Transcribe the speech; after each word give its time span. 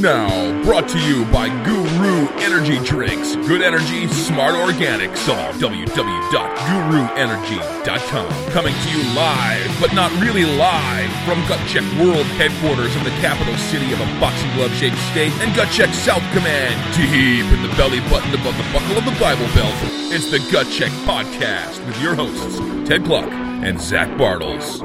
Now, 0.00 0.32
brought 0.64 0.88
to 0.88 0.98
you 0.98 1.26
by 1.26 1.50
Guru 1.62 2.26
Energy 2.40 2.78
Drinks. 2.86 3.36
Good 3.46 3.60
energy, 3.60 4.08
smart 4.08 4.54
organics. 4.54 5.28
All 5.28 5.52
www.guruenergy.com. 5.60 8.50
Coming 8.50 8.74
to 8.74 8.90
you 8.90 9.02
live, 9.14 9.76
but 9.78 9.92
not 9.92 10.10
really 10.22 10.46
live, 10.46 11.12
from 11.26 11.46
Gut 11.46 11.60
Check 11.68 11.84
World 12.00 12.24
headquarters 12.40 12.96
in 12.96 13.04
the 13.04 13.10
capital 13.20 13.54
city 13.68 13.92
of 13.92 14.00
a 14.00 14.06
boxing 14.18 14.50
glove 14.54 14.72
shaped 14.72 14.96
state 15.12 15.32
and 15.42 15.54
Gut 15.54 15.70
Check 15.70 15.92
South 15.92 16.24
Command, 16.32 16.80
deep 16.96 17.44
in 17.52 17.60
the 17.62 17.68
belly 17.76 18.00
button 18.08 18.32
above 18.32 18.56
the 18.56 18.64
buckle 18.72 18.96
of 18.96 19.04
the 19.04 19.12
Bible 19.20 19.48
Belt. 19.52 19.76
It's 20.10 20.30
the 20.30 20.38
Gut 20.50 20.66
Check 20.70 20.92
Podcast 21.04 21.84
with 21.86 22.00
your 22.00 22.14
hosts, 22.14 22.56
Ted 22.88 23.04
Kluck 23.04 23.30
and 23.30 23.78
Zach 23.78 24.16
Bartels. 24.16 24.80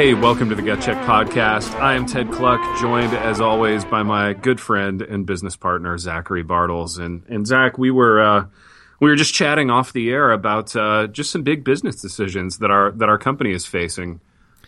Hey, 0.00 0.14
welcome 0.14 0.48
to 0.48 0.54
the 0.54 0.62
Gut 0.62 0.80
Check 0.80 0.96
Podcast. 1.04 1.78
I 1.78 1.94
am 1.94 2.06
Ted 2.06 2.32
Kluck, 2.32 2.58
joined 2.80 3.12
as 3.12 3.38
always 3.38 3.84
by 3.84 4.02
my 4.02 4.32
good 4.32 4.58
friend 4.58 5.02
and 5.02 5.26
business 5.26 5.56
partner 5.56 5.98
Zachary 5.98 6.42
Bartels. 6.42 6.96
And 6.96 7.22
and 7.28 7.46
Zach, 7.46 7.76
we 7.76 7.90
were 7.90 8.18
uh, 8.18 8.46
we 8.98 9.10
were 9.10 9.14
just 9.16 9.34
chatting 9.34 9.68
off 9.68 9.92
the 9.92 10.08
air 10.10 10.30
about 10.32 10.74
uh, 10.74 11.06
just 11.08 11.30
some 11.30 11.42
big 11.42 11.64
business 11.64 12.00
decisions 12.00 12.60
that 12.60 12.70
our 12.70 12.92
that 12.92 13.10
our 13.10 13.18
company 13.18 13.52
is 13.52 13.66
facing. 13.66 14.20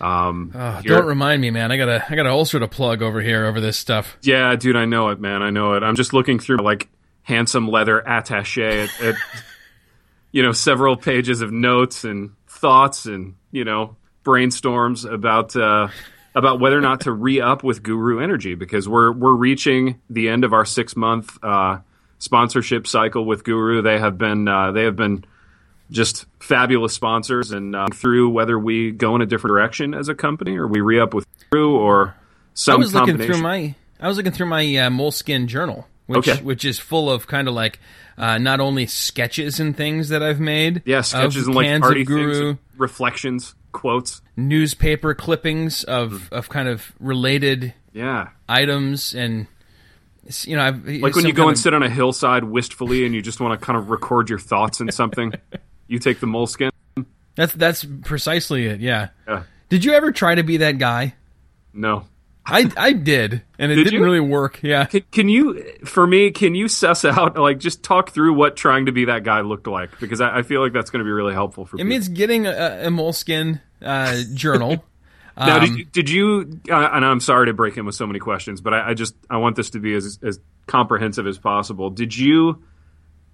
Um, 0.03 0.53
Oh, 0.55 0.83
don't 0.85 1.07
remind 1.07 1.41
me, 1.41 1.51
man. 1.51 1.73
I 1.73 1.79
got 1.79 1.89
a 1.89 2.05
I 2.07 2.15
got 2.15 2.27
an 2.27 2.33
ulcer 2.33 2.61
to 2.61 2.69
plug 2.69 3.01
over 3.01 3.23
here 3.23 3.47
over 3.47 3.59
this 3.59 3.79
stuff. 3.79 4.19
Yeah, 4.21 4.55
dude, 4.57 4.77
I 4.77 4.85
know 4.85 5.09
it, 5.09 5.19
man. 5.19 5.41
I 5.43 5.49
know 5.49 5.73
it. 5.73 5.83
I'm 5.83 5.97
just 5.97 6.13
looking 6.13 6.41
through 6.41 6.59
like 6.59 6.91
handsome 7.23 7.69
leather 7.69 8.05
attaché 8.07 8.85
at, 8.85 9.01
at 9.01 9.15
you 10.31 10.43
know 10.43 10.53
several 10.53 10.95
pages 10.95 11.41
of 11.41 11.51
notes 11.51 12.05
and 12.05 12.33
thoughts 12.47 13.07
and 13.07 13.37
you 13.51 13.65
know 13.65 13.97
brainstorms 14.25 15.11
about 15.11 15.55
uh, 15.57 15.89
about 16.35 16.61
whether 16.61 16.79
or 16.79 16.81
not 16.81 17.03
to 17.03 17.13
re 17.13 17.41
up 17.41 17.63
with 17.63 17.83
Guru 17.83 18.21
Energy 18.21 18.55
because 18.55 18.89
we're 18.89 19.13
we're 19.13 19.35
reaching 19.35 20.01
the 20.11 20.29
end 20.29 20.45
of 20.45 20.53
our 20.53 20.65
six 20.65 20.97
month 20.97 21.39
uh, 21.43 21.79
sponsorship 22.19 22.87
cycle 22.87 23.25
with 23.25 23.45
Guru. 23.45 23.83
They 23.83 23.99
have 23.99 24.19
been 24.19 24.49
uh, 24.49 24.73
they 24.73 24.85
have 24.85 24.97
been 24.97 25.25
just 25.91 26.25
fabulous 26.41 26.95
sponsors 26.95 27.51
and 27.53 27.77
uh, 27.77 27.87
through 27.93 28.31
whether 28.31 28.59
we 28.59 28.93
go 28.93 29.15
in 29.15 29.21
a 29.23 29.27
different 29.27 29.53
direction 29.53 29.93
as 29.93 30.09
a 30.09 30.15
company 30.15 30.57
or 30.57 30.67
we 30.67 30.81
re 30.81 30.99
up 30.99 31.13
with 31.13 31.27
Guru 31.51 31.77
or 31.77 32.15
some 32.55 32.75
I 32.75 32.79
was 32.79 32.95
looking 32.95 33.19
through 33.19 33.39
my 33.43 33.75
I 34.01 34.09
was 34.09 34.17
looking 34.17 34.33
through 34.33 34.47
my 34.47 34.77
uh, 34.77 34.91
moleskin 34.91 35.49
journal, 35.49 35.87
which 36.07 36.29
Okay. 36.29 36.43
which 36.43 36.65
is 36.65 36.79
full 36.79 37.11
of 37.11 37.27
kind 37.27 37.47
of 37.47 37.55
like 37.55 37.79
uh, 38.19 38.39
not 38.39 38.61
only 38.61 38.87
sketches 38.87 39.61
and 39.61 39.77
things 39.77 40.09
that 40.11 40.23
I've 40.23 40.41
made, 40.41 40.83
Yeah, 40.85 41.01
sketches 41.03 41.47
and 41.47 41.55
like 41.55 41.81
party 41.81 42.05
Guru, 42.05 42.55
things, 42.55 42.59
reflections, 42.77 43.55
quotes. 43.73 44.21
newspaper 44.37 45.15
clippings 45.15 45.85
of 45.85 46.29
hmm. 46.29 46.35
of 46.35 46.49
kind 46.49 46.69
of 46.69 46.93
related 47.01 47.75
Yeah, 47.93 48.29
items 48.49 49.15
and. 49.15 49.47
You 50.45 50.55
know, 50.55 50.63
I've, 50.63 50.87
like 50.87 51.17
when 51.17 51.27
you 51.27 51.33
go 51.33 51.49
and 51.49 51.59
sit 51.59 51.75
on 51.75 51.83
a 51.83 51.91
hillside 51.91 52.45
wistfully 52.45 53.05
and 53.05 53.13
you 53.13 53.21
just 53.21 53.41
want 53.41 53.59
to 53.59 53.67
kind 53.67 53.77
of 53.77 53.91
record 53.91 54.31
your 54.31 54.39
thoughts 54.39 54.81
in 54.81 54.89
something. 54.93 55.33
you 55.89 55.99
take 55.99 56.21
the 56.21 56.29
moleskin. 56.29 56.71
That's 57.35 57.53
that's 57.55 57.85
precisely 58.03 58.67
it. 58.67 58.81
Yeah. 58.81 59.09
Yeah. 59.27 59.43
Did 59.69 59.85
you 59.85 59.95
ever 59.95 60.13
try 60.13 60.37
to 60.37 60.45
be 60.45 60.59
that 60.59 60.79
guy? 60.79 61.15
No, 61.75 62.05
I 62.45 62.71
I 62.77 62.93
did, 62.93 63.43
and 63.59 63.71
it 63.71 63.77
Did 63.77 63.85
didn't 63.85 64.01
you? 64.01 64.05
really 64.05 64.21
work. 64.21 64.61
Yeah. 64.63 64.87
can, 64.87 65.03
can 65.13 65.29
you? 65.29 65.63
For 65.85 66.07
me, 66.07 66.31
can 66.33 66.55
you 66.55 66.69
suss 66.69 67.05
out 67.05 67.37
like 67.37 67.59
just 67.59 67.83
talk 67.83 68.11
through 68.11 68.35
what 68.35 68.57
trying 68.57 68.87
to 68.87 68.93
be 68.93 69.05
that 69.05 69.23
guy 69.23 69.43
looked 69.43 69.67
like? 69.67 69.99
Because 70.01 70.21
I, 70.21 70.39
I 70.39 70.43
feel 70.43 70.61
like 70.61 70.73
that's 70.73 70.91
going 70.91 71.01
to 71.01 71.05
be 71.05 71.13
really 71.13 71.35
helpful 71.35 71.65
for 71.65 71.77
me. 71.77 71.83
It 71.83 71.85
people. 71.85 71.91
means 71.91 72.09
getting 72.09 72.47
a, 72.47 72.87
a 72.87 72.91
moleskin 72.91 73.61
uh, 73.81 74.23
journal. 74.35 74.85
now, 75.37 75.57
um, 75.57 75.61
did 75.61 75.79
you? 75.79 75.85
Did 75.85 76.11
you 76.11 76.61
uh, 76.69 76.91
and 76.93 77.05
I'm 77.05 77.21
sorry 77.21 77.47
to 77.47 77.53
break 77.53 77.77
in 77.77 77.87
with 77.87 77.95
so 77.95 78.07
many 78.07 78.19
questions, 78.19 78.61
but 78.61 78.75
I, 78.75 78.91
I 78.91 78.95
just 78.95 79.15
I 79.31 79.37
want 79.37 79.55
this 79.55 79.71
to 79.71 79.79
be 79.79 79.95
as 79.95 80.19
as 80.23 80.41
comprehensive 80.67 81.27
as 81.29 81.39
possible. 81.39 81.91
Did 81.91 82.17
you 82.17 82.65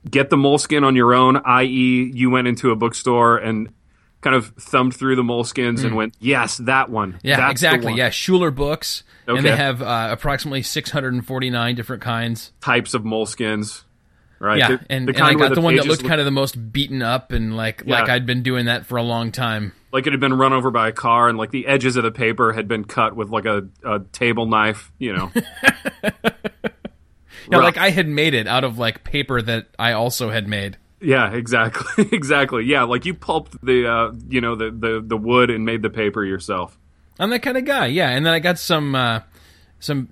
get 0.09 0.29
the 0.29 0.37
moleskin 0.37 0.85
on 0.85 0.97
your 0.97 1.15
own? 1.15 1.39
I.e., 1.39 2.13
you 2.15 2.29
went 2.31 2.47
into 2.47 2.73
a 2.73 2.77
bookstore 2.77 3.39
and 3.39 3.73
kind 4.21 4.35
of 4.37 4.49
thumbed 4.59 4.95
through 4.97 5.17
the 5.17 5.23
moleskins 5.23 5.85
and 5.85 5.95
went, 5.97 6.15
"Yes, 6.19 6.57
that 6.59 6.91
one. 6.91 7.19
Yeah, 7.23 7.37
That's 7.37 7.47
the 7.47 7.51
exactly. 7.69 7.93
one." 7.93 7.97
Yeah, 7.99 8.11
Schuler 8.11 8.51
books, 8.51 9.03
and 9.27 9.45
they 9.45 9.55
have 9.57 9.81
uh, 9.83 10.09
approximately 10.11 10.63
649 10.63 11.75
different 11.75 12.03
kinds. 12.03 12.53
types 12.61 12.95
of 12.95 13.03
moleskins, 13.03 13.85
right? 14.39 14.59
Yeah, 14.59 14.69
The- 14.69 14.87
and, 14.91 15.09
the 15.09 15.15
and 15.15 15.23
I 15.23 15.35
got 15.35 15.55
the, 15.55 15.61
one 15.61 15.77
that 15.77 15.87
looked 15.87 16.05
kind 16.05 16.21
of 16.21 16.25
the 16.25 16.31
most 16.31 16.73
beaten 16.73 17.03
up 17.03 17.33
and 17.33 17.57
like 17.57 17.83
Yeah. 17.87 18.01
like 18.01 18.09
I'd 18.09 18.27
been 18.27 18.43
doing 18.43 18.67
that 18.67 18.87
for 18.87 18.97
a 18.99 19.03
long 19.03 19.31
time. 19.33 19.73
like 19.93 20.07
it 20.07 20.13
had 20.13 20.21
been 20.21 20.35
run 20.35 20.53
over 20.53 20.71
by 20.71 20.89
a 20.89 20.93
car, 20.93 21.29
and 21.29 21.39
like 21.39 21.51
the 21.51 21.67
edges 21.67 21.97
of 21.97 22.03
the 22.03 22.11
paper 22.11 22.53
had 22.53 22.67
been 22.69 22.85
cut 22.85 23.15
with 23.17 23.31
like 23.31 23.45
a, 23.47 23.69
a 23.85 24.01
table 24.13 24.47
knife. 24.47 24.91
You 24.99 25.15
know, 25.17 25.33
Yeah, 27.51 27.57
Rough. 27.59 27.65
like 27.65 27.79
I 27.79 27.89
had 27.91 28.07
made 28.07 28.35
it 28.35 28.47
out 28.47 28.63
of 28.65 28.79
like 28.79 29.05
paper 29.05 29.41
that 29.41 29.69
I 29.79 29.93
also 29.93 30.29
had 30.29 30.47
made. 30.47 30.77
Yeah, 31.01 31.31
exactly, 31.33 32.09
exactly. 32.13 32.65
Yeah, 32.65 32.83
like 32.85 33.07
you 33.07 33.15
pulped 33.15 33.65
the 33.65 33.87
uh, 33.89 34.13
you 34.29 34.41
know 34.41 34.55
the, 34.57 34.71
the 34.71 35.03
the 35.05 35.17
wood 35.17 35.51
and 35.51 35.65
made 35.65 35.83
the 35.83 35.91
paper 35.91 36.25
yourself. 36.25 36.79
I'm 37.21 37.31
that 37.31 37.43
kind 37.43 37.57
of 37.57 37.65
guy. 37.65 37.87
Yeah, 37.87 38.11
and 38.11 38.25
then 38.27 38.33
I 38.35 38.39
got 38.41 38.59
some 38.59 38.95
uh, 38.95 39.21
some 39.81 40.09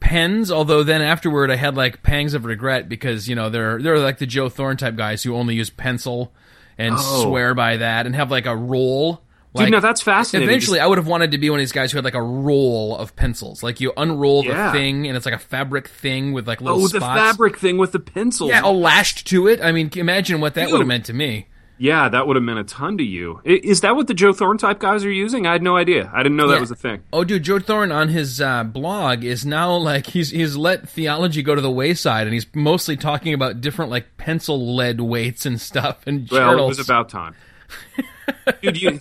pens. 0.00 0.50
Although 0.50 0.82
then 0.82 1.02
afterward, 1.02 1.50
I 1.50 1.56
had 1.56 1.76
like 1.76 2.02
pangs 2.02 2.34
of 2.34 2.44
regret 2.44 2.88
because 2.88 3.28
you 3.28 3.34
know 3.34 3.50
they're 3.50 3.80
they're 3.82 3.98
like 3.98 4.18
the 4.18 4.26
Joe 4.26 4.48
Thorn 4.48 4.76
type 4.76 4.96
guys 4.96 5.22
who 5.22 5.34
only 5.34 5.54
use 5.56 5.70
pencil 5.70 6.32
and 6.78 6.94
Oh. 6.98 7.22
swear 7.24 7.54
by 7.54 7.76
that 7.78 8.06
and 8.06 8.14
have 8.14 8.30
like 8.30 8.46
a 8.46 8.56
roll. 8.56 9.22
Dude, 9.54 9.70
no, 9.70 9.80
that's 9.80 10.00
fascinating. 10.00 10.48
Eventually, 10.48 10.78
I 10.78 10.86
would 10.86 10.98
have 10.98 11.08
wanted 11.08 11.32
to 11.32 11.38
be 11.38 11.50
one 11.50 11.58
of 11.58 11.62
these 11.62 11.72
guys 11.72 11.90
who 11.90 11.98
had 11.98 12.04
like 12.04 12.14
a 12.14 12.22
roll 12.22 12.96
of 12.96 13.16
pencils. 13.16 13.62
Like 13.64 13.80
you 13.80 13.92
unroll 13.96 14.42
the 14.44 14.50
Yeah. 14.50 14.70
thing, 14.72 15.08
and 15.08 15.16
it's 15.16 15.26
like 15.26 15.34
a 15.34 15.38
fabric 15.40 15.88
thing 15.88 16.32
with 16.32 16.46
like 16.46 16.60
little. 16.60 16.78
oh, 16.78 16.82
little 16.82 17.00
the 17.00 17.04
spots. 17.04 17.20
fabric 17.20 17.58
thing 17.58 17.76
with 17.76 17.90
the 17.92 17.98
pencils. 17.98 18.50
Yeah, 18.50 18.60
all 18.60 18.78
lashed 18.78 19.26
to 19.28 19.48
it. 19.48 19.60
I 19.60 19.72
mean, 19.72 19.90
imagine 19.96 20.40
what 20.40 20.54
that 20.54 20.64
Dude. 20.66 20.72
would 20.72 20.78
have 20.82 20.86
meant 20.88 21.06
to 21.06 21.12
me. 21.12 21.48
yeah, 21.78 22.08
that 22.10 22.26
would 22.28 22.36
have 22.36 22.42
meant 22.44 22.58
a 22.60 22.64
ton 22.64 22.98
to 22.98 23.02
you. 23.04 23.40
Is 23.44 23.80
that 23.80 23.96
what 23.96 24.06
the 24.06 24.12
Joe 24.14 24.32
Thorn 24.34 24.56
type 24.58 24.78
guys 24.78 25.02
are 25.04 25.10
using? 25.10 25.46
I 25.46 25.52
had 25.52 25.62
no 25.62 25.76
idea. 25.76 26.10
I 26.14 26.22
didn't 26.22 26.36
know 26.36 26.46
that 26.48 26.54
Yeah. 26.56 26.60
was 26.60 26.70
a 26.70 26.76
thing. 26.76 27.00
Oh, 27.12 27.24
dude, 27.24 27.42
Joe 27.42 27.58
Thorn 27.58 27.90
on 27.90 28.08
his 28.08 28.40
uh, 28.40 28.62
blog 28.64 29.24
is 29.24 29.44
now 29.46 29.74
like 29.74 30.06
he's 30.06 30.30
he's 30.30 30.56
let 30.56 30.88
theology 30.88 31.42
go 31.42 31.54
to 31.56 31.60
the 31.60 31.70
wayside, 31.72 32.26
and 32.28 32.34
he's 32.34 32.46
mostly 32.54 32.96
talking 32.96 33.34
about 33.34 33.60
different 33.62 33.90
like 33.90 34.16
pencil 34.16 34.76
lead 34.76 35.00
weights 35.00 35.44
and 35.44 35.60
stuff 35.60 36.06
and 36.06 36.28
Well, 36.30 36.40
it 36.40 36.44
journals. 36.52 36.78
was 36.78 36.86
about 36.88 37.08
time. 37.08 37.34
Dude, 38.62 38.80
you, 38.80 39.00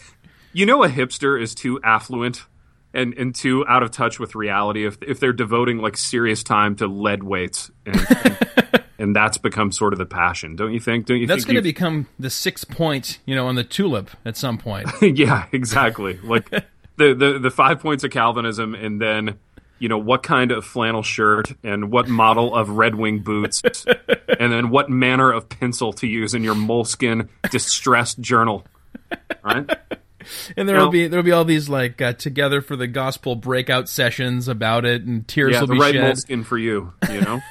you 0.54 0.66
know 0.66 0.84
a 0.84 0.90
hipster 0.90 1.42
is 1.42 1.56
too 1.56 1.80
affluent 1.84 2.46
and, 2.94 3.14
and 3.16 3.36
too 3.36 3.66
out 3.68 3.84
of 3.84 3.92
touch 3.92 4.20
with 4.20 4.36
reality 4.36 4.86
if, 4.86 4.98
if 5.02 5.20
they're 5.20 5.34
devoting 5.34 5.78
like 5.78 5.96
serious 5.96 6.44
time 6.44 6.76
to 6.78 6.88
lead 6.88 7.24
weights 7.24 7.70
and, 7.86 7.96
and, 8.26 8.84
and 9.00 9.16
that's 9.16 9.38
become 9.38 9.72
sort 9.72 9.94
of 9.94 10.00
the 10.00 10.06
passion, 10.06 10.56
don't 10.56 10.74
you 10.74 10.80
think? 10.80 11.06
Don't 11.06 11.18
you 11.18 11.26
That's 11.26 11.46
going 11.46 11.56
to 11.56 11.62
become 11.62 12.08
the 12.20 12.30
six 12.30 12.66
point, 12.66 13.20
you 13.26 13.34
know, 13.34 13.48
on 13.48 13.56
the 13.56 13.64
tulip 13.64 14.10
at 14.26 14.38
some 14.38 14.58
point. 14.58 14.88
yeah, 15.02 15.46
exactly. 15.52 16.20
Like 16.22 16.50
the, 16.98 17.14
the 17.14 17.40
the 17.42 17.50
five 17.50 17.80
points 17.80 18.04
of 18.04 18.12
Calvinism, 18.12 18.76
and 18.76 19.02
then 19.02 19.40
you 19.80 19.88
know 19.88 19.98
what 19.98 20.22
kind 20.22 20.52
of 20.52 20.66
flannel 20.66 21.02
shirt 21.02 21.54
and 21.64 21.92
what 21.92 22.10
model 22.10 22.54
of 22.54 22.70
Red 22.70 22.96
Wing 22.96 23.20
boots, 23.20 23.64
and 24.38 24.52
then 24.52 24.70
what 24.70 24.90
manner 24.90 25.32
of 25.32 25.48
pencil 25.48 25.94
to 25.94 26.08
use 26.08 26.34
in 26.34 26.44
your 26.44 26.56
moleskin 26.56 27.30
distressed 27.50 28.20
journal. 28.20 28.66
Right? 29.44 29.70
And 30.58 30.68
there'll 30.68 30.86
No. 30.86 30.92
be 30.92 31.08
there'll 31.08 31.24
be 31.26 31.32
all 31.32 31.46
these 31.46 31.70
like 31.70 32.02
uh, 32.02 32.14
together 32.14 32.62
for 32.62 32.76
the 32.76 32.88
gospel 32.88 33.36
breakout 33.36 33.88
sessions 33.90 34.48
about 34.48 34.86
it, 34.86 35.04
and 35.04 35.28
tears 35.28 35.54
Yeah, 35.54 35.62
will 35.62 35.68
the 35.68 35.74
be 35.74 35.80
right 35.80 35.94
shed. 35.94 36.02
moleskin 36.04 36.44
for 36.44 36.58
you. 36.58 36.94
You 37.12 37.22
know. 37.22 37.42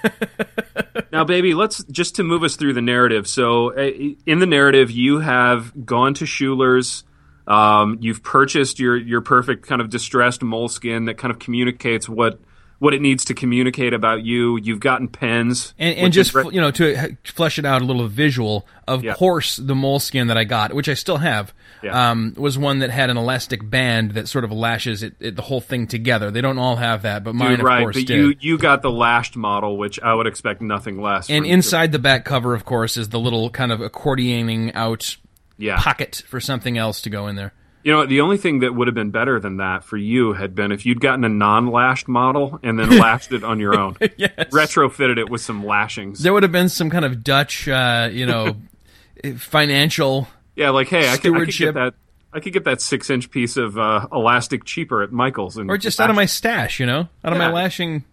now, 1.13 1.25
baby, 1.25 1.55
let's 1.55 1.83
just 1.85 2.17
to 2.17 2.23
move 2.23 2.43
us 2.43 2.57
through 2.57 2.75
the 2.75 2.83
narrative. 2.83 3.27
So, 3.27 3.73
uh, 3.77 3.91
in 4.27 4.39
the 4.39 4.47
narrative, 4.47 4.91
you 4.91 5.21
have 5.21 5.87
gone 5.87 6.15
to 6.15 6.27
Schuler's. 6.27 7.05
Um, 7.47 7.97
you've 8.03 8.23
purchased 8.23 8.79
your 8.79 8.97
your 8.97 9.21
perfect 9.23 9.67
kind 9.67 9.81
of 9.81 9.89
distressed 9.89 10.43
moleskin 10.43 11.07
that 11.07 11.15
kind 11.17 11.31
of 11.33 11.39
communicates 11.39 12.07
what 12.09 12.39
what 12.79 12.95
it 12.95 13.01
needs 13.01 13.25
to 13.25 13.35
communicate 13.35 13.93
about 13.95 14.23
you. 14.25 14.57
You've 14.63 14.79
gotten 14.81 15.09
pens 15.09 15.75
And, 15.79 15.97
and 15.99 16.13
just 16.13 16.35
re- 16.35 16.45
you 16.53 16.61
know 16.61 16.71
to 16.73 17.17
flesh 17.25 17.59
it 17.59 17.65
out 17.65 17.81
a 17.81 17.85
little 17.87 18.07
visual. 18.07 18.67
Of 18.87 19.03
Yeah. 19.03 19.15
course, 19.15 19.57
the 19.57 19.75
moleskin 19.75 20.27
that 20.29 20.37
I 20.37 20.45
got, 20.45 20.75
which 20.75 20.89
I 20.91 20.95
still 20.95 21.17
have, 21.17 21.53
Yeah. 21.83 22.11
um, 22.11 22.35
was 22.37 22.59
one 22.59 22.81
that 22.81 22.91
had 22.91 23.11
an 23.11 23.17
elastic 23.17 23.69
band 23.69 24.13
that 24.13 24.29
sort 24.29 24.45
of 24.45 24.53
lashes 24.53 25.03
it, 25.03 25.15
it, 25.21 25.37
the 25.37 25.43
whole 25.43 25.61
thing 25.61 25.87
together. 25.87 26.31
They 26.31 26.41
don't 26.41 26.59
all 26.59 26.77
have 26.77 27.03
that, 27.03 27.25
but 27.25 27.35
mine, 27.35 27.51
Dude, 27.59 27.61
of 27.61 27.67
course, 27.67 27.97
but 27.97 28.07
did. 28.07 28.17
you 28.17 28.35
you 28.41 28.59
got 28.59 28.83
the 28.83 28.91
lashed 28.91 29.37
model, 29.37 29.77
which 29.77 30.01
I 30.01 30.15
would 30.15 30.27
expect 30.27 30.61
nothing 30.61 31.01
less. 31.01 31.31
and 31.31 31.47
inside 31.47 31.93
the 31.93 31.99
back 31.99 32.25
cover, 32.25 32.55
of 32.55 32.65
course, 32.65 32.97
is 32.97 33.11
the 33.11 33.21
little 33.21 33.51
kind 33.51 33.73
of 33.73 33.81
accordioning 33.81 34.73
out 34.75 35.17
yeah, 35.57 35.77
pocket 35.79 36.23
for 36.27 36.41
something 36.41 36.79
else 36.79 37.01
to 37.03 37.11
go 37.11 37.27
in 37.27 37.37
there. 37.37 37.53
You 37.85 37.93
know, 37.93 38.07
the 38.07 38.21
only 38.21 38.37
thing 38.37 38.61
that 38.61 38.75
would 38.75 38.89
have 38.89 38.95
been 38.95 39.11
better 39.13 39.39
than 39.41 39.59
that 39.59 39.85
for 39.85 39.97
you 39.97 40.33
had 40.33 40.55
been 40.55 40.73
if 40.73 40.85
you'd 40.85 41.01
gotten 41.01 41.25
a 41.25 41.29
non-lashed 41.29 42.09
model 42.09 42.59
and 42.63 42.79
then 42.79 42.91
lashed 42.99 43.33
it 43.33 43.45
on 43.45 43.61
your 43.61 43.79
own. 43.79 43.97
yes. 44.17 44.31
Retrofitted 44.51 45.17
it 45.17 45.31
with 45.31 45.41
some 45.41 45.65
lashings. 45.65 46.23
There 46.23 46.33
would 46.33 46.43
have 46.43 46.53
been 46.53 46.69
some 46.69 46.91
kind 46.91 47.05
of 47.05 47.23
Dutch, 47.23 47.69
uh, 47.69 48.09
you 48.13 48.27
know, 48.27 48.57
financial. 49.37 50.29
Yeah, 50.59 50.71
like 50.71 50.89
hey, 50.89 51.09
I 51.09 51.17
could, 51.19 51.37
I 51.37 51.45
could 51.45 51.55
get 51.55 51.75
that. 51.75 51.95
I 52.33 52.41
could 52.41 52.53
get 52.53 52.65
that 52.65 52.81
six-inch 52.81 53.31
piece 53.31 53.57
of 53.57 53.79
uh, 53.79 54.09
elastic 54.13 54.65
cheaper 54.65 55.05
at 55.05 55.13
Michaels, 55.13 55.57
and 55.57 55.71
Or 55.71 55.79
just 55.79 56.01
out 56.01 56.11
of 56.11 56.17
my 56.17 56.27
stash, 56.27 56.81
you 56.81 56.85
know, 56.85 57.09
out 57.25 57.33
of 57.33 57.39
my 57.39 57.49
lashing 57.53 58.05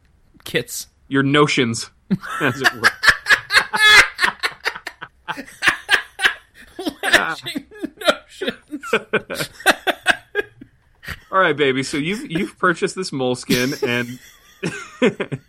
kits. 0.44 0.86
your 1.08 1.24
notions, 1.24 1.90
as 2.40 2.62
it 2.62 2.72
were. 2.76 2.88
Lashing 7.02 7.66
notions. 8.00 8.84
All 11.32 11.40
right, 11.40 11.58
baby. 11.58 11.82
So 11.82 11.98
you've 11.98 12.30
you've 12.30 12.60
purchased 12.60 12.96
this 12.96 13.12
moleskin 13.12 13.74
and 13.82 14.20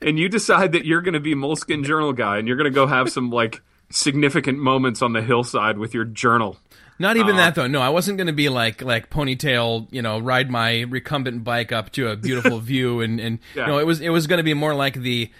and 0.00 0.18
you 0.18 0.30
decide 0.30 0.72
that 0.72 0.86
you're 0.86 1.02
going 1.02 1.14
to 1.14 1.20
be 1.20 1.34
moleskin 1.34 1.84
journal 1.84 2.14
guy 2.14 2.38
and 2.38 2.48
you're 2.48 2.56
going 2.56 2.64
to 2.64 2.74
go 2.74 2.86
have 2.86 3.10
some 3.12 3.30
like 3.30 3.60
significant 3.90 4.58
moments 4.58 5.02
on 5.02 5.12
the 5.12 5.22
hillside 5.22 5.78
with 5.78 5.94
your 5.94 6.04
journal. 6.04 6.56
Not 6.98 7.16
even 7.18 7.36
that 7.36 7.54
though. 7.54 7.66
No, 7.66 7.80
I 7.82 7.90
wasn't 7.90 8.16
going 8.16 8.26
to 8.28 8.32
be 8.32 8.48
like 8.48 8.80
like 8.82 9.10
ponytail, 9.10 9.88
you 9.90 10.00
know, 10.00 10.18
ride 10.18 10.50
my 10.50 10.80
recumbent 10.80 11.44
bike 11.44 11.70
up 11.70 11.90
to 11.92 12.08
a 12.08 12.16
beautiful 12.16 12.58
view 12.72 13.00
and 13.02 13.20
and 13.20 13.38
Yeah. 13.54 13.66
no, 13.66 13.78
it 13.78 13.84
was 13.86 14.00
it 14.00 14.08
was 14.08 14.26
going 14.26 14.38
to 14.38 14.42
be 14.44 14.54
more 14.54 14.74
like 14.74 14.94
the 14.94 15.30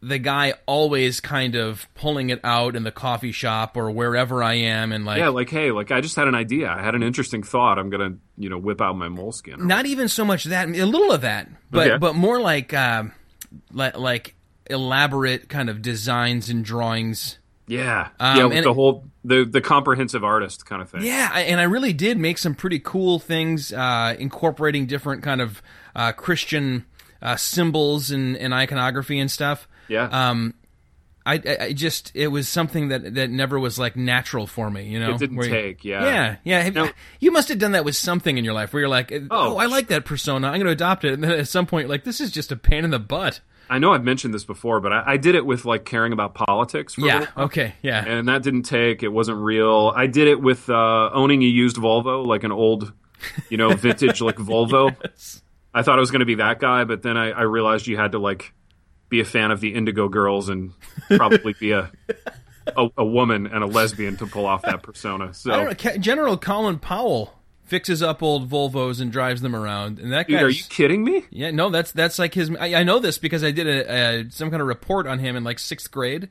the 0.00 0.18
guy 0.18 0.54
always 0.66 1.20
kind 1.20 1.54
of 1.54 1.86
pulling 1.94 2.30
it 2.30 2.40
out 2.42 2.74
in 2.76 2.82
the 2.82 2.90
coffee 2.90 3.30
shop 3.30 3.76
or 3.76 3.90
wherever 3.90 4.42
I 4.42 4.54
am 4.54 4.90
and 4.90 5.04
like 5.04 5.18
Yeah, 5.18 5.28
like 5.28 5.50
hey, 5.50 5.70
like 5.70 5.92
I 5.92 6.00
just 6.00 6.16
had 6.16 6.28
an 6.28 6.34
idea. 6.34 6.70
I 6.70 6.80
had 6.82 6.94
an 6.94 7.02
interesting 7.02 7.42
thought. 7.42 7.78
I'm 7.78 7.90
going 7.90 8.12
to, 8.12 8.18
you 8.38 8.48
know, 8.48 8.58
whip 8.58 8.80
out 8.80 8.96
my 8.96 9.08
moleskin. 9.08 9.66
not 9.66 9.84
even 9.86 10.08
so 10.08 10.24
much 10.24 10.44
that 10.44 10.66
a 10.68 10.86
little 10.86 11.12
of 11.12 11.20
that, 11.20 11.48
but 11.70 11.86
Okay. 11.88 11.98
but 11.98 12.14
more 12.16 12.40
like 12.40 12.72
uh, 12.72 13.04
like 13.70 13.96
like 13.98 14.34
elaborate 14.70 15.48
kind 15.50 15.68
of 15.68 15.82
designs 15.82 16.48
and 16.48 16.64
drawings. 16.64 17.38
Yeah. 17.72 18.08
Um, 18.20 18.36
yeah, 18.36 18.44
with 18.44 18.56
and 18.58 18.66
the 18.66 18.74
whole 18.74 19.04
the 19.24 19.44
the 19.44 19.60
comprehensive 19.60 20.24
artist 20.24 20.66
kind 20.66 20.82
of 20.82 20.90
thing. 20.90 21.02
Yeah, 21.02 21.32
and 21.32 21.60
I 21.60 21.64
really 21.64 21.92
did 21.92 22.18
make 22.18 22.38
some 22.38 22.54
pretty 22.54 22.78
cool 22.80 23.18
things, 23.18 23.72
uh, 23.72 24.14
incorporating 24.18 24.86
different 24.86 25.22
kind 25.22 25.40
of 25.40 25.62
uh, 25.94 26.12
Christian 26.12 26.84
uh, 27.22 27.36
symbols 27.36 28.10
and, 28.10 28.36
and 28.36 28.52
iconography 28.52 29.18
and 29.18 29.30
stuff. 29.30 29.68
Yeah. 29.88 30.08
Um, 30.10 30.54
I, 31.24 31.40
I, 31.60 31.72
just 31.72 32.10
it 32.14 32.28
was 32.28 32.48
something 32.48 32.88
that 32.88 33.14
that 33.14 33.30
never 33.30 33.58
was 33.58 33.78
like 33.78 33.94
natural 33.94 34.48
for 34.48 34.68
me. 34.68 34.88
You 34.88 34.98
know, 34.98 35.14
It 35.14 35.18
didn't 35.18 35.36
Where 35.36 35.46
you- 35.46 35.52
take, 35.52 35.84
yeah. 35.84 36.04
Yeah, 36.04 36.36
yeah. 36.64 36.68
Now- 36.70 36.90
you 37.20 37.30
must 37.30 37.48
have 37.48 37.58
done 37.58 37.72
that 37.72 37.84
with 37.84 37.94
something 37.94 38.36
in 38.36 38.44
your 38.44 38.54
life 38.54 38.72
where 38.72 38.80
you're 38.80 38.88
like, 38.88 39.12
oh, 39.12 39.26
Oh, 39.30 39.56
I 39.56 39.66
like 39.66 39.86
that 39.88 40.04
persona. 40.04 40.48
I'm 40.48 40.54
going 40.54 40.66
to 40.66 40.72
adopt 40.72 41.04
it. 41.04 41.12
And 41.12 41.22
then 41.22 41.30
at 41.30 41.46
some 41.46 41.66
point, 41.66 41.88
like, 41.88 42.02
this 42.02 42.20
is 42.20 42.32
just 42.32 42.50
a 42.50 42.56
pain 42.56 42.84
in 42.84 42.90
the 42.90 42.98
butt. 42.98 43.40
I 43.72 43.78
know 43.78 43.94
I've 43.94 44.04
mentioned 44.04 44.34
this 44.34 44.44
before, 44.44 44.80
but 44.80 44.92
I, 44.92 45.02
I 45.12 45.16
did 45.16 45.34
it 45.34 45.46
with 45.46 45.64
like 45.64 45.86
caring 45.86 46.12
about 46.12 46.34
politics. 46.34 46.92
For 46.92 47.00
Yeah. 47.00 47.26
Okay. 47.38 47.72
Yeah. 47.80 48.04
and 48.04 48.28
that 48.28 48.42
didn't 48.42 48.64
take. 48.64 49.02
It 49.02 49.08
wasn't 49.08 49.38
real. 49.38 49.90
I 49.96 50.06
did 50.08 50.28
it 50.28 50.42
with 50.42 50.68
uh, 50.68 51.10
owning 51.14 51.42
a 51.42 51.46
used 51.46 51.76
Volvo, 51.76 52.26
like 52.26 52.44
an 52.44 52.52
old, 52.52 52.92
you 53.48 53.56
know, 53.56 53.70
vintage 53.74 54.20
like 54.20 54.36
Volvo. 54.36 54.94
I 55.72 55.82
thought 55.82 55.96
I 55.96 56.00
was 56.00 56.10
going 56.10 56.20
to 56.20 56.26
be 56.26 56.34
that 56.34 56.60
guy, 56.60 56.84
but 56.84 57.00
then 57.00 57.16
I, 57.16 57.30
I 57.30 57.42
realized 57.42 57.86
you 57.86 57.96
had 57.96 58.12
to 58.12 58.18
like 58.18 58.52
be 59.08 59.20
a 59.20 59.24
fan 59.24 59.50
of 59.50 59.60
the 59.60 59.72
Indigo 59.74 60.06
Girls 60.06 60.50
and 60.50 60.72
probably 61.08 61.54
be 61.58 61.72
a, 61.72 61.90
a 62.76 62.88
a 62.98 63.04
woman 63.04 63.46
and 63.46 63.64
a 63.64 63.66
lesbian 63.66 64.18
to 64.18 64.26
pull 64.26 64.44
off 64.44 64.60
that 64.62 64.82
persona. 64.82 65.32
So. 65.32 65.50
General 65.98 66.36
Colin 66.36 66.78
Powell 66.78 67.32
fixes 67.72 68.02
up 68.02 68.22
old 68.22 68.50
Volvos 68.50 69.00
and 69.00 69.10
drives 69.10 69.40
them 69.40 69.56
around, 69.56 69.98
and 69.98 70.12
that 70.12 70.28
guy. 70.28 70.42
are 70.42 70.48
you 70.50 70.62
kidding 70.68 71.02
me? 71.02 71.24
Yeah, 71.30 71.52
no, 71.52 71.70
that's 71.70 71.90
that's 71.90 72.18
like 72.18 72.34
his. 72.34 72.54
I, 72.60 72.74
I 72.74 72.82
know 72.82 72.98
this 72.98 73.16
because 73.16 73.42
I 73.42 73.50
did 73.50 73.66
a, 73.66 73.90
a 73.90 74.30
some 74.30 74.50
kind 74.50 74.60
of 74.60 74.68
report 74.68 75.06
on 75.06 75.18
him 75.18 75.36
in 75.36 75.42
like 75.42 75.58
sixth 75.58 75.90
grade, 75.90 76.28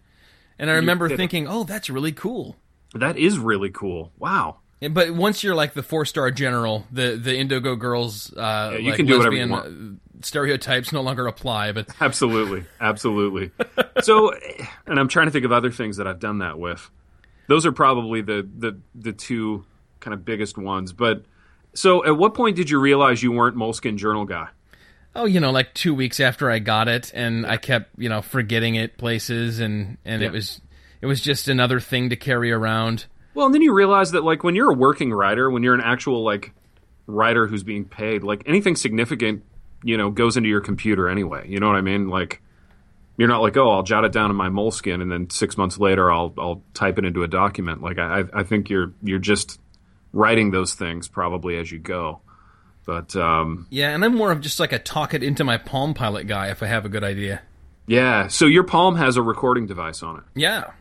and 0.60 0.70
I 0.70 0.76
remember 0.76 1.10
thinking, 1.10 1.48
"Oh, 1.48 1.64
that's 1.64 1.90
really 1.90 2.12
cool." 2.12 2.58
That 2.94 3.18
is 3.18 3.40
really 3.40 3.72
cool. 3.72 4.12
Wow. 4.20 4.58
But 4.88 5.16
once 5.16 5.44
you're 5.44 5.56
like 5.56 5.74
the 5.74 5.82
four 5.82 6.06
star 6.06 6.30
general, 6.30 6.86
the 6.92 7.16
the 7.16 7.36
Indigo 7.36 7.76
girls, 7.76 8.32
uh, 8.38 8.78
you 8.80 8.90
like 8.90 8.98
can 8.98 9.08
do 9.08 9.18
whatever 9.18 9.36
you 9.36 9.48
lesbian, 9.48 10.00
uh, 10.20 10.24
stereotypes 10.24 10.92
no 10.92 11.02
longer 11.02 11.26
apply. 11.26 11.72
But 11.72 11.90
Absolutely, 12.02 12.66
absolutely. 12.80 13.50
so, 14.02 14.32
and 14.86 15.00
I'm 15.00 15.08
trying 15.08 15.26
to 15.26 15.32
think 15.32 15.46
of 15.46 15.52
other 15.52 15.72
things 15.72 15.98
that 15.98 16.06
I've 16.06 16.20
done 16.20 16.38
that 16.40 16.60
with. 16.60 16.88
Those 17.48 17.66
are 17.66 17.72
probably 17.72 18.22
the 18.22 18.48
the 18.56 18.80
the 18.94 19.12
two 19.12 19.66
kind 20.02 20.14
of 20.14 20.24
biggest 20.24 20.60
ones. 20.60 20.94
But 20.94 21.24
so, 21.74 22.06
at 22.06 22.18
what 22.18 22.34
point 22.34 22.56
did 22.56 22.70
you 22.70 22.80
realize 22.80 23.24
you 23.24 23.32
weren't 23.32 23.56
Moleskin 23.56 23.98
Journal 23.98 24.26
guy? 24.26 24.48
oh, 25.14 25.26
you 25.26 25.42
know, 25.42 25.52
like 25.52 25.74
two 25.74 25.94
weeks 25.94 26.22
after 26.22 26.50
I 26.50 26.60
got 26.60 26.88
it, 26.88 27.12
and 27.14 27.46
I 27.46 27.58
kept 27.58 27.90
you 28.00 28.08
know 28.10 28.22
forgetting 28.22 28.76
it 28.76 28.98
places, 28.98 29.60
and 29.60 29.98
and 30.06 30.22
Yeah. 30.22 30.30
it 30.30 30.32
was 30.32 30.62
it 31.02 31.06
was 31.06 31.20
just 31.22 31.48
another 31.50 31.80
thing 31.80 32.10
to 32.12 32.16
carry 32.16 32.52
around. 32.52 33.06
Well, 33.34 33.46
and 33.46 33.54
then 33.56 33.62
you 33.62 33.74
realize 33.74 34.12
that 34.12 34.24
like 34.24 34.44
when 34.44 34.56
you're 34.56 34.72
a 34.72 34.76
working 34.76 35.12
writer, 35.14 35.50
when 35.50 35.64
you're 35.64 35.74
an 35.76 35.82
actual 35.82 36.24
like 36.24 36.54
writer 37.08 37.48
who's 37.48 37.64
being 37.64 37.86
paid, 37.86 38.24
like 38.24 38.44
anything 38.46 38.76
significant, 38.78 39.44
you 39.84 39.98
know, 39.98 40.10
goes 40.12 40.38
into 40.38 40.48
your 40.50 40.62
computer 40.62 41.10
anyway. 41.10 41.46
You 41.50 41.60
know 41.60 41.68
what 41.68 41.76
I 41.76 41.82
mean? 41.82 42.08
Like 42.10 42.42
you're 43.18 43.28
not 43.28 43.42
like, 43.42 43.58
oh, 43.58 43.70
I'll 43.70 43.84
jot 43.84 44.06
it 44.06 44.12
down 44.14 44.30
in 44.32 44.38
my 44.38 44.48
moleskin, 44.50 45.02
and 45.02 45.12
then 45.12 45.30
six 45.30 45.58
months 45.58 45.78
later, 45.78 46.10
I'll 46.12 46.34
I'll 46.38 46.64
type 46.74 46.98
it 47.00 47.04
into 47.06 47.24
a 47.24 47.28
document. 47.28 47.82
Like 47.82 47.98
I 48.00 48.24
I 48.34 48.44
think 48.44 48.70
you're 48.70 48.94
you're 49.04 49.20
just 49.20 49.60
writing 50.14 50.52
those 50.52 50.74
things 50.74 51.08
probably 51.08 51.58
as 51.58 51.72
you 51.72 51.80
go. 51.80 52.22
But 52.86 53.16
um, 53.16 53.68
Yeah, 53.70 53.90
and 53.94 54.04
I'm 54.04 54.16
more 54.16 54.32
of 54.32 54.42
just 54.42 54.60
like 54.60 54.74
a 54.74 54.80
talk 54.80 55.14
it 55.14 55.24
into 55.24 55.44
my 55.44 55.58
Palm 55.58 55.94
Pilot 55.94 56.28
guy 56.28 56.50
if 56.50 56.62
I 56.64 56.68
have 56.68 56.84
a 56.86 56.90
good 56.90 57.04
idea. 57.04 57.42
yeah, 57.88 58.28
so 58.28 58.46
your 58.46 58.64
Palm 58.64 58.96
has 58.96 59.18
a 59.18 59.22
recording 59.22 59.68
device 59.68 60.02
on 60.04 60.18
it. 60.18 60.24
Yeah. 60.36 60.72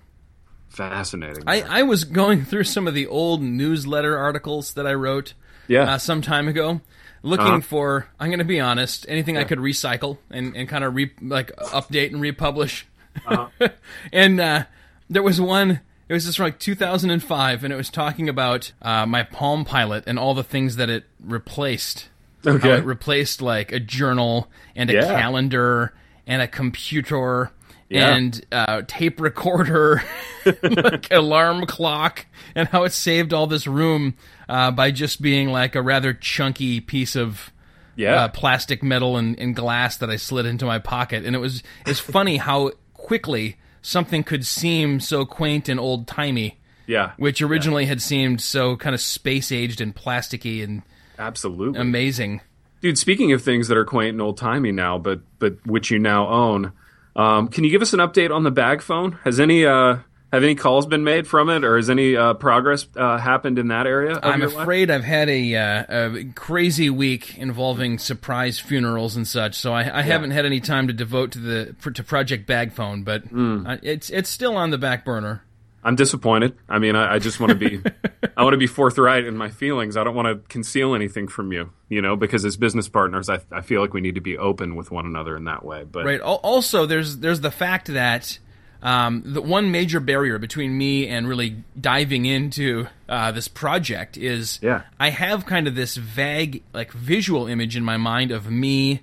Fascinating. 0.68 1.42
I, 1.46 1.62
I 1.62 1.82
was 1.82 2.04
going 2.04 2.44
through 2.44 2.64
some 2.64 2.86
of 2.86 2.94
the 2.94 3.06
old 3.06 3.42
newsletter 3.42 4.16
articles 4.16 4.74
that 4.74 4.86
I 4.86 4.94
wrote 4.94 5.34
yeah, 5.66 5.94
uh, 5.94 5.98
some 5.98 6.22
time 6.22 6.46
ago, 6.48 6.80
looking 7.22 7.46
Uh-huh. 7.46 7.60
for. 7.60 8.08
I'm 8.20 8.28
going 8.28 8.38
to 8.38 8.44
be 8.44 8.60
honest, 8.60 9.04
anything 9.08 9.36
I 9.36 9.44
could 9.44 9.58
recycle 9.58 10.18
and, 10.30 10.56
and 10.56 10.68
kind 10.68 10.84
of 10.84 10.94
re, 10.94 11.10
like 11.20 11.54
update 11.56 12.12
and 12.12 12.20
republish. 12.20 12.86
Uh-huh. 13.26 13.68
and 14.12 14.40
uh, 14.40 14.64
there 15.08 15.22
was 15.22 15.40
one. 15.40 15.80
It 16.10 16.14
was 16.14 16.24
just 16.24 16.38
from 16.38 16.46
like 16.46 16.58
2005, 16.58 17.62
and 17.62 17.72
it 17.72 17.76
was 17.76 17.88
talking 17.88 18.28
about 18.28 18.72
uh, 18.82 19.06
my 19.06 19.22
Palm 19.22 19.64
Pilot 19.64 20.02
and 20.08 20.18
all 20.18 20.34
the 20.34 20.42
things 20.42 20.74
that 20.74 20.90
it 20.90 21.04
replaced. 21.22 22.08
How 22.44 22.50
Okay. 22.54 22.72
it 22.78 22.84
replaced 22.84 23.40
like 23.40 23.70
a 23.70 23.78
journal 23.78 24.48
and 24.74 24.90
a 24.90 24.94
Yeah. 24.94 25.02
calendar 25.20 25.94
and 26.26 26.42
a 26.42 26.48
computer 26.48 27.52
Yeah. 27.88 28.12
and 28.16 28.44
uh, 28.50 28.82
tape 28.88 29.20
recorder, 29.20 30.02
like 30.62 31.12
alarm 31.12 31.66
clock, 31.66 32.26
and 32.56 32.66
how 32.66 32.82
it 32.82 32.92
saved 32.92 33.32
all 33.32 33.46
this 33.46 33.68
room 33.68 34.14
uh, 34.48 34.72
by 34.72 34.90
just 34.90 35.22
being 35.22 35.50
like 35.50 35.76
a 35.76 35.82
rather 35.82 36.12
chunky 36.12 36.80
piece 36.80 37.14
of 37.14 37.52
yeah, 37.94 38.24
uh, 38.24 38.28
plastic, 38.28 38.82
metal, 38.82 39.16
and, 39.16 39.38
and 39.38 39.54
glass 39.54 39.96
that 39.98 40.10
I 40.10 40.16
slid 40.16 40.44
into 40.46 40.64
my 40.66 40.80
pocket. 40.80 41.24
And 41.24 41.36
it 41.36 41.38
was 41.40 41.62
it's 41.86 42.00
funny 42.00 42.38
how 42.38 42.72
quickly 42.94 43.58
something 43.82 44.22
could 44.22 44.46
seem 44.46 45.00
so 45.00 45.24
quaint 45.24 45.68
and 45.68 45.80
old 45.80 46.06
timey, 46.06 46.58
yeah, 46.86 47.12
which 47.16 47.42
originally 47.42 47.86
had 47.86 48.02
seemed 48.02 48.40
so 48.40 48.76
kind 48.76 48.94
of 48.94 49.00
space 49.00 49.52
aged 49.52 49.80
and 49.80 49.94
plasticky 49.94 50.62
and 50.62 50.82
absolutely. 51.18 51.80
amazing. 51.80 52.40
Dude, 52.80 52.98
speaking 52.98 53.32
of 53.32 53.42
things 53.42 53.68
that 53.68 53.76
are 53.76 53.84
quaint 53.84 54.14
and 54.14 54.22
old 54.22 54.38
timey 54.38 54.72
now, 54.72 54.98
but 54.98 55.20
but 55.38 55.64
which 55.66 55.90
you 55.90 55.98
now 55.98 56.28
own, 56.28 56.72
um, 57.16 57.48
can 57.48 57.64
you 57.64 57.70
give 57.70 57.82
us 57.82 57.92
an 57.92 58.00
update 58.00 58.34
on 58.34 58.42
the 58.42 58.50
bag 58.50 58.82
phone? 58.82 59.12
Has 59.24 59.38
any 59.38 59.66
uh, 59.66 59.98
have 60.32 60.44
any 60.44 60.54
calls 60.54 60.86
been 60.86 61.04
made 61.04 61.26
from 61.26 61.50
it, 61.50 61.64
or 61.64 61.76
has 61.76 61.90
any 61.90 62.16
uh, 62.16 62.34
progress 62.34 62.86
uh, 62.96 63.18
happened 63.18 63.58
in 63.58 63.68
that 63.68 63.86
area? 63.86 64.18
I'm 64.22 64.40
your 64.40 64.50
life? 64.50 64.62
afraid 64.62 64.90
I've 64.90 65.04
had 65.04 65.28
a, 65.28 65.56
uh, 65.56 65.84
a 65.88 66.24
crazy 66.34 66.90
week 66.90 67.36
involving 67.36 67.98
surprise 67.98 68.58
funerals 68.58 69.16
and 69.16 69.26
such, 69.26 69.54
so 69.56 69.72
I, 69.72 69.98
I 69.98 70.02
haven't 70.02 70.30
had 70.30 70.46
any 70.46 70.60
time 70.60 70.86
to 70.86 70.92
devote 70.92 71.32
to 71.32 71.38
the 71.38 71.90
to 71.92 72.04
Project 72.04 72.46
Bag 72.46 72.72
Phone. 72.72 73.02
But 73.02 73.24
uh, 73.34 73.78
it's 73.82 74.10
it's 74.10 74.30
still 74.30 74.56
on 74.56 74.70
the 74.70 74.78
back 74.78 75.04
burner. 75.04 75.42
I'm 75.82 75.96
disappointed. 75.96 76.56
I 76.68 76.78
mean, 76.78 76.94
I, 76.94 77.14
I 77.14 77.18
just 77.18 77.40
want 77.40 77.50
to 77.50 77.56
be, 77.56 77.80
I 78.36 78.42
want 78.42 78.52
to 78.52 78.58
be 78.58 78.66
forthright 78.66 79.24
in 79.24 79.36
my 79.36 79.48
feelings. 79.48 79.96
I 79.96 80.04
don't 80.04 80.14
want 80.14 80.28
to 80.28 80.46
conceal 80.48 80.94
anything 80.94 81.26
from 81.26 81.52
you, 81.52 81.72
you 81.88 82.02
know, 82.02 82.16
because 82.16 82.44
as 82.44 82.58
business 82.58 82.86
partners, 82.88 83.30
I, 83.30 83.40
I 83.50 83.62
feel 83.62 83.80
like 83.80 83.94
we 83.94 84.02
need 84.02 84.16
to 84.16 84.20
be 84.20 84.36
open 84.36 84.76
with 84.76 84.90
one 84.90 85.06
another 85.06 85.36
in 85.36 85.44
that 85.44 85.64
way. 85.64 85.84
But 85.84 86.04
Right. 86.04 86.20
Also, 86.20 86.84
there's 86.86 87.18
there's 87.18 87.40
the 87.40 87.50
fact 87.50 87.86
that 87.88 88.38
um, 88.82 89.22
the 89.26 89.42
one 89.42 89.70
major 89.70 90.00
barrier 90.00 90.38
between 90.38 90.76
me 90.76 91.06
and 91.08 91.28
really 91.28 91.62
diving 91.78 92.24
into 92.24 92.86
uh, 93.08 93.32
this 93.32 93.48
project 93.48 94.16
is 94.16 94.58
Yeah. 94.62 94.82
I 94.98 95.10
have 95.10 95.46
kind 95.46 95.66
of 95.66 95.74
this 95.74 95.96
vague 95.96 96.62
like 96.72 96.92
visual 96.92 97.46
image 97.46 97.76
in 97.76 97.84
my 97.84 97.96
mind 97.96 98.30
of 98.30 98.50
me 98.50 99.02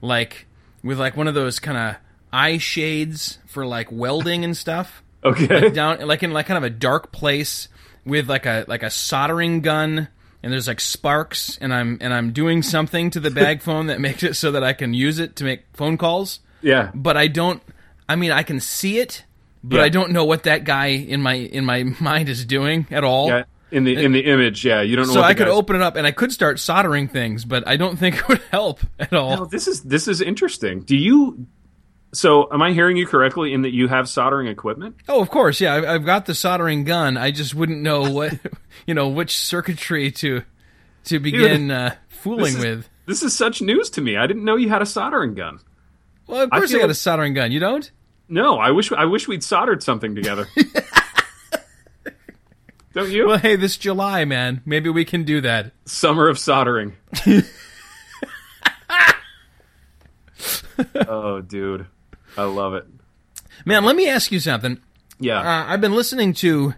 like 0.00 0.46
with 0.82 0.98
like 0.98 1.16
one 1.16 1.28
of 1.28 1.34
those 1.34 1.58
kind 1.58 1.76
of 1.76 1.96
eye 2.32 2.58
shades 2.58 3.38
for 3.46 3.66
like 3.66 3.90
welding 3.90 4.44
and 4.44 4.56
stuff. 4.56 5.02
Okay, 5.24 5.70
down 5.70 6.06
like 6.06 6.22
in 6.22 6.30
like 6.32 6.46
kind 6.46 6.56
of 6.56 6.62
a 6.62 6.70
dark 6.70 7.10
place 7.10 7.66
with 8.04 8.28
like 8.28 8.46
a 8.46 8.64
like 8.68 8.84
a 8.84 8.88
soldering 8.88 9.62
gun 9.62 10.06
and 10.44 10.52
there's 10.52 10.68
like 10.68 10.80
sparks 10.80 11.58
and 11.60 11.74
I'm 11.74 11.98
and 12.00 12.14
I'm 12.14 12.32
doing 12.32 12.62
something 12.62 13.10
to 13.10 13.18
the 13.18 13.30
bag 13.32 13.60
phone 13.62 13.88
that 13.88 14.00
makes 14.00 14.22
it 14.22 14.36
so 14.36 14.52
that 14.52 14.62
I 14.62 14.74
can 14.74 14.94
use 14.94 15.18
it 15.18 15.34
to 15.36 15.44
make 15.44 15.64
phone 15.72 15.98
calls. 15.98 16.38
Yeah, 16.62 16.92
but 16.94 17.16
I 17.16 17.26
don't 17.26 17.60
I 18.08 18.16
mean 18.16 18.30
I 18.32 18.42
can 18.42 18.60
see 18.60 18.98
it 18.98 19.24
but 19.64 19.78
Yeah. 19.78 19.82
I 19.82 19.88
don't 19.88 20.12
know 20.12 20.24
what 20.24 20.44
that 20.44 20.64
guy 20.64 20.86
in 20.86 21.20
my 21.22 21.34
in 21.34 21.64
my 21.64 21.82
mind 22.00 22.28
is 22.28 22.44
doing 22.44 22.86
at 22.90 23.04
all. 23.04 23.28
yeah. 23.28 23.44
In 23.70 23.84
the 23.84 24.02
in 24.02 24.12
the 24.12 24.20
image, 24.24 24.64
yeah, 24.64 24.80
you 24.80 24.96
don't 24.96 25.08
know. 25.08 25.12
So 25.12 25.20
what 25.20 25.28
I 25.28 25.34
could 25.34 25.46
guy's- 25.48 25.56
open 25.58 25.76
it 25.76 25.82
up 25.82 25.96
and 25.96 26.06
I 26.06 26.10
could 26.10 26.32
start 26.32 26.58
soldering 26.58 27.06
things, 27.06 27.44
but 27.44 27.68
I 27.68 27.76
don't 27.76 27.98
think 27.98 28.16
it 28.20 28.26
would 28.28 28.40
help 28.50 28.80
at 28.98 29.12
all. 29.12 29.36
No, 29.36 29.44
this 29.44 29.68
is 29.68 29.82
this 29.82 30.08
is 30.08 30.22
interesting. 30.22 30.80
Do 30.80 30.96
you 30.96 31.46
So, 32.14 32.50
am 32.50 32.62
I 32.62 32.72
hearing 32.72 32.96
you 32.96 33.06
correctly 33.06 33.52
in 33.52 33.60
that 33.62 33.74
you 33.74 33.86
have 33.88 34.08
soldering 34.08 34.46
equipment? 34.46 34.96
Oh, 35.06 35.20
of 35.20 35.28
course, 35.28 35.60
yeah. 35.60 35.74
I've, 35.74 35.84
I've 35.84 36.04
got 36.06 36.24
the 36.24 36.34
soldering 36.34 36.84
gun. 36.84 37.18
I 37.18 37.30
just 37.30 37.54
wouldn't 37.54 37.82
know 37.82 38.10
what, 38.10 38.32
you 38.86 38.94
know, 38.94 39.08
which 39.08 39.36
circuitry 39.36 40.12
to 40.12 40.42
to 41.04 41.18
begin 41.20 41.70
uh, 41.70 41.94
fooling 42.08 42.56
is- 42.56 42.64
with. 42.64 42.88
This 43.04 43.22
is 43.22 43.34
such 43.36 43.60
news 43.60 43.90
to 43.90 44.00
me. 44.00 44.16
I 44.16 44.26
didn't 44.26 44.44
know 44.46 44.56
you 44.56 44.70
had 44.70 44.80
a 44.80 44.86
soldering 44.86 45.34
gun. 45.34 45.60
Well, 46.26 46.42
of 46.44 46.50
course, 46.50 46.70
I, 46.70 46.72
feel 46.72 46.80
got 46.80 46.90
a 46.90 46.94
soldering 46.94 47.34
gun. 47.34 47.52
You 47.52 47.60
don't? 47.60 47.90
No, 48.28 48.58
I 48.58 48.70
wish 48.72 48.92
I 48.92 49.04
wish 49.06 49.26
we'd 49.28 49.42
soldered 49.42 49.82
something 49.82 50.14
together. 50.14 50.46
Don't 52.94 53.10
you? 53.10 53.26
Well, 53.28 53.38
hey, 53.38 53.56
this 53.56 53.76
July, 53.76 54.24
man, 54.24 54.60
maybe 54.66 54.88
we 54.90 55.04
can 55.04 55.24
do 55.24 55.40
that. 55.42 55.72
Summer 55.84 56.28
of 56.28 56.38
soldering. 56.38 56.94
oh, 61.08 61.40
dude, 61.40 61.86
I 62.36 62.44
love 62.44 62.74
it. 62.74 62.86
Man, 63.64 63.84
let 63.84 63.96
me 63.96 64.08
ask 64.08 64.30
you 64.32 64.40
something. 64.40 64.80
Yeah, 65.20 65.40
Uh, 65.40 65.64
I've 65.68 65.80
been 65.80 65.94
listening 65.94 66.32
to. 66.34 66.70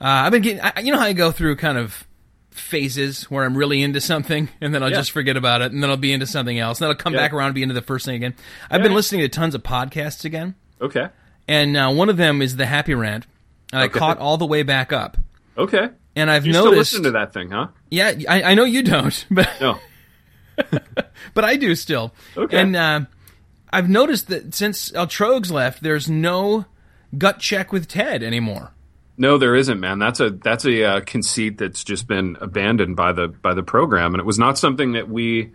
Uh, 0.00 0.04
I've 0.26 0.32
been 0.32 0.42
getting. 0.42 0.60
I, 0.62 0.80
you 0.80 0.92
know 0.92 0.98
how 0.98 1.06
I 1.06 1.12
go 1.12 1.30
through 1.32 1.56
kind 1.56 1.78
of 1.78 2.06
phases 2.50 3.24
where 3.30 3.44
I'm 3.44 3.56
really 3.56 3.82
into 3.82 4.00
something 4.00 4.48
and 4.60 4.74
then 4.74 4.82
I'll 4.82 4.90
Yeah. 4.90 4.96
just 4.96 5.10
forget 5.10 5.36
about 5.38 5.62
it 5.62 5.72
and 5.72 5.82
then 5.82 5.88
I'll 5.90 5.96
be 5.96 6.12
into 6.12 6.26
something 6.26 6.58
else 6.58 6.78
and 6.78 6.84
then 6.84 6.90
I'll 6.90 6.96
come 6.98 7.14
Yeah. 7.14 7.20
back 7.20 7.32
around 7.32 7.46
and 7.46 7.54
be 7.54 7.62
into 7.62 7.74
the 7.74 7.80
first 7.82 8.04
thing 8.04 8.14
again. 8.16 8.34
I've 8.70 8.82
been 8.82 8.92
listening 8.94 9.22
to 9.22 9.28
tons 9.30 9.54
of 9.54 9.62
podcasts 9.62 10.24
again, 10.26 10.54
okay, 10.82 11.08
and 11.48 11.76
uh, 11.76 11.90
one 11.90 12.08
of 12.10 12.16
them 12.18 12.42
is 12.42 12.56
the 12.56 12.66
Happy 12.66 12.94
Rant, 12.94 13.26
and 13.72 13.80
I 13.82 13.88
caught 13.88 14.18
all 14.18 14.36
the 14.36 14.46
way 14.46 14.62
back 14.62 14.92
up. 14.92 15.16
okay. 15.56 15.88
And 16.14 16.30
I've 16.30 16.44
You 16.44 16.52
still 16.52 16.66
noticed. 16.66 16.92
listen 16.92 17.04
to 17.04 17.10
that 17.12 17.32
thing, 17.32 17.50
huh? 17.52 17.68
Yeah, 17.90 18.12
I, 18.28 18.42
I 18.42 18.54
know 18.54 18.64
you 18.64 18.82
don't, 18.82 19.24
but 19.30 19.48
No. 19.62 19.78
but 21.34 21.44
I 21.44 21.56
do 21.56 21.74
still. 21.74 22.12
Okay. 22.36 22.60
And 22.60 22.76
uh, 22.76 23.00
I've 23.72 23.88
noticed 23.88 24.28
that 24.28 24.54
since 24.54 24.92
El 24.94 25.06
Trogs 25.06 25.50
left, 25.50 25.82
there's 25.82 26.10
no 26.10 26.66
gut 27.16 27.38
check 27.38 27.72
with 27.72 27.88
Ted 27.88 28.22
anymore. 28.22 28.72
No, 29.16 29.38
there 29.38 29.54
isn't, 29.54 29.80
man. 29.80 29.98
That's 29.98 30.20
a 30.20 30.30
that's 30.30 30.64
a 30.66 30.84
uh, 30.84 31.00
conceit 31.00 31.58
that's 31.58 31.84
just 31.84 32.06
been 32.06 32.36
abandoned 32.40 32.96
by 32.96 33.12
the 33.12 33.28
by 33.28 33.54
the 33.54 33.62
program, 33.62 34.12
and 34.14 34.20
it 34.20 34.26
was 34.26 34.38
not 34.38 34.58
something 34.58 34.92
that 34.92 35.08
we. 35.08 35.52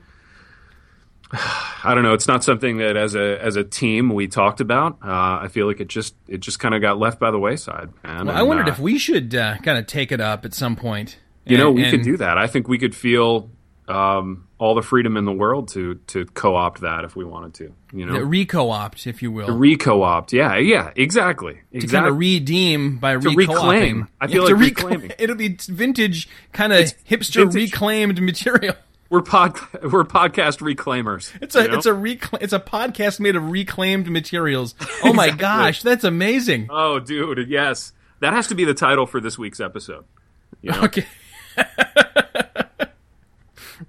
I 1.31 1.93
don't 1.93 2.03
know. 2.03 2.13
It's 2.13 2.27
not 2.27 2.43
something 2.43 2.77
that 2.77 2.95
as 2.95 3.15
a 3.15 3.41
as 3.43 3.55
a 3.55 3.63
team 3.63 4.09
we 4.13 4.27
talked 4.27 4.61
about. 4.61 4.97
Uh, 5.03 5.39
I 5.41 5.47
feel 5.49 5.67
like 5.67 5.79
it 5.79 5.87
just 5.89 6.15
it 6.27 6.39
just 6.39 6.59
kind 6.59 6.73
of 6.73 6.81
got 6.81 6.97
left 6.97 7.19
by 7.19 7.31
the 7.31 7.39
wayside, 7.39 7.89
man. 8.03 8.27
Well, 8.27 8.35
I 8.37 8.43
wondered 8.43 8.69
uh, 8.69 8.71
if 8.71 8.79
we 8.79 8.97
should 8.97 9.35
uh, 9.35 9.57
kind 9.57 9.77
of 9.77 9.87
take 9.87 10.11
it 10.11 10.21
up 10.21 10.45
at 10.45 10.53
some 10.53 10.75
point. 10.75 11.17
you 11.45 11.57
know 11.57 11.71
we 11.71 11.83
and- 11.83 11.91
could 11.91 12.03
do 12.03 12.17
that. 12.17 12.37
I 12.37 12.47
think 12.47 12.67
we 12.67 12.77
could 12.77 12.95
feel 12.95 13.49
um, 13.87 14.47
all 14.57 14.75
the 14.75 14.81
freedom 14.81 15.15
in 15.17 15.25
the 15.25 15.31
world 15.31 15.69
to 15.69 15.95
to 16.07 16.25
co-opt 16.25 16.81
that 16.81 17.03
if 17.03 17.15
we 17.15 17.23
wanted 17.25 17.53
to. 17.55 17.73
You 17.93 18.05
know, 18.05 18.19
re-co-opt, 18.19 19.07
if 19.07 19.21
you 19.21 19.31
will, 19.31 19.47
re-co-opt. 19.57 20.33
Yeah, 20.33 20.57
yeah, 20.57 20.91
exactly, 20.95 21.59
to 21.79 21.87
kind 21.87 22.05
of 22.05 22.17
redeem 22.17 22.97
by 22.97 23.17
To 23.17 23.29
reclaim. 23.29 24.07
I 24.19 24.27
feel 24.27 24.47
to 24.47 24.55
like 24.55 24.61
recla- 24.61 24.89
reclaiming. 24.89 25.11
It'll 25.19 25.35
be 25.37 25.57
vintage, 25.69 26.27
kind 26.53 26.73
of 26.73 26.85
hipster 27.05 27.43
vintage. 27.45 27.71
reclaimed 27.71 28.21
material. 28.31 28.75
We're 29.09 29.21
pod 29.21 29.57
we're 29.83 30.03
podcast 30.03 30.59
reclaimers. 30.59 31.31
It's 31.41 31.55
a 31.55 31.63
you 31.63 31.67
know? 31.69 31.77
it's 31.77 31.85
a 31.85 31.91
recla- 31.91 32.41
it's 32.41 32.53
a 32.53 32.59
podcast 32.59 33.19
made 33.19 33.35
of 33.35 33.49
reclaimed 33.51 34.09
materials. 34.09 34.75
Oh 35.03 35.13
my 35.13 35.29
gosh, 35.29 35.83
that's 35.83 36.03
amazing. 36.03 36.67
Oh, 36.69 36.99
dude, 36.99 37.47
yes. 37.47 37.93
That 38.19 38.33
has 38.33 38.47
to 38.47 38.55
be 38.55 38.65
the 38.65 38.73
title 38.73 39.05
for 39.05 39.21
this 39.21 39.37
week's 39.37 39.59
episode. 39.59 40.05
You 40.61 40.71
know? 40.71 40.81
Okay. 40.83 41.05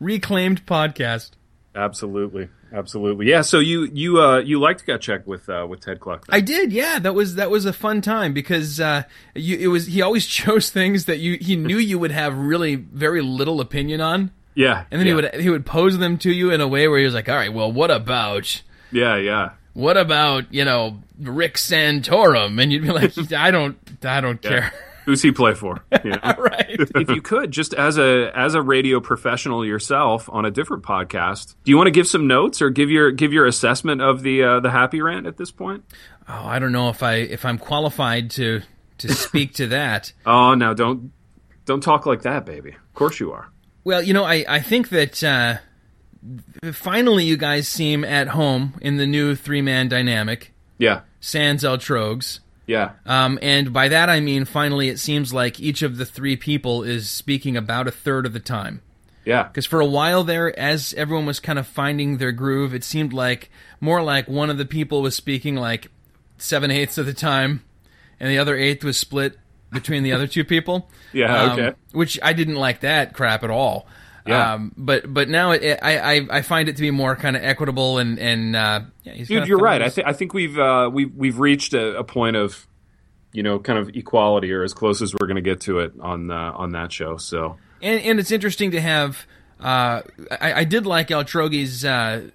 reclaimed 0.00 0.64
podcast. 0.66 1.30
Absolutely. 1.75 2.48
Absolutely. 2.72 3.26
Yeah, 3.28 3.40
so 3.40 3.58
you 3.58 3.84
you 3.84 4.20
uh 4.20 4.38
you 4.38 4.60
liked 4.60 4.87
Gut 4.87 5.00
Check 5.00 5.26
with 5.26 5.48
uh 5.48 5.66
with 5.68 5.80
Ted 5.80 6.00
Kluck. 6.00 6.26
then? 6.26 6.37
I 6.37 6.40
did, 6.40 6.72
yeah. 6.72 6.98
That 6.98 7.14
was 7.14 7.37
that 7.37 7.50
was 7.50 7.64
a 7.64 7.72
fun 7.72 8.00
time 8.02 8.34
because 8.34 8.78
uh, 8.78 9.04
you, 9.34 9.56
it 9.56 9.68
was 9.68 9.87
he 9.87 10.02
always 10.02 10.26
chose 10.26 10.70
things 10.70 11.06
that 11.06 11.18
you 11.18 11.38
he 11.40 11.56
knew 11.56 11.78
you 11.78 11.98
would 11.98 12.10
have 12.12 12.37
really 12.37 12.75
very 12.75 13.22
little 13.22 13.60
opinion 13.60 14.00
on, 14.00 14.30
yeah. 14.59 14.85
and 14.91 15.00
then 15.00 15.07
yeah. 15.07 15.12
he 15.12 15.15
would 15.15 15.35
he 15.37 15.50
would 15.50 15.65
pose 15.65 15.99
them 15.99 16.19
to 16.19 16.33
you 16.33 16.50
in 16.50 16.61
a 16.61 16.67
way 16.67 16.88
where 16.88 16.99
he 16.99 17.05
was 17.05 17.15
like, 17.15 17.29
"All 17.29 17.37
right, 17.37 17.53
well, 17.53 17.71
what 17.71 17.93
about 17.93 18.61
Yeah, 18.91 19.17
yeah. 19.17 19.50
what 19.73 19.97
about 19.97 20.53
you 20.53 20.65
know 20.65 20.99
Rick 21.21 21.55
Santorum?" 21.55 22.61
And 22.61 22.73
you'd 22.73 22.83
be 22.83 22.91
like, 22.91 23.12
"I 23.33 23.53
don't 23.53 23.79
I 24.05 24.21
don't 24.21 24.43
care." 24.43 24.73
Who's 25.05 25.23
he 25.23 25.33
play 25.33 25.55
for? 25.55 25.83
You 26.05 26.11
know? 26.11 26.35
right? 26.38 26.77
if 26.79 27.09
you 27.09 27.23
could, 27.23 27.50
just 27.50 27.73
as 27.73 27.99
a 27.99 28.31
as 28.35 28.55
a 28.55 28.61
radio 28.61 29.00
professional 29.00 29.65
yourself 29.65 30.29
on 30.31 30.45
a 30.45 30.50
different 30.50 30.83
podcast, 30.83 31.55
do 31.65 31.71
you 31.71 31.77
want 31.77 31.87
to 31.87 31.93
give 31.93 32.09
some 32.09 32.27
notes 32.27 32.61
or 32.61 32.69
give 32.69 32.91
your 32.91 33.12
give 33.12 33.33
your 33.33 33.47
assessment 33.47 34.03
of 34.03 34.23
the 34.23 34.43
uh, 34.43 34.61
the 34.61 34.71
happy 34.71 35.00
rant 35.00 35.27
at 35.27 35.37
this 35.37 35.53
point? 35.53 35.85
Oh, 36.29 36.45
I 36.45 36.59
don't 36.59 36.73
know 36.73 36.88
if 36.88 37.03
I 37.03 37.15
if 37.15 37.45
I'm 37.45 37.59
qualified 37.59 38.33
to 38.33 38.61
to 38.99 39.15
speak 39.15 39.55
to 39.55 39.69
that. 39.69 40.12
Oh 40.27 40.55
no, 40.55 40.75
don't 40.75 41.12
don't 41.65 41.81
talk 41.81 42.07
like 42.07 42.23
that, 42.23 42.45
baby. 42.45 42.71
Of 42.71 42.95
course 42.95 43.21
you 43.21 43.33
are. 43.33 43.50
Well, 43.88 44.02
you 44.02 44.12
know, 44.12 44.25
I, 44.25 44.45
I 44.47 44.61
think 44.61 44.90
that 44.90 45.25
uh, 45.25 45.57
finally 46.73 47.25
you 47.25 47.38
guys 47.38 47.66
seem 47.66 48.04
at 48.04 48.28
home 48.28 48.75
in 48.83 48.99
the 48.99 49.07
new 49.07 49.35
three 49.35 49.62
man 49.62 49.88
dynamic, 49.88 50.52
Yeah. 50.76 51.00
Sans 51.21 51.64
El 51.64 51.78
Trogs. 51.78 52.40
Yeah. 52.66 52.90
Um, 53.07 53.38
and 53.40 53.73
by 53.73 53.88
that 53.88 54.11
I 54.11 54.21
mean 54.21 54.45
finally 54.45 54.90
it 54.90 54.99
seems 54.99 55.33
like 55.33 55.59
each 55.59 55.80
of 55.80 55.97
the 55.97 56.04
three 56.04 56.37
people 56.37 56.83
is 56.83 57.09
speaking 57.09 57.57
about 57.57 57.88
a 57.88 57.90
third 57.90 58.26
of 58.26 58.35
the 58.35 58.40
time. 58.40 58.83
Yeah. 59.25 59.45
Because 59.45 59.64
for 59.64 59.80
a 59.80 59.87
while 59.87 60.23
there, 60.23 60.57
as 60.59 60.92
everyone 60.92 61.25
was 61.25 61.40
kind 61.40 61.59
of 61.59 61.66
finding 61.66 62.18
their 62.18 62.33
groove, 62.33 62.75
it 62.75 62.85
seemed 62.85 63.14
like 63.14 63.50
more 63.80 64.02
like 64.02 64.28
one 64.28 64.50
of 64.50 64.59
the 64.59 64.66
people 64.66 65.00
was 65.00 65.16
speaking 65.16 65.57
like 65.57 65.87
seven 66.37 66.71
eighths 66.71 66.99
of 66.99 67.07
the 67.07 67.14
time, 67.14 67.64
and 68.21 68.28
the 68.30 68.37
other 68.37 68.54
eighth 68.54 68.85
was 68.85 68.99
split 68.99 69.38
between 69.72 70.02
the 70.02 70.12
other 70.12 70.26
two 70.26 70.44
people. 70.44 70.90
Yeah, 71.12 71.42
Um, 71.42 71.50
okay. 71.52 71.76
Which 71.92 72.18
I 72.22 72.34
didn't 72.34 72.56
like 72.56 72.80
that 72.80 73.14
crap 73.14 73.42
at 73.44 73.50
all. 73.50 73.87
Yeah. 74.26 74.52
Um, 74.54 74.72
but 74.76 75.12
but 75.12 75.30
now 75.30 75.52
it, 75.52 75.78
I, 75.82 76.16
I 76.18 76.26
I 76.30 76.42
find 76.42 76.68
it 76.68 76.76
to 76.76 76.82
be 76.82 76.90
more 76.90 77.16
kind 77.16 77.34
of 77.34 77.42
equitable 77.42 77.96
and 77.96 78.18
and 78.18 78.54
uh, 78.54 78.80
yeah, 79.04 79.25
Dude, 79.25 79.48
you're 79.48 79.56
right. 79.58 79.80
I 79.80 79.88
think 79.88 80.06
I 80.06 80.12
think 80.12 80.34
we've 80.34 80.58
uh, 80.58 80.90
we've 80.92 81.14
we've 81.14 81.38
reached 81.38 81.72
a, 81.72 81.96
a 81.98 82.04
point 82.04 82.37
of, 82.37 82.66
you 83.32 83.42
know, 83.42 83.58
kind 83.58 83.78
of 83.78 83.88
equality, 83.96 84.52
or 84.52 84.64
as 84.64 84.75
close 84.75 85.00
as 85.00 85.14
we're 85.14 85.26
going 85.28 85.37
to 85.37 85.42
get 85.42 85.60
to 85.62 85.78
it 85.78 85.92
on 85.98 86.30
uh, 86.30 86.52
on 86.54 86.72
that 86.72 86.92
show. 86.92 87.16
So 87.16 87.56
and 87.80 88.02
and 88.02 88.20
it's 88.20 88.30
interesting 88.30 88.72
to 88.72 88.80
have. 88.82 89.26
Uh, 89.58 90.02
I, 90.30 90.52
I 90.52 90.64
did 90.64 90.84
like 90.84 91.10
El 91.10 91.25
Trogi's 91.25 91.84
uh, 91.87 92.28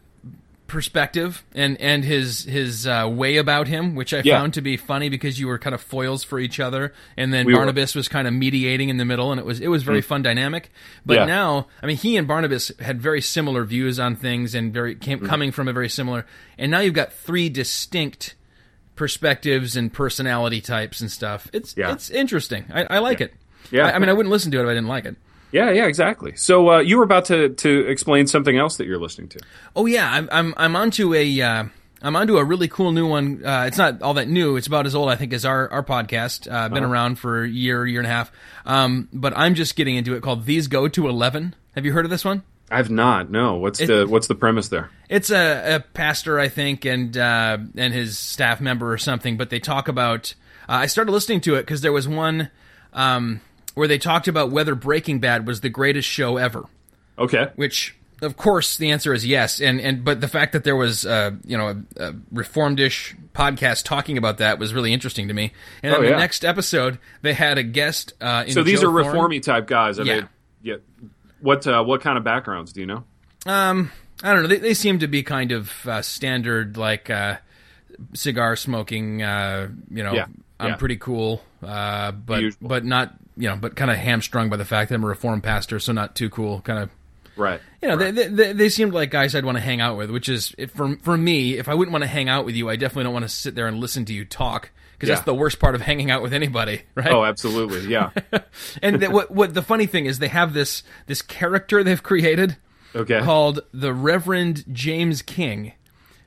perspective 0.73 1.43
and 1.55 1.79
and 1.79 2.03
his 2.03 2.43
his 2.43 2.85
uh, 2.85 3.07
way 3.09 3.37
about 3.37 3.67
him, 3.67 3.95
which 3.95 4.13
I 4.13 4.21
Yeah. 4.25 4.39
found 4.39 4.53
to 4.55 4.61
be 4.61 4.75
funny 4.75 5.07
because 5.07 5.39
you 5.39 5.47
were 5.47 5.57
kind 5.57 5.73
of 5.73 5.81
foils 5.81 6.23
for 6.23 6.39
each 6.39 6.59
other, 6.59 6.93
and 7.15 7.33
then 7.33 7.45
We 7.45 7.53
were. 7.53 7.59
Barnabas 7.59 7.95
was 7.95 8.09
kind 8.09 8.27
of 8.27 8.33
mediating 8.33 8.89
in 8.89 8.97
the 8.97 9.05
middle, 9.05 9.31
and 9.31 9.39
it 9.39 9.45
was 9.45 9.61
it 9.61 9.67
was 9.69 9.83
very 9.83 10.01
fun 10.01 10.21
dynamic. 10.23 10.71
But 11.05 11.17
Yeah. 11.17 11.25
now, 11.25 11.67
I 11.81 11.85
mean, 11.85 11.95
he 11.97 12.17
and 12.17 12.27
Barnabas 12.27 12.71
had 12.79 12.99
very 13.01 13.21
similar 13.21 13.63
views 13.63 13.99
on 13.99 14.15
things, 14.17 14.53
and 14.55 14.73
very 14.73 14.95
came, 14.95 15.19
Mm. 15.21 15.27
coming 15.29 15.51
from 15.53 15.67
a 15.69 15.73
very 15.73 15.89
similar. 15.89 16.25
And 16.57 16.69
now 16.71 16.79
you've 16.79 16.93
got 16.93 17.13
three 17.13 17.47
distinct 17.49 18.35
perspectives 18.95 19.75
and 19.75 19.91
personality 19.93 20.61
types 20.61 21.01
and 21.01 21.11
stuff. 21.11 21.47
It's 21.53 21.75
Yeah. 21.77 21.91
it's 21.93 22.09
interesting. 22.09 22.65
I, 22.73 22.83
I 22.89 22.99
like 22.99 23.21
it. 23.21 23.33
Yeah. 23.71 23.87
I, 23.87 23.93
I 23.95 23.99
mean, 23.99 24.09
I 24.09 24.13
wouldn't 24.13 24.31
listen 24.31 24.51
to 24.51 24.59
it 24.59 24.63
if 24.63 24.67
I 24.67 24.73
didn't 24.73 24.87
like 24.87 25.05
it. 25.05 25.15
Yeah, 25.53 25.69
yeah, 25.69 25.85
exactly. 25.85 26.35
So 26.35 26.71
uh, 26.71 26.79
you 26.79 26.97
were 26.97 27.03
about 27.03 27.25
to 27.25 27.49
to 27.49 27.87
explain 27.87 28.27
something 28.27 28.57
else 28.57 28.77
that 28.77 28.87
you're 28.87 28.99
listening 28.99 29.29
to. 29.29 29.39
Oh 29.75 29.85
yeah, 29.85 30.11
I'm 30.11 30.27
I'm 30.31 30.53
I'm 30.57 30.75
onto 30.75 31.13
a 31.13 31.41
uh, 31.41 31.65
I'm 32.01 32.15
onto 32.15 32.37
a 32.37 32.43
really 32.43 32.67
cool 32.67 32.91
new 32.91 33.07
one. 33.07 33.45
Uh, 33.45 33.65
it's 33.67 33.77
not 33.77 34.01
all 34.01 34.15
that 34.15 34.27
new. 34.27 34.57
It's 34.57 34.67
about 34.67 34.85
as 34.85 34.95
old 34.95 35.09
I 35.09 35.15
think 35.15 35.31
as 35.31 35.45
our 35.45 35.69
our 35.71 35.83
podcast. 35.83 36.51
Uh, 36.51 36.69
been 36.69 36.83
around 36.83 37.19
for 37.19 37.43
a 37.43 37.47
year 37.47 37.85
year 37.85 37.99
and 37.99 38.07
a 38.07 38.09
half. 38.09 38.31
Um, 38.65 39.07
but 39.13 39.37
I'm 39.37 39.55
just 39.55 39.75
getting 39.75 39.95
into 39.95 40.15
it 40.15 40.23
called 40.23 40.45
These 40.45 40.67
Go 40.67 40.87
to 40.87 41.07
Eleven. 41.07 41.55
Have 41.75 41.85
you 41.85 41.93
heard 41.93 42.05
of 42.05 42.11
this 42.11 42.25
one? 42.25 42.43
I've 42.71 42.89
not. 42.89 43.29
No. 43.29 43.55
What's 43.55 43.79
the 43.79 44.07
what's 44.07 44.27
the 44.27 44.35
premise 44.35 44.69
there? 44.69 44.89
It's 45.07 45.29
a, 45.29 45.75
a 45.75 45.79
pastor, 45.79 46.39
I 46.39 46.49
think, 46.49 46.85
and 46.85 47.15
uh, 47.15 47.57
and 47.77 47.93
his 47.93 48.17
staff 48.17 48.59
member 48.59 48.91
or 48.91 48.97
something. 48.97 49.37
But 49.37 49.49
they 49.51 49.59
talk 49.59 49.87
about. 49.87 50.33
Uh, 50.67 50.73
I 50.73 50.85
started 50.87 51.11
listening 51.11 51.41
to 51.41 51.55
it 51.55 51.61
because 51.61 51.81
there 51.81 51.91
was 51.91 52.07
one 52.07 52.49
um, 52.93 53.41
where 53.75 53.87
they 53.87 53.97
talked 53.97 54.27
about 54.27 54.51
whether 54.51 54.75
Breaking 54.75 55.19
Bad 55.19 55.47
was 55.47 55.61
the 55.61 55.69
greatest 55.69 56.07
show 56.07 56.37
ever. 56.37 56.65
Okay. 57.17 57.47
which 57.55 57.95
of 58.21 58.37
course 58.37 58.77
the 58.77 58.89
answer 58.89 59.13
is 59.13 59.25
yes 59.25 59.59
and 59.61 59.79
and 59.81 60.03
but 60.05 60.21
the 60.21 60.27
fact 60.27 60.53
that 60.53 60.63
there 60.63 60.75
was 60.77 61.05
uh 61.05 61.31
you 61.45 61.57
know 61.57 61.83
a, 61.97 62.05
a 62.09 62.13
reformed-ish 62.31 63.15
podcast 63.33 63.83
talking 63.83 64.17
about 64.17 64.37
that 64.37 64.57
was 64.57 64.73
really 64.73 64.93
interesting 64.93 65.27
to 65.27 65.33
me 65.33 65.51
and 65.83 65.93
then 65.93 65.99
Oh, 65.99 66.03
the 66.03 66.15
next 66.17 66.45
episode 66.45 66.97
they 67.21 67.33
had 67.33 67.57
a 67.57 67.63
guest 67.63 68.13
uh 68.21 68.45
in 68.47 68.53
So 68.53 68.63
these 68.63 68.79
Joe 68.81 68.87
are 68.89 69.03
reformy 69.03 69.41
type 69.41 69.67
guys. 69.67 69.99
Are 69.99 70.05
Yeah. 70.05 70.21
they? 70.21 70.27
Yeah. 70.71 70.75
What 71.41 71.67
uh, 71.67 71.83
what 71.83 71.99
kind 72.01 72.17
of 72.17 72.23
backgrounds 72.23 72.71
do 72.73 72.79
you 72.79 72.87
know? 72.87 73.03
um 73.45 73.91
i 74.23 74.31
don't 74.31 74.43
know 74.43 74.47
they, 74.47 74.57
they 74.57 74.73
seem 74.73 74.99
to 74.99 75.07
be 75.07 75.21
kind 75.21 75.51
of 75.51 75.71
uh, 75.85 76.01
standard 76.01 76.77
like 76.77 77.09
uh 77.09 77.35
cigar 78.13 78.55
smoking 78.55 79.21
uh 79.21 79.67
you 79.91 80.01
know 80.03 80.13
Yeah. 80.13 80.25
i'm 80.59 80.69
Yeah. 80.69 80.75
pretty 80.77 80.97
cool 80.97 81.43
uh 81.61 82.11
but 82.11 82.43
but 82.61 82.85
not 82.85 83.13
you 83.37 83.47
know 83.49 83.55
but 83.55 83.75
kind 83.75 83.89
of 83.91 83.97
hamstrung 83.97 84.49
by 84.49 84.57
the 84.57 84.65
fact 84.65 84.89
that 84.89 84.95
i'm 84.95 85.03
a 85.03 85.07
reformed 85.07 85.43
pastor 85.43 85.79
so 85.79 85.91
not 85.91 86.15
too 86.15 86.29
cool 86.29 86.61
kind 86.61 86.79
of 86.79 86.89
Right. 87.35 87.61
You 87.81 87.87
know, 87.87 87.95
they, 87.97 88.11
they 88.11 88.53
they 88.53 88.69
seemed 88.69 88.93
like 88.93 89.09
guys 89.09 89.33
I'd 89.33 89.43
want 89.43 89.57
to 89.57 89.63
hang 89.63 89.81
out 89.81 89.97
with. 89.97 90.11
Which 90.11 90.29
is 90.29 90.53
for 90.75 90.97
for 90.97 91.17
me, 91.17 91.57
if 91.57 91.67
I 91.67 91.73
wouldn't 91.73 91.91
want 91.91 92.03
to 92.03 92.07
hang 92.07 92.29
out 92.29 92.45
with 92.45 92.53
you, 92.53 92.69
I 92.69 92.75
definitely 92.75 93.05
don't 93.05 93.13
want 93.13 93.25
to 93.25 93.29
sit 93.29 93.55
there 93.55 93.65
and 93.65 93.79
listen 93.79 94.05
to 94.05 94.13
you 94.13 94.23
talk 94.23 94.69
because 94.91 95.09
Yeah. 95.09 95.15
that's 95.15 95.25
the 95.25 95.33
worst 95.33 95.57
part 95.59 95.73
of 95.73 95.81
hanging 95.89 96.11
out 96.11 96.21
with 96.21 96.31
anybody, 96.31 96.83
right? 96.93 97.07
Oh, 97.11 97.23
absolutely. 97.25 97.89
Yeah. 97.91 98.11
and 98.83 98.99
the, 99.01 99.09
what 99.09 99.31
what 99.31 99.55
the 99.55 99.63
funny 99.63 99.87
thing 99.87 100.05
is, 100.05 100.19
they 100.19 100.27
have 100.27 100.53
this 100.53 100.83
this 101.07 101.23
character 101.23 101.83
they've 101.83 102.03
created 102.03 102.57
Okay. 102.95 103.21
called 103.21 103.61
the 103.73 103.95
Reverend 103.95 104.65
James 104.71 105.23
King 105.23 105.73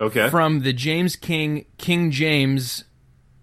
Okay. 0.00 0.28
from 0.28 0.62
the 0.62 0.72
James 0.72 1.14
King 1.14 1.66
King 1.78 2.10
James 2.10 2.82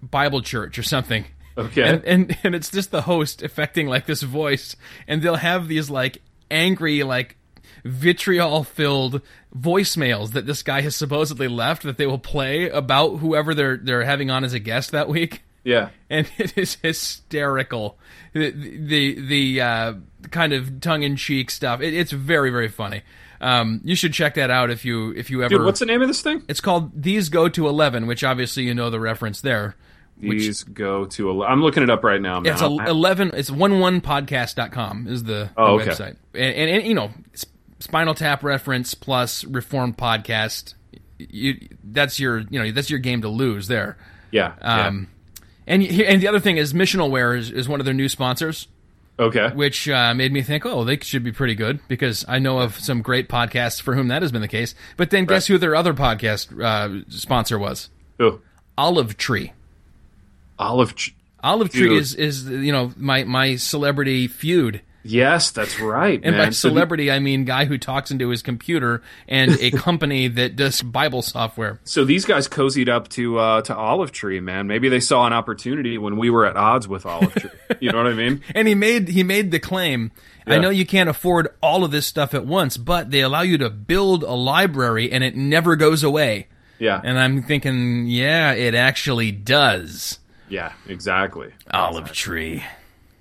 Bible 0.01 0.41
Church 0.41 0.77
or 0.77 0.83
something. 0.83 1.23
Okay. 1.57 1.83
And, 1.83 2.03
and 2.05 2.37
and 2.43 2.55
it's 2.55 2.69
just 2.69 2.91
the 2.91 3.03
host 3.03 3.41
affecting 3.43 3.87
like 3.87 4.05
this 4.05 4.21
voice, 4.23 4.75
and 5.07 5.21
they'll 5.21 5.35
have 5.35 5.67
these 5.67 5.89
like 5.89 6.21
angry 6.49 7.03
like 7.03 7.37
vitriol 7.83 8.63
filled 8.63 9.21
voicemails 9.55 10.31
that 10.31 10.45
this 10.45 10.63
guy 10.63 10.81
has 10.81 10.95
supposedly 10.95 11.47
left 11.47 11.83
that 11.83 11.97
they 11.97 12.07
will 12.07 12.19
play 12.19 12.69
about 12.69 13.17
whoever 13.17 13.53
they're 13.53 13.77
they're 13.77 14.03
having 14.03 14.31
on 14.31 14.43
as 14.43 14.53
a 14.53 14.59
guest 14.59 14.91
that 14.91 15.09
week 15.09 15.43
yeah. 15.63 15.89
and 16.09 16.29
it 16.37 16.57
is 16.57 16.75
hysterical. 16.75 17.97
The 18.33 18.51
the, 18.51 19.19
the 19.19 19.61
uh, 19.61 19.93
kind 20.31 20.53
of 20.53 20.81
tongue 20.81 21.03
in 21.03 21.15
cheek 21.15 21.51
stuff. 21.51 21.81
It, 21.81 21.93
it's 21.93 22.11
very 22.11 22.49
very 22.49 22.67
funny. 22.67 23.01
Um, 23.41 23.81
you 23.83 23.95
should 23.95 24.13
check 24.13 24.35
that 24.35 24.49
out 24.49 24.69
if 24.69 24.85
you 24.85 25.11
if 25.11 25.29
you 25.29 25.43
ever. 25.43 25.49
Dude, 25.49 25.65
what's 25.65 25.79
the 25.79 25.85
name 25.85 26.01
of 26.01 26.07
this 26.07 26.21
thing? 26.21 26.43
it's 26.47 26.61
called 26.61 27.01
These 27.01 27.29
Go 27.29 27.49
to 27.49 27.67
Eleven, 27.67 28.07
which 28.07 28.23
obviously 28.23 28.63
you 28.63 28.73
know 28.73 28.89
the 28.89 28.99
reference 28.99 29.41
there. 29.41 29.75
These 30.19 30.63
go 30.63 31.05
to. 31.05 31.43
I'm 31.43 31.61
looking 31.61 31.83
it 31.83 31.89
up 31.89 32.03
right 32.03 32.21
now, 32.21 32.39
man. 32.39 32.53
It's 32.53 32.61
a, 32.61 32.65
eleven. 32.65 33.31
It's 33.33 33.51
one 33.51 33.79
one 33.79 33.99
podcast.com 34.01 35.07
is 35.07 35.23
the, 35.23 35.33
the 35.33 35.49
Oh, 35.57 35.79
okay. 35.79 35.89
website, 35.91 36.15
and, 36.33 36.55
and, 36.55 36.69
and 36.69 36.87
you 36.87 36.93
know 36.93 37.11
Spinal 37.79 38.13
Tap 38.13 38.43
reference 38.43 38.93
plus 38.93 39.43
Reformed 39.43 39.97
podcast. 39.97 40.75
You 41.17 41.55
that's 41.83 42.19
your 42.19 42.39
you 42.39 42.59
know 42.63 42.71
that's 42.71 42.89
your 42.89 42.99
game 42.99 43.21
to 43.21 43.29
lose 43.29 43.67
there. 43.67 43.97
yeah. 44.31 44.53
yeah. 44.61 44.87
Um, 44.87 45.07
and 45.67 45.83
and 45.83 46.21
the 46.21 46.27
other 46.27 46.39
thing 46.39 46.57
is 46.57 46.73
Missionalware 46.73 47.37
is, 47.37 47.49
is 47.51 47.67
one 47.69 47.79
of 47.79 47.85
their 47.85 47.93
new 47.93 48.09
sponsors. 48.09 48.67
okay. 49.19 49.49
which 49.53 49.87
uh, 49.87 50.13
made 50.13 50.31
me 50.33 50.41
think, 50.41 50.65
oh, 50.65 50.83
they 50.83 50.97
should 50.99 51.23
be 51.23 51.31
pretty 51.31 51.55
good 51.55 51.79
because 51.87 52.25
I 52.27 52.39
know 52.39 52.59
of 52.59 52.77
some 52.79 53.01
great 53.01 53.29
podcasts 53.29 53.81
for 53.81 53.93
whom 53.95 54.07
that 54.09 54.21
has 54.23 54.31
been 54.31 54.41
the 54.41 54.47
case. 54.47 54.73
But 54.97 55.09
then 55.11 55.25
guess 55.25 55.47
who 55.47 55.57
their 55.57 55.75
other 55.75 55.93
podcast 55.93 56.61
uh, 56.61 57.03
sponsor 57.09 57.57
was? 57.59 57.89
Oh, 58.19 58.41
Olive 58.77 59.15
Tree. 59.17 59.53
Olive. 60.59 60.95
Ch- 60.95 61.15
Olive 61.43 61.71
Tree 61.71 61.97
is 61.97 62.15
is 62.15 62.47
you 62.49 62.71
know 62.71 62.93
my 62.97 63.23
my 63.25 63.55
celebrity 63.57 64.27
feud. 64.27 64.81
yes, 65.05 65.51
that's 65.51 65.77
right, 65.81 66.21
And 66.23 66.37
man. 66.37 66.45
by 66.47 66.49
So 66.51 66.69
the- 66.69 66.73
celebrity, 66.75 67.11
I 67.11 67.19
mean 67.19 67.43
guy 67.43 67.65
who 67.65 67.77
talks 67.77 68.11
into 68.11 68.29
his 68.29 68.41
computer 68.41 69.01
and 69.27 69.51
a 69.59 69.71
company 69.87 70.29
that 70.29 70.55
does 70.55 70.81
Bible 70.81 71.21
software. 71.21 71.81
So 71.83 72.05
these 72.05 72.23
guys 72.23 72.47
cozied 72.47 72.87
up 72.87 73.09
to 73.09 73.37
uh, 73.39 73.61
to 73.63 73.75
Olive 73.75 74.13
Tree, 74.13 74.39
man. 74.39 74.67
Maybe 74.67 74.87
they 74.87 75.01
saw 75.01 75.27
an 75.27 75.33
opportunity 75.33 75.97
when 75.97 76.15
we 76.15 76.29
were 76.29 76.45
at 76.45 76.55
odds 76.55 76.87
with 76.87 77.05
Olive 77.05 77.33
Tree. 77.35 77.49
you 77.81 77.91
know 77.91 77.97
what 77.97 78.07
I 78.07 78.13
mean? 78.15 78.41
And 78.55 78.65
he 78.65 78.75
made 78.75 79.09
he 79.09 79.23
made 79.23 79.51
the 79.51 79.59
claim. 79.59 80.11
I 80.47 80.57
know 80.59 80.69
you 80.69 80.85
can't 80.85 81.09
afford 81.09 81.47
all 81.61 81.83
of 81.85 81.91
this 81.91 82.05
stuff 82.05 82.33
at 82.33 82.45
once, 82.45 82.75
but 82.77 83.11
they 83.11 83.21
allow 83.21 83.41
you 83.43 83.57
to 83.59 83.69
build 83.69 84.23
a 84.23 84.33
library 84.33 85.09
and 85.11 85.23
it 85.23 85.35
never 85.37 85.75
goes 85.77 86.03
away. 86.03 86.47
Yeah, 86.79 86.99
And 87.01 87.17
I'm 87.17 87.43
thinking, 87.43 88.07
yeah, 88.07 88.51
it 88.51 88.75
actually 88.75 89.31
does. 89.31 90.19
Yeah, 90.53 90.71
exactly. 90.87 91.51
Olive 91.73 92.11
tree. 92.11 92.63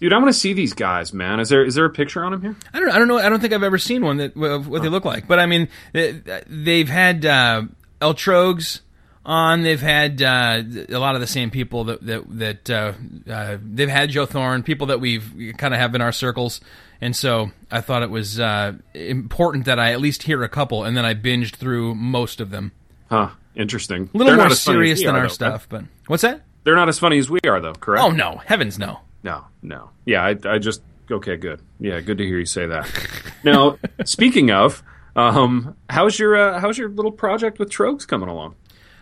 Dude, 0.00 0.12
I 0.12 0.18
want 0.18 0.28
to 0.28 0.38
see 0.38 0.52
these 0.52 0.74
guys, 0.74 1.14
man. 1.14 1.40
Is 1.40 1.48
there 1.48 1.64
is 1.64 1.76
there 1.76 1.86
a 1.86 1.90
picture 1.90 2.22
on 2.22 2.32
them 2.32 2.42
here? 2.42 2.56
I 2.74 2.80
don't. 2.80 2.90
I 2.90 2.98
don't 2.98 3.08
know. 3.08 3.16
I 3.18 3.30
don't 3.30 3.40
think 3.40 3.54
I've 3.54 3.62
ever 3.62 3.78
seen 3.78 4.04
one 4.04 4.18
that 4.18 4.36
of 4.36 4.68
what 4.68 4.82
they 4.82 4.90
look 4.90 5.06
like. 5.06 5.26
But 5.26 5.38
I 5.38 5.46
mean, 5.46 5.68
they- 5.94 6.20
they've 6.46 6.88
had 6.90 7.24
uh, 7.24 7.62
El 8.02 8.12
Trogs 8.12 8.80
on. 9.24 9.62
They've 9.62 9.80
had 9.80 10.20
uh, 10.20 10.62
a 10.90 10.98
lot 10.98 11.14
of 11.14 11.22
the 11.22 11.26
same 11.26 11.50
people 11.50 11.84
that 11.84 12.04
that, 12.04 12.38
that 12.38 12.70
uh, 12.70 12.92
uh, 13.30 13.56
they've 13.64 13.88
had 13.88 14.10
Joe 14.10 14.26
Thorn, 14.26 14.62
people 14.62 14.88
that 14.88 15.00
we've 15.00 15.54
kind 15.56 15.72
of 15.72 15.80
have 15.80 15.94
in 15.94 16.02
our 16.02 16.12
circles. 16.12 16.60
And 17.00 17.16
so 17.16 17.50
I 17.70 17.80
thought 17.80 18.02
it 18.02 18.10
was 18.10 18.38
uh, 18.38 18.74
important 18.92 19.64
that 19.64 19.78
I 19.78 19.92
at 19.92 20.00
least 20.02 20.24
hear 20.24 20.42
a 20.42 20.48
couple, 20.50 20.84
and 20.84 20.94
then 20.96 21.06
I 21.06 21.14
binged 21.14 21.54
through 21.56 21.94
most 21.94 22.40
of 22.42 22.50
them. 22.50 22.72
Huh? 23.08 23.30
Interesting. 23.54 24.10
A 24.12 24.18
little 24.18 24.26
They're 24.32 24.36
more 24.36 24.44
not 24.46 24.52
as 24.52 24.62
funny 24.62 24.90
as 24.90 24.98
serious 24.98 25.02
than 25.04 25.14
our 25.14 25.22
though, 25.22 25.28
stuff, 25.28 25.66
right? 25.70 25.80
but 25.82 25.84
what's 26.08 26.22
that? 26.22 26.42
They're 26.64 26.76
not 26.76 26.88
as 26.88 26.98
funny 26.98 27.18
as 27.18 27.28
we 27.28 27.40
are, 27.46 27.60
though. 27.60 27.74
Correct? 27.74 28.04
Oh 28.04 28.10
no, 28.10 28.40
heavens 28.44 28.78
no! 28.78 29.00
No, 29.22 29.44
no. 29.62 29.90
Yeah, 30.04 30.24
I, 30.24 30.36
I 30.44 30.58
just 30.58 30.82
okay, 31.10 31.36
good. 31.36 31.60
Yeah, 31.80 32.00
good 32.00 32.18
to 32.18 32.24
hear 32.24 32.38
you 32.38 32.46
say 32.46 32.66
that. 32.66 32.88
now, 33.44 33.78
speaking 34.04 34.50
of, 34.50 34.82
um, 35.16 35.76
how's 35.90 36.18
your 36.18 36.36
uh, 36.36 36.60
how's 36.60 36.78
your 36.78 36.88
little 36.88 37.12
project 37.12 37.58
with 37.58 37.70
Trogs 37.70 38.06
coming 38.06 38.28
along? 38.28 38.54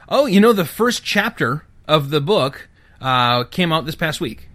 Oh, 0.09 0.27
you 0.27 0.41
know, 0.41 0.53
the 0.53 0.65
first 0.65 1.05
chapter 1.05 1.65
of 1.87 2.11
the 2.11 2.21
book 2.21 2.69
uh, 3.01 3.45
came 3.45 3.73
out 3.73 3.87
this 3.87 3.95
past 3.95 4.21
week. 4.21 4.49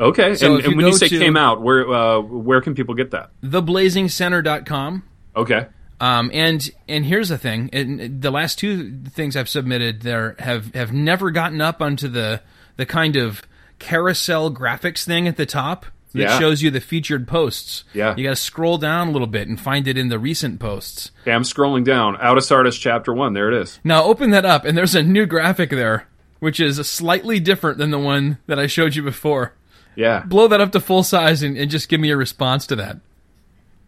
Okay, 0.00 0.34
So 0.36 0.46
and, 0.46 0.64
and 0.64 0.72
you 0.72 0.76
when 0.76 0.86
you 0.86 0.92
say 0.92 1.08
came 1.08 1.36
out, 1.36 1.60
where 1.60 1.88
uh, 1.88 2.20
where 2.20 2.60
can 2.60 2.74
people 2.74 2.94
get 2.94 3.10
that? 3.12 3.30
TheBlazingCenter.com. 3.42 5.02
Okay, 5.34 5.66
Um, 6.00 6.30
and 6.32 6.70
and 6.88 7.04
here's 7.04 7.28
the 7.28 7.38
thing: 7.38 7.70
and 7.72 8.22
the 8.22 8.30
last 8.30 8.58
two 8.58 9.00
things 9.10 9.36
I've 9.36 9.48
submitted 9.48 10.02
there 10.02 10.36
have 10.38 10.74
have 10.74 10.92
never 10.92 11.30
gotten 11.30 11.60
up 11.60 11.82
onto 11.82 12.06
the 12.08 12.40
the 12.76 12.86
kind 12.86 13.16
of 13.16 13.42
carousel 13.78 14.52
graphics 14.52 15.04
thing 15.04 15.26
at 15.28 15.36
the 15.36 15.46
top 15.46 15.86
that 16.12 16.20
Yeah. 16.22 16.38
shows 16.38 16.62
you 16.62 16.70
the 16.70 16.80
featured 16.80 17.26
posts. 17.28 17.84
Yeah. 17.92 18.14
you 18.16 18.24
got 18.24 18.30
to 18.30 18.36
scroll 18.36 18.78
down 18.78 19.08
a 19.08 19.10
little 19.10 19.26
bit 19.26 19.46
and 19.48 19.60
find 19.60 19.86
it 19.86 19.98
in 19.98 20.08
the 20.08 20.18
recent 20.18 20.58
posts. 20.58 21.10
okay 21.22 21.32
I'm 21.32 21.42
scrolling 21.42 21.84
down. 21.84 22.16
Out 22.20 22.36
of 22.38 22.44
Sardis, 22.44 22.78
chapter 22.78 23.12
one. 23.12 23.34
There 23.34 23.52
it 23.52 23.60
is. 23.60 23.78
Now 23.84 24.04
open 24.04 24.30
that 24.30 24.44
up, 24.44 24.64
and 24.64 24.76
there's 24.78 24.94
a 24.94 25.02
new 25.02 25.26
graphic 25.26 25.70
there, 25.70 26.06
which 26.38 26.60
is 26.60 26.84
slightly 26.88 27.40
different 27.40 27.78
than 27.78 27.90
the 27.90 27.98
one 27.98 28.38
that 28.46 28.58
I 28.58 28.66
showed 28.68 28.94
you 28.94 29.02
before. 29.02 29.52
Yeah, 29.96 30.22
Blow 30.24 30.46
that 30.48 30.60
up 30.60 30.70
to 30.72 30.80
full 30.80 31.02
size 31.02 31.42
and, 31.42 31.56
and 31.58 31.68
just 31.70 31.88
give 31.88 32.00
me 32.00 32.10
a 32.10 32.16
response 32.16 32.66
to 32.68 32.76
that. 32.76 32.98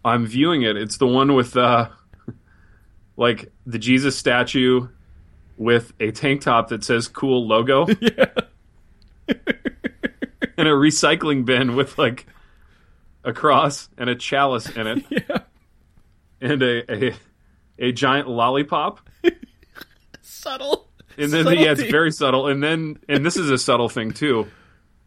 I'm 0.05 0.27
viewing 0.27 0.63
it. 0.63 0.77
It's 0.77 0.97
the 0.97 1.07
one 1.07 1.35
with 1.35 1.57
uh, 1.57 1.89
like 3.21 3.53
the 3.67 3.79
Jesus 3.79 4.17
statue 4.17 4.89
with 5.59 5.93
a 6.01 6.11
tank 6.11 6.41
top 6.41 6.69
that 6.69 6.83
says 6.83 7.07
"cool" 7.07 7.47
logo. 7.47 7.87
Yeah. 8.01 8.27
and 10.57 10.67
a 10.67 10.73
recycling 10.73 11.45
bin 11.45 11.77
with 11.77 11.97
like 11.99 12.27
a 13.23 13.33
cross 13.33 13.89
and 13.97 14.11
a 14.11 14.17
chalice 14.17 14.69
in 14.69 14.87
it. 14.89 15.05
Yeah. 15.11 15.39
And 16.43 16.63
a, 16.63 17.09
a 17.11 17.15
a 17.79 17.93
giant 17.93 18.27
lollipop. 18.27 19.07
Subtle. 20.23 20.89
And 21.19 21.31
then 21.31 21.47
yeah, 21.59 21.73
it's 21.73 21.83
very 21.83 22.11
subtle. 22.11 22.47
And 22.47 22.63
then 22.63 22.99
and 23.11 23.27
this 23.27 23.37
is 23.37 23.51
a 23.51 23.59
subtle 23.59 23.91
thing 23.91 24.13
too. 24.13 24.47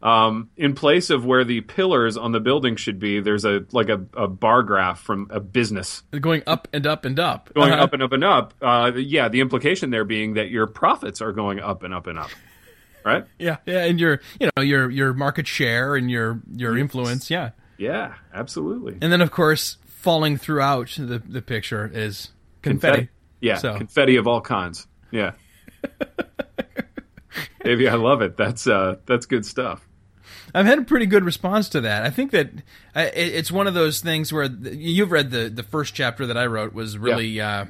Um, 0.02 0.50
in 0.58 0.74
place 0.74 1.08
of 1.08 1.24
where 1.24 1.44
the 1.44 1.62
pillars 1.62 2.18
on 2.18 2.32
the 2.32 2.40
building 2.40 2.76
should 2.76 2.98
be, 2.98 3.20
there's 3.20 3.46
a 3.46 3.64
like 3.72 3.88
a, 3.88 4.04
a 4.14 4.28
bar 4.28 4.62
graph 4.62 5.00
from 5.00 5.28
a 5.30 5.40
business 5.40 6.02
going 6.20 6.42
up 6.46 6.68
and 6.74 6.86
up 6.86 7.06
and 7.06 7.18
up. 7.18 7.50
going 7.54 7.72
Uh-huh. 7.72 7.84
up 7.84 7.92
and 7.94 8.02
up 8.02 8.12
and 8.12 8.22
up. 8.24 8.52
Uh, 8.60 8.92
yeah, 8.96 9.28
the 9.30 9.40
implication 9.40 9.88
there 9.90 10.04
being 10.04 10.34
that 10.34 10.50
your 10.50 10.66
profits 10.66 11.22
are 11.22 11.32
going 11.32 11.58
up 11.58 11.82
and 11.84 11.94
up 11.94 12.06
and 12.06 12.18
up, 12.18 12.28
right? 13.02 13.24
Yeah, 13.38 13.56
yeah, 13.64 13.84
and 13.84 13.98
your 13.98 14.20
you 14.38 14.50
know 14.54 14.62
your 14.62 14.90
your 14.90 15.14
market 15.14 15.46
share 15.46 15.96
and 15.96 16.10
your 16.10 16.40
your 16.54 16.76
influence, 16.76 17.30
yeah. 17.30 17.50
Yeah, 17.78 18.14
absolutely. 18.34 18.98
And 19.00 19.10
then 19.10 19.22
of 19.22 19.30
course 19.30 19.78
falling 19.86 20.36
throughout 20.36 20.88
the 20.98 21.22
the 21.26 21.40
picture 21.40 21.90
is 21.92 22.30
confetti. 22.60 23.08
Yeah, 23.40 23.56
So- 23.56 23.78
confetti 23.78 24.16
of 24.16 24.26
all 24.26 24.42
kinds. 24.42 24.86
Yeah. 25.10 25.32
Baby, 27.62 27.88
I 27.88 27.94
love 27.94 28.22
it. 28.22 28.36
That's 28.36 28.66
uh, 28.66 28.96
that's 29.06 29.26
good 29.26 29.46
stuff. 29.46 29.86
I've 30.54 30.66
had 30.66 30.78
a 30.78 30.82
pretty 30.82 31.06
good 31.06 31.24
response 31.24 31.68
to 31.70 31.80
that. 31.82 32.04
I 32.04 32.10
think 32.10 32.30
that 32.30 32.50
it's 32.94 33.50
one 33.50 33.66
of 33.66 33.74
those 33.74 34.00
things 34.00 34.32
where 34.32 34.44
you've 34.44 35.10
read 35.10 35.30
the 35.30 35.48
the 35.48 35.62
first 35.62 35.94
chapter 35.94 36.26
that 36.26 36.36
I 36.36 36.46
wrote 36.46 36.74
was 36.74 36.96
really 36.96 37.40
uh, 37.40 37.66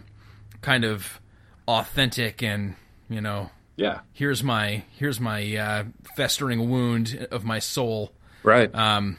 kind 0.60 0.84
of 0.84 1.20
authentic 1.66 2.42
and 2.42 2.74
you 3.08 3.20
know 3.20 3.50
Yeah, 3.76 4.00
here's 4.12 4.42
my 4.42 4.84
here's 4.98 5.18
my 5.18 5.56
uh, 5.56 5.84
festering 6.16 6.68
wound 6.68 7.26
of 7.30 7.44
my 7.44 7.58
soul, 7.58 8.12
right. 8.42 8.74
um, 8.74 9.16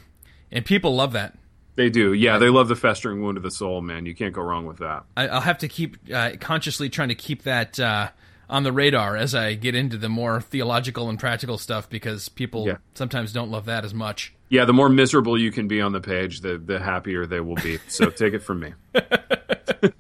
and 0.52 0.64
people 0.64 0.96
love 0.96 1.14
that. 1.14 1.38
they 1.76 1.90
do. 1.90 2.14
Yeah, 2.14 2.38
they 2.38 2.50
love 2.50 2.68
the 2.68 2.76
festering 2.76 3.22
wound 3.24 3.38
of 3.38 3.44
the 3.44 3.52
soul, 3.52 3.82
man. 3.82 4.06
You 4.06 4.16
can't 4.16 4.34
go 4.34 4.42
wrong 4.42 4.66
with 4.66 4.78
that. 4.78 5.04
I, 5.18 5.28
I'll 5.28 5.42
have 5.42 5.58
to 5.60 5.68
keep 5.68 5.98
uh, 6.14 6.32
consciously 6.40 6.90
trying 6.90 7.10
to 7.10 7.16
keep 7.16 7.44
that 7.44 7.80
uh, 7.80 8.10
on 8.50 8.64
the 8.64 8.72
radar 8.72 9.16
as 9.18 9.34
I 9.36 9.54
get 9.56 9.76
into 9.76 9.98
the 9.98 10.10
more 10.10 10.42
theological 10.42 11.10
and 11.10 11.20
practical 11.20 11.58
stuff 11.58 11.90
because 11.90 12.30
people 12.30 12.68
Yeah. 12.68 12.78
sometimes 12.94 13.34
don't 13.34 13.50
love 13.52 13.66
that 13.66 13.84
as 13.86 13.94
much. 13.94 14.34
Yeah, 14.50 14.66
the 14.66 14.74
more 14.74 14.90
miserable 14.90 15.40
you 15.40 15.52
can 15.52 15.68
be 15.68 15.82
on 15.82 15.92
the 15.92 16.02
page, 16.02 16.42
the 16.42 16.58
the 16.58 16.80
happier 16.80 17.26
they 17.26 17.40
will 17.40 17.56
be. 17.56 17.80
So 17.88 18.10
take 18.10 18.34
it 18.34 18.44
from 18.44 18.60
me. 18.60 18.74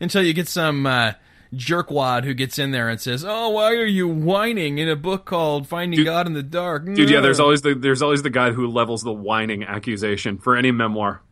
Until 0.00 0.22
you 0.22 0.32
get 0.32 0.46
some 0.48 0.86
uh, 0.86 1.12
jerkwad 1.54 2.24
who 2.24 2.34
gets 2.34 2.58
in 2.58 2.70
there 2.70 2.88
and 2.88 3.00
says, 3.00 3.24
"Oh, 3.26 3.48
why 3.50 3.72
are 3.74 3.84
you 3.86 4.06
whining 4.06 4.78
in 4.78 4.88
a 4.88 4.94
book 4.96 5.24
called 5.24 5.66
Finding 5.66 6.04
God 6.04 6.26
in 6.26 6.34
the 6.34 6.42
Dark?" 6.42 6.84
Dude, 6.84 7.10
yeah, 7.10 7.20
there's 7.20 7.40
always 7.40 7.62
the 7.62 7.74
there's 7.74 8.02
always 8.02 8.22
the 8.22 8.30
guy 8.30 8.52
who 8.52 8.68
levels 8.68 9.02
the 9.02 9.12
whining 9.12 9.64
accusation 9.64 10.38
for 10.38 10.56
any 10.56 10.70
memoir. 10.70 11.22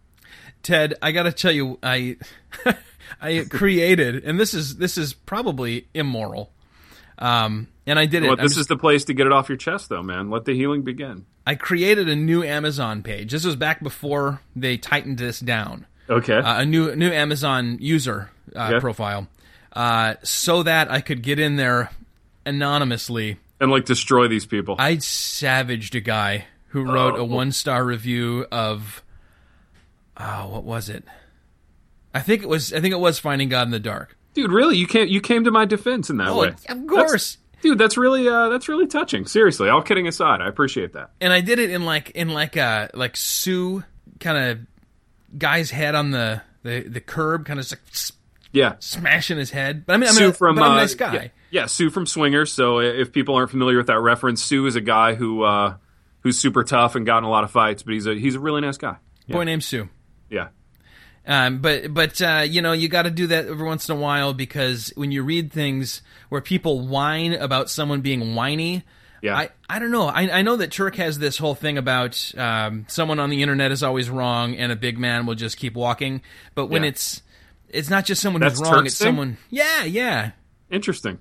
Ted, 0.62 0.95
I 1.01 1.12
got 1.12 1.25
to 1.25 1.33
tell 1.33 1.53
you, 1.53 1.79
I 1.83 2.17
I 3.21 3.45
created, 3.49 4.25
and 4.25 4.38
this 4.38 4.55
is 4.55 4.77
this 4.77 4.99
is 4.99 5.12
probably 5.14 5.87
immoral. 5.95 6.51
Um, 7.19 7.69
and 7.87 7.99
I 7.99 8.07
did 8.07 8.23
it. 8.25 8.27
Well, 8.27 8.37
I'm 8.38 8.45
this 8.45 8.53
just- 8.53 8.61
is 8.62 8.66
the 8.66 8.77
place 8.77 9.05
to 9.05 9.14
get 9.14 9.27
it 9.27 9.33
off 9.33 9.49
your 9.49 9.57
chest, 9.57 9.88
though, 9.88 10.03
man. 10.03 10.29
Let 10.31 10.45
the 10.45 10.53
healing 10.55 10.83
begin. 10.83 11.25
I 11.47 11.55
created 11.55 12.09
a 12.09 12.16
new 12.16 12.42
Amazon 12.42 13.03
page. 13.03 13.31
This 13.33 13.45
was 13.45 13.57
back 13.57 13.83
before 13.83 14.40
they 14.57 14.77
tightened 14.77 15.16
this 15.19 15.40
down. 15.40 15.87
Okay. 16.11 16.37
Uh, 16.37 16.61
a 16.61 16.64
new 16.66 16.95
new 16.95 17.11
Amazon 17.11 17.79
user 17.81 18.31
uh, 18.55 18.71
Yeah. 18.75 18.81
profile, 18.81 19.29
uh, 19.73 20.14
so 20.23 20.62
that 20.64 20.90
I 20.90 21.01
could 21.01 21.23
get 21.23 21.38
in 21.38 21.57
there 21.57 21.90
anonymously. 22.45 23.38
and 23.61 23.71
like 23.71 23.87
destroy 23.87 24.29
these 24.29 24.45
people. 24.47 24.77
I 24.79 24.99
savaged 24.99 25.95
a 25.95 26.01
guy 26.01 26.47
who 26.69 26.85
wrote 26.85 27.14
Oh. 27.14 27.23
a 27.23 27.25
one 27.25 27.51
star 27.53 27.83
review 27.85 28.47
of, 28.53 29.03
oh, 30.19 30.49
what 30.49 30.64
was 30.64 30.88
it? 30.90 31.05
I 32.16 32.20
think 32.20 32.42
it 32.42 32.48
was. 32.48 32.72
I 32.72 32.81
think 32.81 32.92
it 32.92 32.98
was 33.00 33.18
Finding 33.18 33.48
God 33.48 33.62
in 33.68 33.70
the 33.70 33.81
Dark. 33.81 34.16
Dude, 34.35 34.50
really? 34.52 34.76
You 34.76 34.87
can't. 34.87 35.09
You 35.11 35.20
came 35.20 35.44
to 35.44 35.50
my 35.50 35.64
defense 35.64 36.11
in 36.11 36.16
that 36.18 36.29
Oh, 36.29 36.38
way. 36.40 36.48
of 36.48 36.62
That's- 36.66 36.87
course. 36.88 37.38
dude. 37.62 37.79
That's 37.79 37.96
really. 37.96 38.29
Uh, 38.29 38.48
that's 38.48 38.68
really 38.68 38.87
touching. 38.87 39.26
Seriously, 39.26 39.68
all 39.68 39.83
kidding 39.83 40.07
aside, 40.09 40.40
I 40.40 40.48
appreciate 40.48 40.92
that. 40.94 41.11
and 41.20 41.33
I 41.33 41.40
did 41.40 41.59
it 41.59 41.70
in 41.70 41.85
like 41.85 42.11
in 42.11 42.29
like 42.29 42.57
a 42.57 42.90
like 42.94 43.16
Sue 43.16 43.83
kind 44.20 44.38
of 44.38 45.38
guy's 45.38 45.70
head 45.70 45.94
on 45.94 46.11
the 46.11 46.42
the, 46.62 46.81
the 46.83 47.00
curb, 47.00 47.46
kind 47.46 47.59
of 47.61 47.70
like 47.70 47.81
Yeah. 48.52 48.74
smashing 48.81 49.38
his 49.38 49.50
head. 49.50 49.87
But 49.87 49.94
I 49.94 49.96
mean, 49.98 50.09
I 50.09 50.12
Sue 50.12 50.24
mean, 50.24 50.33
from 50.33 50.59
I'm 50.59 50.64
a 50.64 50.74
uh, 50.74 50.76
nice 50.76 50.94
guy. 50.94 51.14
Yeah, 51.14 51.29
yeah, 51.50 51.66
Sue 51.66 51.90
from 51.90 52.07
Swingers. 52.07 52.52
So 52.52 52.81
if 52.81 53.12
people 53.12 53.35
aren't 53.37 53.50
familiar 53.50 53.76
with 53.79 53.87
that 53.88 54.00
reference, 54.00 54.42
Sue 54.42 54.66
is 54.66 54.76
a 54.76 54.81
guy 54.81 55.14
who 55.14 55.42
uh, 55.44 55.76
who's 56.20 56.38
super 56.38 56.62
tough 56.64 56.94
and 56.94 57.07
got 57.07 57.18
in 57.18 57.24
a 57.24 57.31
lot 57.31 57.44
of 57.44 57.50
fights, 57.50 57.83
but 57.83 57.94
he's 57.94 58.07
a 58.07 58.14
he's 58.14 58.35
a 58.35 58.40
really 58.40 58.61
nice 58.61 58.76
guy. 58.79 58.96
Boy 59.29 59.44
named 59.44 59.64
Sue. 59.64 59.88
Um, 61.27 61.59
but 61.59 61.93
but 61.93 62.21
uh, 62.23 62.45
you 62.49 62.62
know 62.62 62.73
you 62.73 62.89
got 62.89 63.03
to 63.03 63.11
do 63.11 63.27
that 63.29 63.47
every 63.47 63.67
once 63.67 63.89
in 63.89 63.97
a 63.97 63.99
while 64.01 64.33
because 64.33 64.93
when 64.95 65.11
you 65.11 65.23
read 65.25 65.53
things 65.53 66.01
where 66.29 66.41
people 66.41 66.87
whine 66.87 67.33
about 67.35 67.69
someone 67.69 68.01
being 68.01 68.35
whiny, 68.37 68.85
Yeah. 69.23 69.37
I, 69.37 69.49
I 69.69 69.79
don't 69.81 69.91
know. 69.91 70.07
I, 70.07 70.39
I 70.39 70.43
know 70.43 70.55
that 70.57 70.71
Turk 70.71 70.95
has 70.97 71.19
this 71.19 71.37
whole 71.39 71.55
thing 71.57 71.79
about 71.79 72.33
um, 72.39 72.85
someone 72.89 73.19
on 73.19 73.31
the 73.31 73.43
internet 73.43 73.73
is 73.73 73.83
always 73.83 74.09
wrong 74.09 74.55
and 74.55 74.71
a 74.71 74.77
big 74.77 74.99
man 74.99 75.27
will 75.27 75.35
just 75.35 75.57
keep 75.57 75.75
walking. 75.75 76.23
But 76.55 76.67
when 76.67 76.83
Yeah. 76.85 76.91
it's 76.91 77.23
it's 77.71 77.91
not 77.91 78.05
just 78.05 78.23
someone 78.23 78.41
That's 78.41 78.61
who's 78.61 78.69
wrong; 78.69 78.79
Turk's 78.83 78.93
it's 78.93 78.99
thing? 78.99 79.07
someone. 79.09 79.37
Yeah, 79.51 79.83
yeah. 79.83 80.31
Interesting. 80.71 81.19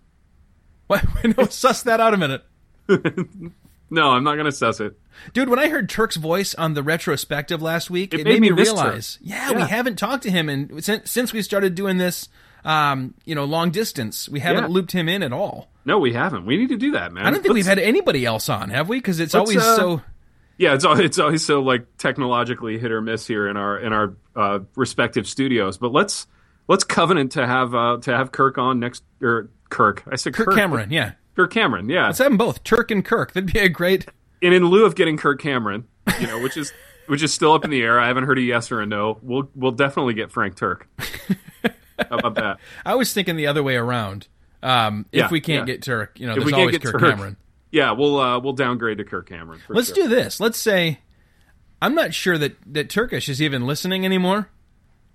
What? 0.85 1.03
no, 1.37 1.45
suss 1.47 1.81
that 1.83 1.99
out 1.99 2.13
a 2.13 2.17
minute. 2.17 2.43
No, 3.89 4.09
I'm 4.11 4.23
not 4.23 4.35
gonna 4.35 4.51
suss 4.51 4.79
it. 4.79 4.97
Dude, 5.33 5.49
when 5.49 5.59
I 5.59 5.69
heard 5.69 5.87
Turk's 5.89 6.15
voice 6.17 6.55
on 6.55 6.73
the 6.73 6.83
retrospective 6.83 7.61
last 7.61 7.89
week, 7.89 8.13
it, 8.13 8.21
It 8.21 8.23
made, 8.25 8.33
made 8.33 8.41
me 8.41 8.49
me 8.51 8.61
realize, 8.61 9.17
yeah, 9.21 9.51
we 9.53 9.61
haven't 9.61 9.97
talked 9.97 10.23
to 10.23 10.31
him, 10.31 10.49
and 10.49 10.83
since, 10.83 11.09
since 11.09 11.31
we 11.31 11.41
started 11.41 11.75
doing 11.75 11.97
this, 11.97 12.27
um, 12.65 13.13
you 13.25 13.35
know, 13.35 13.45
long 13.45 13.69
distance, 13.71 14.27
we 14.27 14.39
haven't 14.39 14.63
Yeah. 14.65 14.69
looped 14.69 14.91
him 14.91 15.07
in 15.07 15.23
at 15.23 15.31
all. 15.31 15.69
No, 15.85 15.99
we 15.99 16.13
haven't. 16.13 16.45
We 16.45 16.57
need 16.57 16.69
to 16.69 16.77
do 16.77 16.91
that, 16.93 17.13
man. 17.13 17.25
I 17.25 17.29
don't 17.31 17.41
think 17.43 17.53
we've 17.53 17.65
had 17.65 17.77
anybody 17.79 18.25
else 18.25 18.49
on, 18.49 18.69
have 18.71 18.89
we? 18.89 18.97
Because 18.97 19.19
it's 19.19 19.35
always 19.35 19.57
uh, 19.57 19.75
so. 19.75 20.01
Yeah, 20.57 20.73
it's 20.73 20.83
al- 20.85 20.99
it's 20.99 21.19
always 21.19 21.45
so 21.45 21.61
like 21.61 21.85
technologically 21.97 22.79
hit 22.79 22.91
or 22.91 23.01
miss 23.01 23.27
here 23.27 23.47
in 23.47 23.55
our 23.57 23.77
in 23.77 23.93
our 23.93 24.15
uh, 24.35 24.59
respective 24.75 25.27
studios. 25.27 25.77
But 25.77 25.91
let's 25.91 26.25
let's 26.67 26.83
covenant 26.83 27.33
to 27.33 27.45
have 27.45 27.75
uh, 27.75 27.97
to 28.01 28.15
have 28.17 28.31
Kirk 28.31 28.57
on 28.57 28.79
next 28.79 29.03
or 29.21 29.49
Kirk. 29.69 30.03
I 30.09 30.15
said 30.15 30.33
Kirk 30.33 30.47
Kirk 30.47 30.55
Cameron, 30.55 30.91
yeah. 30.91 31.11
Kirk 31.35 31.51
Cameron, 31.51 31.89
yeah. 31.89 32.07
Let's 32.07 32.19
have 32.19 32.29
them 32.29 32.37
both, 32.37 32.63
Turk 32.63 32.91
and 32.91 33.03
Kirk. 33.03 33.33
That'd 33.33 33.51
be 33.51 33.59
a 33.59 33.69
great. 33.69 34.07
and 34.41 34.53
in 34.53 34.65
lieu 34.65 34.85
of 34.85 34.95
getting 34.95 35.17
Kirk 35.17 35.41
Cameron, 35.41 35.85
you 36.19 36.27
know, 36.27 36.39
which 36.41 36.55
is 36.57 36.71
which 37.07 37.21
is 37.21 37.33
still 37.33 37.53
up 37.53 37.63
in 37.65 37.69
the 37.69 37.81
air. 37.81 37.99
I 37.99 38.07
haven't 38.07 38.23
heard 38.25 38.37
a 38.37 38.41
yes 38.41 38.71
or 38.71 38.81
a 38.81 38.85
no. 38.85 39.19
We'll 39.21 39.49
we'll 39.55 39.71
definitely 39.71 40.13
get 40.13 40.31
Frank 40.31 40.55
Turk. 40.55 40.87
How 42.09 42.17
about 42.17 42.35
that? 42.35 42.57
I 42.85 42.95
was 42.95 43.13
thinking 43.13 43.35
the 43.37 43.47
other 43.47 43.63
way 43.63 43.75
around. 43.75 44.27
Um, 44.61 45.05
if 45.11 45.19
Yeah, 45.19 45.29
we 45.29 45.41
can't 45.41 45.67
yeah. 45.67 45.73
get 45.75 45.83
Turk, 45.83 46.19
you 46.19 46.25
know, 46.25 46.33
If 46.33 46.37
there's 46.37 46.45
we 46.45 46.51
can't 46.51 46.59
always 46.61 46.77
get 46.77 46.83
Kirk 46.83 46.99
Turk, 46.99 47.09
Cameron. 47.11 47.37
Yeah, 47.71 47.91
we'll 47.91 48.19
uh, 48.19 48.39
we'll 48.39 48.53
downgrade 48.53 48.97
to 48.97 49.03
Kirk 49.03 49.29
Cameron. 49.29 49.59
for 49.65 49.73
Let's 49.75 49.87
sure. 49.93 50.03
do 50.03 50.07
this. 50.07 50.39
Let's 50.39 50.57
say, 50.57 50.99
I'm 51.81 51.93
not 51.95 52.13
sure 52.13 52.37
that 52.37 52.55
that 52.73 52.89
Turkish 52.89 53.29
is 53.29 53.41
even 53.41 53.65
listening 53.67 54.05
anymore. 54.05 54.49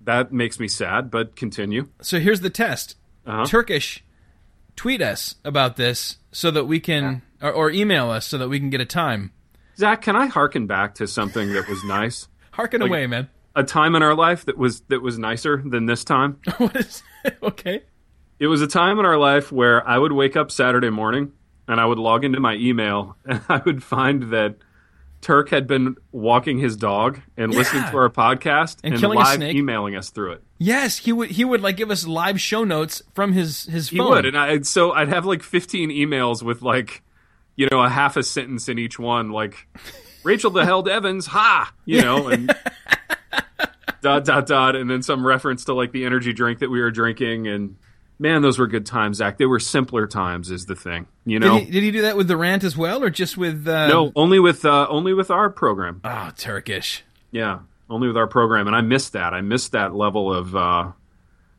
that. 0.03 0.33
Makes 0.33 0.61
me 0.61 0.69
sad, 0.69 1.11
but 1.11 1.35
continue. 1.37 1.89
So 2.01 2.19
here's 2.21 2.41
the 2.41 2.51
test. 2.51 2.97
Uh-huh. 3.27 3.45
Turkish, 3.45 4.03
tweet 4.77 5.03
us 5.03 5.37
about 5.45 5.77
this 5.77 6.17
so 6.33 6.51
that 6.51 6.65
we 6.65 6.81
can, 6.81 7.23
or, 7.41 7.53
or 7.53 7.71
email 7.71 8.11
us 8.11 8.27
so 8.27 8.39
that 8.39 8.49
we 8.49 8.59
can 8.59 8.71
get 8.71 8.81
a 8.81 8.87
time. 8.87 9.33
Zach, 9.77 10.03
can 10.03 10.17
I 10.17 10.27
harken 10.27 10.67
back 10.67 10.97
to 10.97 11.07
something 11.07 11.53
that 11.55 11.69
was 11.69 11.83
nice? 11.85 12.29
Harken 12.53 12.83
away, 12.83 13.07
man. 13.07 13.31
A 13.57 13.63
time 13.63 13.95
in 13.95 14.03
our 14.03 14.15
life 14.15 14.45
that 14.45 14.59
was 14.59 14.81
that 14.89 15.01
was 15.01 15.19
nicer 15.19 15.63
than 15.65 15.87
this 15.87 16.05
time. 16.05 16.39
what 16.59 16.77
is? 16.77 17.03
okay. 17.43 17.83
It 18.39 18.49
was 18.49 18.61
a 18.61 18.67
time 18.67 18.99
in 18.99 19.07
our 19.07 19.17
life 19.17 19.51
where 19.51 19.87
I 19.89 19.97
would 19.97 20.13
wake 20.13 20.37
up 20.37 20.51
Saturday 20.51 20.91
morning 20.91 21.33
and 21.67 21.81
I 21.81 21.87
would 21.87 21.99
log 21.99 22.25
into 22.25 22.41
my 22.41 22.55
email 22.55 23.17
and 23.25 23.41
I 23.49 23.63
would 23.65 23.83
find 23.83 24.25
that 24.33 24.57
Turk 25.21 25.51
had 25.51 25.67
been 25.67 25.97
walking 26.13 26.59
his 26.59 26.77
dog 26.77 27.21
and 27.37 27.53
listening 27.55 27.83
to 27.91 27.97
our 27.99 28.09
podcast 28.09 28.79
And 28.83 28.95
and, 28.95 29.03
live 29.03 29.43
emailing 29.43 29.95
us 29.95 30.11
through 30.11 30.33
it. 30.33 30.45
Yes, 30.59 30.99
he 30.99 31.13
would. 31.13 31.31
He 31.31 31.45
would 31.45 31.61
like 31.61 31.77
give 31.77 31.91
us 31.91 32.07
live 32.07 32.41
show 32.41 32.65
notes 32.65 33.03
from 33.15 33.33
his 33.33 33.65
his 33.65 33.91
He 33.91 33.99
phone. 33.99 34.11
would, 34.11 34.27
and 34.27 34.37
I 34.39 34.61
so 34.61 34.93
I'd 34.93 35.09
have 35.09 35.27
like 35.27 35.43
15 35.43 35.91
emails 35.91 36.43
with 36.43 36.63
like, 36.63 37.03
you 37.57 37.69
know, 37.71 37.83
a 37.83 37.89
half 37.89 38.17
a 38.17 38.23
sentence 38.23 38.69
in 38.69 38.79
each 38.79 38.99
one, 38.99 39.31
like 39.31 39.67
Rachel 40.25 40.51
the 40.51 40.65
Held 40.65 40.89
Evans, 40.89 41.27
ha, 41.27 41.73
you 41.85 42.01
know, 42.03 42.29
and 42.33 42.55
dot 44.03 44.25
dot 44.25 44.47
dot, 44.47 44.77
and 44.77 44.91
then 44.91 45.03
some 45.03 45.27
reference 45.27 45.65
to 45.67 45.75
like 45.75 45.93
the 45.93 46.05
energy 46.05 46.33
drink 46.33 46.61
that 46.61 46.71
we 46.71 46.81
were 46.81 46.91
drinking, 46.91 47.47
and 47.47 47.77
man, 48.21 48.43
those 48.43 48.59
were 48.59 48.67
good 48.69 48.87
times, 48.87 49.17
Zach. 49.17 49.39
They 49.39 49.47
were 49.47 49.59
simpler 49.59 50.07
times, 50.07 50.51
is 50.51 50.67
the 50.67 50.77
thing, 50.77 51.07
you 51.25 51.41
know. 51.41 51.59
Did 51.59 51.65
he, 51.65 51.71
did 51.73 51.83
he 51.83 51.91
do 51.91 52.03
that 52.03 52.17
with 52.17 52.29
the 52.29 52.37
rant 52.37 52.63
as 52.63 52.77
well, 52.77 53.03
or 53.03 53.11
just 53.11 53.37
with? 53.37 53.67
Uh, 53.67 53.89
no, 53.89 54.13
only 54.15 54.39
with 54.39 54.65
uh, 54.65 54.87
only 54.89 55.15
with 55.15 55.31
our 55.31 55.51
program. 55.51 56.01
Oh, 56.05 56.31
Turkish. 56.37 57.03
Yeah, 57.33 57.61
only 57.89 58.07
with 58.07 58.17
our 58.17 58.27
program, 58.27 58.67
and 58.67 58.77
I 58.77 58.83
missed 58.83 59.15
that. 59.15 59.35
I 59.35 59.41
missed 59.41 59.73
that 59.73 59.95
level 59.95 60.33
of, 60.33 60.55
uh, 60.55 60.93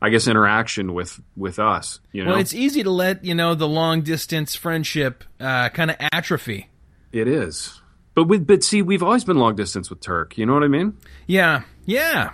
I 0.00 0.08
guess, 0.10 0.26
interaction 0.28 0.94
with 0.94 1.20
with 1.36 1.58
us. 1.58 2.00
You 2.12 2.24
know, 2.24 2.30
Well, 2.32 2.40
it's 2.40 2.54
easy 2.54 2.82
to 2.82 2.90
let 2.90 3.24
you 3.24 3.34
know 3.34 3.54
the 3.54 3.68
long 3.68 4.02
distance 4.02 4.54
friendship 4.54 5.24
uh, 5.40 5.68
kind 5.70 5.90
of 5.90 5.96
atrophy. 6.12 6.70
It 7.10 7.28
is. 7.28 7.80
But 8.14 8.24
with 8.24 8.46
but 8.46 8.62
see, 8.62 8.82
we've 8.82 9.02
always 9.02 9.24
been 9.24 9.38
long 9.38 9.56
distance 9.56 9.90
with 9.90 10.00
Turk. 10.00 10.36
You 10.38 10.46
know 10.46 10.54
what 10.54 10.62
I 10.62 10.68
mean? 10.68 10.96
Yeah, 11.26 11.62
yeah. 11.86 12.32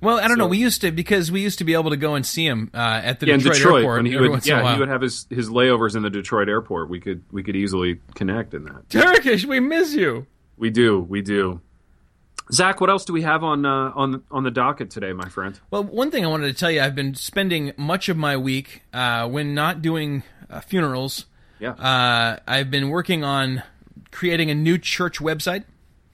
Well, 0.00 0.18
I 0.18 0.28
don't 0.28 0.38
know. 0.38 0.46
We 0.46 0.58
used 0.58 0.80
to 0.80 0.90
because 0.90 1.30
we 1.30 1.40
used 1.42 1.58
to 1.58 1.64
be 1.64 1.74
able 1.74 1.90
to 1.90 1.96
go 1.96 2.14
and 2.14 2.24
see 2.24 2.46
him 2.46 2.70
uh, 2.72 3.00
at 3.04 3.20
the 3.20 3.26
Yeah, 3.26 3.36
Detroit, 3.36 3.54
Detroit 3.54 3.74
airport 3.76 3.98
when 3.98 4.06
he 4.06 4.16
would 4.16 4.30
once 4.30 4.46
in 4.46 4.54
a 4.54 4.62
yeah 4.62 4.74
he 4.74 4.80
would 4.80 4.88
have 4.88 5.02
his 5.02 5.26
his 5.30 5.50
layovers 5.50 5.94
in 5.96 6.02
the 6.02 6.10
Detroit 6.10 6.48
airport. 6.48 6.88
We 6.88 7.00
could 7.00 7.22
we 7.30 7.42
could 7.42 7.56
easily 7.56 8.00
connect 8.14 8.54
in 8.54 8.64
that. 8.64 8.88
Turkish, 8.88 9.44
we 9.44 9.60
miss 9.60 9.94
you. 9.94 10.26
We 10.56 10.70
do, 10.70 11.00
we 11.00 11.22
do. 11.22 11.60
Zach, 12.52 12.80
what 12.80 12.90
else 12.90 13.04
do 13.04 13.12
we 13.12 13.22
have 13.22 13.44
on 13.44 13.64
uh, 13.64 13.92
on 13.94 14.22
on 14.30 14.42
the 14.42 14.50
docket 14.50 14.90
today, 14.90 15.12
my 15.12 15.28
friend? 15.28 15.58
Well, 15.70 15.84
one 15.84 16.10
thing 16.10 16.24
I 16.24 16.28
wanted 16.28 16.48
to 16.48 16.54
tell 16.54 16.70
you, 16.70 16.80
I've 16.80 16.94
been 16.94 17.14
spending 17.14 17.72
much 17.76 18.08
of 18.08 18.16
my 18.16 18.36
week 18.36 18.82
uh, 18.92 19.28
when 19.28 19.54
not 19.54 19.82
doing 19.82 20.22
uh, 20.48 20.60
funerals. 20.60 21.26
Yeah. 21.60 21.72
Uh, 21.72 22.38
I've 22.48 22.70
been 22.70 22.88
working 22.88 23.22
on 23.22 23.62
creating 24.10 24.50
a 24.50 24.54
new 24.54 24.78
church 24.78 25.18
website. 25.18 25.64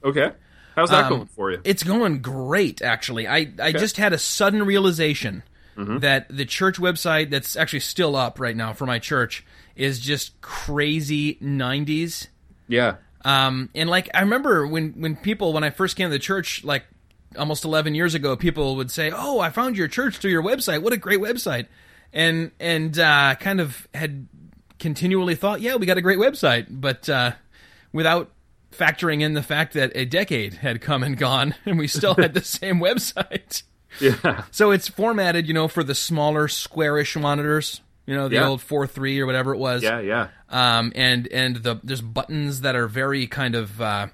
okay. 0.03 0.31
How's 0.77 0.91
that 0.91 1.05
Um, 1.05 1.09
going 1.09 1.25
for 1.25 1.51
you? 1.51 1.59
It's 1.65 1.83
going 1.83 2.21
great, 2.21 2.81
actually. 2.81 3.27
I, 3.27 3.51
I 3.61 3.71
just 3.73 3.97
had 3.97 4.13
a 4.13 4.17
sudden 4.17 4.63
realization 4.63 5.43
Mm-hmm. 5.75 5.99
that 5.99 6.25
the 6.35 6.43
church 6.45 6.77
website 6.79 7.29
that's 7.29 7.55
actually 7.55 7.81
still 7.81 8.15
up 8.15 8.39
right 8.39 8.55
now 8.57 8.73
for 8.73 8.87
my 8.87 8.97
church 8.97 9.45
is 9.75 9.99
just 9.99 10.39
crazy 10.41 11.35
90s. 11.35 12.27
yeah. 12.67 12.95
Um, 13.23 13.69
and 13.75 13.87
like 13.89 14.09
I 14.13 14.21
remember 14.21 14.65
when 14.65 14.93
when 14.93 15.15
people 15.15 15.51
when 15.53 15.63
I 15.63 15.69
first 15.69 15.95
came 15.97 16.07
to 16.07 16.11
the 16.11 16.17
church 16.17 16.63
like 16.63 16.83
almost 17.37 17.63
11 17.65 17.93
years 17.93 18.15
ago, 18.15 18.35
people 18.37 18.75
would 18.77 18.89
say, 18.89 19.11
"Oh, 19.13 19.39
I 19.39 19.49
found 19.49 19.75
your 19.77 19.87
church 19.87 20.17
through 20.17 20.31
your 20.31 20.41
website. 20.43 20.81
What 20.81 20.93
a 20.93 20.97
great 20.97 21.19
website!" 21.19 21.67
And 22.13 22.51
and 22.59 22.97
uh, 22.97 23.35
kind 23.39 23.59
of 23.59 23.87
had 23.93 24.27
continually 24.79 25.35
thought, 25.35 25.61
"Yeah, 25.61 25.75
we 25.75 25.85
got 25.85 25.97
a 25.97 26.01
great 26.01 26.19
website," 26.19 26.67
but 26.69 27.09
uh, 27.09 27.33
without 27.91 28.31
factoring 28.71 29.21
in 29.21 29.33
the 29.33 29.43
fact 29.43 29.73
that 29.73 29.91
a 29.95 30.05
decade 30.05 30.55
had 30.55 30.81
come 30.81 31.03
and 31.03 31.17
gone, 31.17 31.55
and 31.65 31.77
we 31.77 31.87
still 31.87 32.15
had 32.15 32.33
the 32.33 32.43
same 32.43 32.79
website. 32.79 33.63
Yeah. 34.01 34.43
So 34.51 34.71
it's 34.71 34.87
formatted, 34.87 35.47
you 35.47 35.53
know, 35.53 35.67
for 35.67 35.83
the 35.83 35.95
smaller 35.95 36.47
squarish 36.47 37.15
monitors. 37.15 37.81
You 38.05 38.15
know, 38.15 38.29
the 38.29 38.35
Yeah. 38.35 38.47
old 38.47 38.61
four 38.61 38.87
three 38.87 39.19
or 39.19 39.25
whatever 39.25 39.53
it 39.53 39.57
was 39.57 39.83
Yeah, 39.83 39.99
yeah. 39.99 40.27
um, 40.49 40.93
and 40.95 41.27
and 41.27 41.57
the 41.57 41.77
there's 41.83 41.99
buttons 42.01 42.61
that 42.61 42.73
are 42.73 42.87
very 42.87 43.27
kind 43.27 43.53
of 43.53 43.81
uh, 43.81 44.07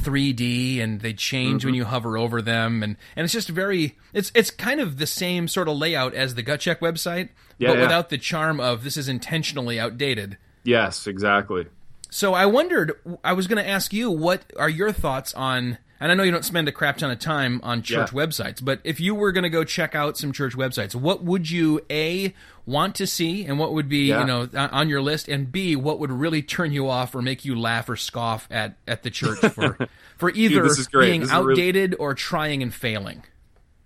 3D 0.00 0.80
and 0.82 1.00
they 1.00 1.12
change 1.12 1.64
when 1.64 1.72
Mm-hmm. 1.72 1.78
you 1.78 1.84
hover 1.84 2.18
over 2.18 2.42
them 2.42 2.82
and 2.82 2.96
and 3.14 3.24
it's 3.24 3.32
just 3.32 3.48
very 3.48 3.96
it's 4.12 4.32
it's 4.34 4.50
kind 4.50 4.80
of 4.80 4.98
the 4.98 5.06
same 5.06 5.46
sort 5.46 5.68
of 5.68 5.76
layout 5.76 6.12
as 6.14 6.34
the 6.34 6.42
gut 6.42 6.58
check 6.60 6.80
website 6.80 7.28
Yeah, 7.58 7.68
but 7.68 7.76
yeah. 7.76 7.82
without 7.82 8.08
the 8.08 8.18
charm 8.18 8.58
of 8.58 8.82
this 8.82 8.96
is 8.96 9.08
intentionally 9.08 9.78
outdated 9.78 10.38
Yes, 10.64 11.06
exactly. 11.06 11.66
So 12.10 12.34
i 12.34 12.46
wondered 12.46 12.92
i 13.24 13.32
was 13.32 13.46
going 13.46 13.62
to 13.62 13.68
ask 13.68 13.92
you 13.92 14.10
what 14.10 14.42
are 14.58 14.68
your 14.68 14.92
thoughts 14.92 15.34
on 15.34 15.78
and 15.98 16.12
I 16.12 16.14
know 16.14 16.24
you 16.24 16.30
don't 16.30 16.44
spend 16.44 16.68
a 16.68 16.72
crap 16.72 16.98
ton 16.98 17.10
of 17.10 17.18
time 17.18 17.58
on 17.62 17.80
church 17.80 18.12
Yeah. 18.12 18.18
websites, 18.26 18.62
but 18.62 18.80
if 18.84 19.00
you 19.00 19.14
were 19.14 19.32
going 19.32 19.44
to 19.44 19.48
go 19.48 19.64
check 19.64 19.94
out 19.94 20.18
some 20.18 20.30
church 20.30 20.52
websites, 20.54 20.94
what 20.94 21.24
would 21.24 21.50
you 21.50 21.80
a 21.88 22.34
want 22.66 22.96
to 22.96 23.06
see, 23.06 23.46
and 23.46 23.58
what 23.58 23.72
would 23.72 23.88
be 23.88 24.08
Yeah. 24.08 24.20
you 24.20 24.26
know 24.26 24.46
on- 24.54 24.90
your 24.90 25.00
list, 25.00 25.26
and 25.26 25.50
b 25.50 25.74
what 25.74 25.98
would 25.98 26.12
really 26.12 26.42
turn 26.42 26.70
you 26.70 26.86
off 26.86 27.14
or 27.14 27.22
make 27.22 27.46
you 27.46 27.58
laugh 27.58 27.88
or 27.88 27.96
scoff 27.96 28.46
at 28.50 28.76
at 28.86 29.04
the 29.04 29.10
church 29.10 29.38
for 29.54 29.78
for 30.18 30.28
either 30.32 30.62
this 30.64 30.78
is 30.78 30.86
great. 30.86 31.06
being 31.12 31.22
is 31.22 31.30
really- 31.32 31.52
outdated 31.54 31.96
or 31.98 32.12
trying 32.12 32.62
and 32.62 32.74
failing. 32.74 33.22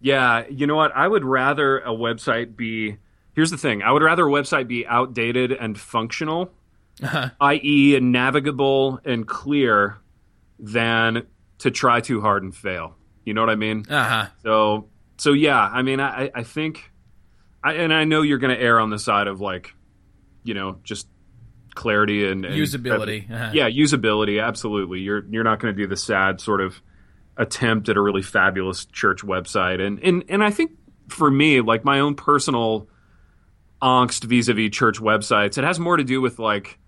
Yeah, 0.01 0.43
you 0.51 0.67
know 0.67 0.75
what? 0.75 0.91
I 0.97 1.07
would 1.07 1.25
rather 1.25 1.79
a 1.79 1.91
website 1.91 2.57
be. 2.57 2.97
Here's 3.35 3.53
the 3.53 3.57
thing: 3.57 3.85
I 3.85 3.93
would 3.93 4.03
rather 4.03 4.27
a 4.27 4.31
website 4.33 4.67
be 4.67 4.85
outdated 4.85 5.53
and 5.53 5.79
functional, 5.79 6.51
i.e., 7.41 7.99
navigable 8.01 9.01
and 9.05 9.27
clear, 9.27 9.99
than 10.59 11.27
to 11.59 11.71
try 11.71 12.01
too 12.01 12.21
hard 12.21 12.43
and 12.43 12.55
fail. 12.55 12.97
You 13.25 13.35
know 13.35 13.43
what 13.43 13.51
I 13.51 13.57
mean? 13.57 13.87
Uh 13.89 14.05
huh. 14.05 14.27
So, 14.43 14.89
so 15.19 15.33
yeah. 15.33 15.61
I 15.61 15.83
mean, 15.83 16.01
I, 16.01 16.31
I 16.35 16.43
think, 16.43 16.91
I, 17.63 17.75
and 17.75 17.93
I 17.93 18.05
know 18.05 18.23
you're 18.23 18.39
going 18.39 18.57
to 18.57 18.61
err 18.61 18.81
on 18.81 18.91
the 18.91 18.99
side 18.99 19.27
of 19.27 19.41
like, 19.41 19.75
you 20.43 20.55
know, 20.55 20.79
just 20.83 21.07
clarity 21.75 22.27
and, 22.27 22.45
and 22.45 22.55
Usability, 22.55 23.31
uh-huh. 23.31 23.51
Yeah, 23.55 23.71
usability. 23.71 24.43
Absolutely. 24.43 25.01
You're 25.01 25.25
you're 25.31 25.45
not 25.45 25.61
going 25.61 25.75
to 25.75 25.83
do 25.83 25.87
the 25.87 25.97
sad 25.97 26.41
sort 26.41 26.61
of 26.61 26.81
attempt 27.37 27.89
at 27.89 27.97
a 27.97 28.01
really 28.01 28.23
fabulous 28.23 28.85
church 28.87 29.23
website, 29.23 29.81
and 29.81 30.03
and 30.03 30.25
and 30.29 30.43
I 30.43 30.51
think 30.51 30.73
for 31.09 31.31
me, 31.31 31.61
like 31.61 31.85
my 31.85 32.01
own 32.01 32.15
personal 32.15 32.89
angst 33.83 34.25
vis-a-vis 34.25 34.71
church 34.71 34.99
websites, 34.99 35.59
it 35.59 35.65
has 35.65 35.79
more 35.79 35.97
to 35.97 36.05
do 36.05 36.21
with 36.21 36.39
like 36.39 36.79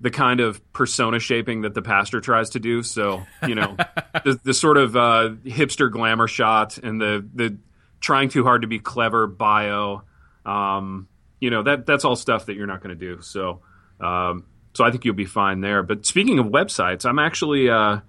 the 0.00 0.10
kind 0.10 0.40
of 0.40 0.60
persona 0.72 1.18
shaping 1.18 1.62
that 1.62 1.74
the 1.74 1.82
pastor 1.82 2.20
tries 2.20 2.50
to 2.50 2.60
do. 2.60 2.82
So, 2.82 3.22
you 3.46 3.54
know, 3.54 3.76
the, 4.24 4.38
the 4.42 4.54
sort 4.54 4.76
of 4.76 4.96
uh, 4.96 5.30
hipster 5.44 5.90
glamour 5.90 6.28
shot 6.28 6.78
and 6.78 7.00
the 7.00 7.26
the 7.34 7.56
trying 8.00 8.28
too 8.28 8.44
hard 8.44 8.62
to 8.62 8.68
be 8.68 8.78
clever 8.78 9.26
bio. 9.26 10.02
Um, 10.44 11.08
you 11.40 11.50
know, 11.50 11.62
that 11.62 11.86
that's 11.86 12.04
all 12.04 12.16
stuff 12.16 12.46
that 12.46 12.54
you're 12.54 12.66
not 12.66 12.82
going 12.82 12.98
to 12.98 13.14
do. 13.14 13.22
So, 13.22 13.62
um, 14.00 14.44
so 14.74 14.84
I 14.84 14.90
think 14.90 15.04
you'll 15.04 15.14
be 15.14 15.24
fine 15.24 15.60
there. 15.60 15.82
But 15.82 16.04
speaking 16.04 16.38
of 16.38 16.46
websites, 16.46 17.06
I'm 17.06 17.18
actually 17.18 17.70
uh, 17.70 18.00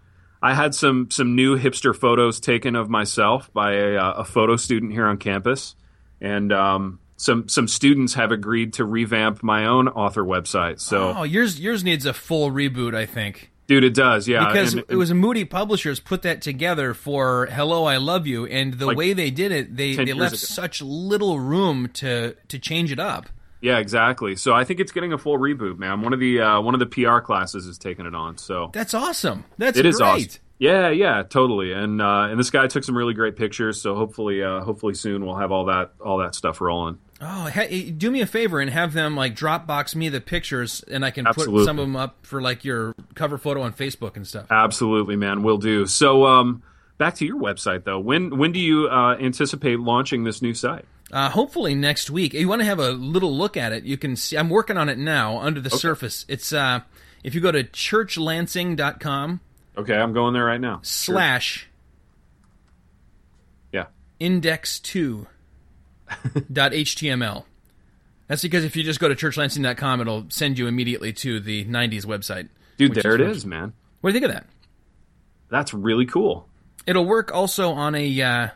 I 0.42 0.54
had 0.54 0.76
some 0.76 1.10
some 1.12 1.36
new 1.36 1.58
hipster 1.58 1.96
photos 1.96 2.40
taken 2.40 2.76
of 2.76 2.90
myself 2.90 3.52
by 3.54 3.74
a, 3.74 3.96
uh, 3.96 4.12
a 4.18 4.26
photo 4.26 4.56
student 4.56 4.92
here 4.92 5.06
on 5.06 5.18
campus, 5.18 5.76
and 6.20 6.52
um, 6.52 7.00
some 7.18 7.48
some 7.48 7.68
students 7.68 8.14
have 8.16 8.32
agreed 8.32 8.74
to 8.74 8.86
revamp 8.86 9.42
my 9.44 9.66
own 9.66 9.88
author 9.88 10.24
website. 10.24 10.80
So. 10.80 11.14
Oh, 11.18 11.24
yours 11.24 11.60
yours 11.60 11.84
needs 11.84 12.06
a 12.06 12.14
full 12.14 12.52
reboot, 12.52 12.96
I 12.96 13.06
think. 13.06 13.52
Dude, 13.68 13.84
it 13.84 13.96
does, 13.96 14.28
yeah. 14.28 14.46
because 14.48 14.76
and- 14.76 14.84
it 14.90 14.96
was 14.96 15.12
Moody 15.12 15.44
Publishers 15.44 16.00
put 16.00 16.22
that 16.22 16.42
together 16.42 16.94
for 16.94 17.48
"Hello, 17.48 17.86
I 17.86 17.98
Love 17.98 18.28
You," 18.28 18.46
and 18.46 18.76
the 18.76 18.86
Like 18.88 18.98
way 18.98 19.14
they 19.14 19.32
did 19.32 19.52
it, 19.52 19.76
they 19.76 19.96
they 19.96 20.14
left 20.14 20.34
ago. 20.34 20.38
such 20.38 20.82
little 20.84 21.40
room 21.40 21.90
to 21.96 22.36
to 22.50 22.60
change 22.60 22.92
it 22.92 23.00
up. 23.00 23.26
yeah, 23.62 23.80
exactly. 23.80 24.36
So 24.36 24.54
I 24.54 24.66
think 24.66 24.80
it's 24.80 24.92
getting 24.92 25.14
a 25.14 25.18
full 25.18 25.40
reboot, 25.40 25.80
man. 25.80 26.02
One 26.02 26.14
of 26.14 26.20
the 26.20 26.42
uh, 26.42 26.62
one 26.62 26.76
of 26.76 26.80
the 26.80 26.86
PR 26.86 27.20
classes 27.22 27.66
is 27.66 27.80
taking 27.80 28.06
it 28.06 28.14
on. 28.14 28.38
So 28.38 28.70
That's 28.72 28.94
awesome. 28.94 29.46
That's 29.58 29.80
it 29.80 29.88
is 29.88 29.98
great. 29.98 30.06
awesome. 30.08 30.42
Yeah, 30.60 30.90
yeah, 30.90 31.24
totally. 31.28 31.72
And 31.74 32.00
uh, 32.02 32.28
and 32.30 32.40
this 32.40 32.52
guy 32.52 32.68
took 32.68 32.84
some 32.84 32.96
really 32.96 33.16
great 33.16 33.36
pictures. 33.36 33.82
So 33.82 33.96
hopefully, 33.96 34.44
uh, 34.44 34.60
hopefully 34.62 34.94
soon 34.94 35.26
we'll 35.26 35.38
have 35.38 35.52
all 35.52 35.66
that 35.66 35.94
all 36.00 36.20
that 36.20 36.36
stuff 36.36 36.62
rolling. 36.62 37.00
Oh, 37.22 37.46
hey, 37.46 37.90
do 37.92 38.12
me 38.12 38.20
a 38.22 38.26
favor 38.26 38.60
and 38.60 38.70
have 38.70 38.92
them 38.94 39.16
like 39.16 39.36
Dropbox 39.36 39.96
me 39.96 40.10
the 40.10 40.20
pictures, 40.20 40.84
and 40.92 41.06
I 41.06 41.12
can 41.12 41.26
put 41.26 41.46
some 41.66 41.80
of 41.80 41.86
them 41.86 41.96
up 41.96 42.18
for 42.24 42.42
like 42.42 42.66
your 42.66 42.94
cover 43.14 43.38
photo 43.38 43.62
on 43.62 43.72
Facebook 43.74 44.18
and 44.18 44.28
stuff. 44.28 44.48
Absolutely, 44.52 45.16
man. 45.16 45.42
We'll 45.42 45.58
do. 45.58 45.86
So 45.86 46.26
um, 46.26 46.62
back 46.98 47.16
to 47.16 47.26
your 47.26 47.40
website 47.40 47.86
though. 47.86 48.00
When 48.00 48.38
when 48.38 48.52
do 48.52 48.60
you 48.60 48.88
uh, 48.90 49.16
anticipate 49.18 49.80
launching 49.80 50.26
this 50.26 50.42
new 50.42 50.54
site? 50.54 50.84
Uh, 51.12 51.30
hopefully 51.30 51.74
next 51.76 52.10
week. 52.10 52.34
If 52.34 52.42
you 52.42 52.50
want 52.50 52.62
to 52.62 52.66
have 52.66 52.80
a 52.80 52.90
little 52.92 53.34
look 53.36 53.56
at 53.56 53.72
it, 53.72 53.84
you 53.86 53.98
can 53.98 54.16
see. 54.18 54.36
I'm 54.38 54.50
working 54.50 54.76
on 54.76 54.90
it 54.90 54.98
now 54.98 55.38
under 55.40 55.62
the 55.62 55.70
surface. 55.70 56.26
It's 56.28 56.52
uh, 56.52 56.82
if 57.24 57.34
you 57.34 57.40
go 57.42 57.52
to 57.52 57.64
churchlansing.com 57.64 59.40
Okay, 59.78 59.94
I'm 59.96 60.14
going 60.14 60.34
there 60.34 60.46
right 60.46 60.60
now. 60.60 60.80
slash 60.84 61.68
Yeah. 63.74 63.86
index2 64.22 65.20
dot 65.22 65.28
html. 66.08 67.46
That's 68.28 68.42
because 68.42 68.64
if 68.64 68.76
you 68.76 68.84
just 68.84 69.00
go 69.00 69.08
to 69.08 69.16
churchlansing.com, 69.16 70.02
it'll 70.02 70.26
send 70.30 70.58
you 70.58 70.68
immediately 70.68 71.14
to 71.14 71.40
the 71.40 71.66
90s 71.66 72.06
website. 72.06 72.50
Dude, 72.78 72.96
there 72.96 73.16
it 73.16 73.22
much- 73.28 73.38
is, 73.38 73.46
man. 73.46 73.74
What 74.02 74.12
do 74.12 74.16
you 74.18 74.22
think 74.22 74.32
of 74.32 74.36
that? 74.36 74.48
That's 75.50 75.74
really 75.74 76.06
cool. 76.06 76.48
It'll 76.88 77.06
work 77.06 77.32
also 77.34 77.72
on 77.72 77.96
a 77.96 78.22
uh, 78.22 78.48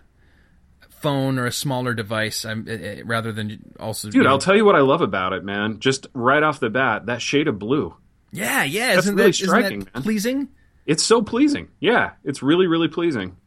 phone 0.90 1.38
or 1.40 1.46
a 1.46 1.52
smaller 1.52 1.94
device, 1.94 2.46
um, 2.46 2.68
uh, 2.70 3.04
rather 3.06 3.32
than 3.32 3.74
also. 3.80 4.10
Dude, 4.10 4.24
know- 4.24 4.30
I'll 4.32 4.38
tell 4.40 4.56
you 4.56 4.66
what 4.66 4.76
I 4.76 4.82
love 4.82 5.02
about 5.02 5.34
it, 5.34 5.44
man. 5.44 5.80
Just 5.80 6.08
right 6.14 6.42
off 6.44 6.60
the 6.60 6.70
bat, 6.70 7.06
that 7.06 7.22
shade 7.22 7.48
of 7.48 7.58
blue. 7.60 7.96
yeah, 8.32 8.64
yeah. 8.64 8.96
That's 8.96 9.06
isn't 9.06 9.16
really 9.16 9.28
that, 9.32 9.36
isn't 9.42 9.48
striking, 9.48 9.80
that 9.82 9.94
man. 9.94 10.04
pleasing? 10.04 10.50
It's 10.86 11.04
so 11.04 11.22
pleasing. 11.22 11.70
Yeah, 11.80 12.12
it's 12.24 12.42
really, 12.42 12.66
really 12.68 12.88
pleasing. 12.88 13.38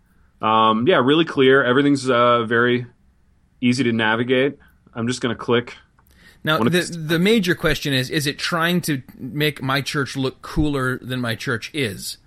Um, 0.40 0.86
yeah, 0.86 0.96
really 0.98 1.24
clear. 1.24 1.62
Everything's 1.64 2.08
uh, 2.08 2.44
very 2.44 2.86
easy 3.62 3.83
to 3.85 3.92
navigate. 3.92 4.59
I'm 4.92 5.07
just 5.07 5.22
going 5.22 5.35
to 5.35 5.40
click. 5.40 5.77
Now, 6.44 6.59
the 6.59 6.81
the 6.83 7.18
major 7.18 7.55
question 7.55 7.94
is: 7.94 8.11
Is 8.11 8.27
it 8.27 8.38
trying 8.38 8.81
to 8.83 9.01
make 9.16 9.62
my 9.62 9.81
church 9.81 10.16
look 10.16 10.42
cooler 10.42 10.98
than 10.98 11.20
my 11.20 11.35
church 11.37 11.70
is? 11.72 12.18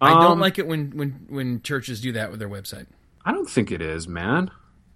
I 0.00 0.10
don't 0.10 0.32
Um, 0.32 0.40
like 0.40 0.58
it 0.58 0.66
when, 0.66 0.90
when, 0.90 1.10
when 1.30 1.62
churches 1.62 2.02
do 2.02 2.12
that 2.12 2.30
with 2.30 2.38
their 2.38 2.50
website. 2.50 2.84
I 3.24 3.32
don't 3.32 3.48
think 3.48 3.72
it 3.72 3.80
is, 3.80 4.06
man. 4.06 4.50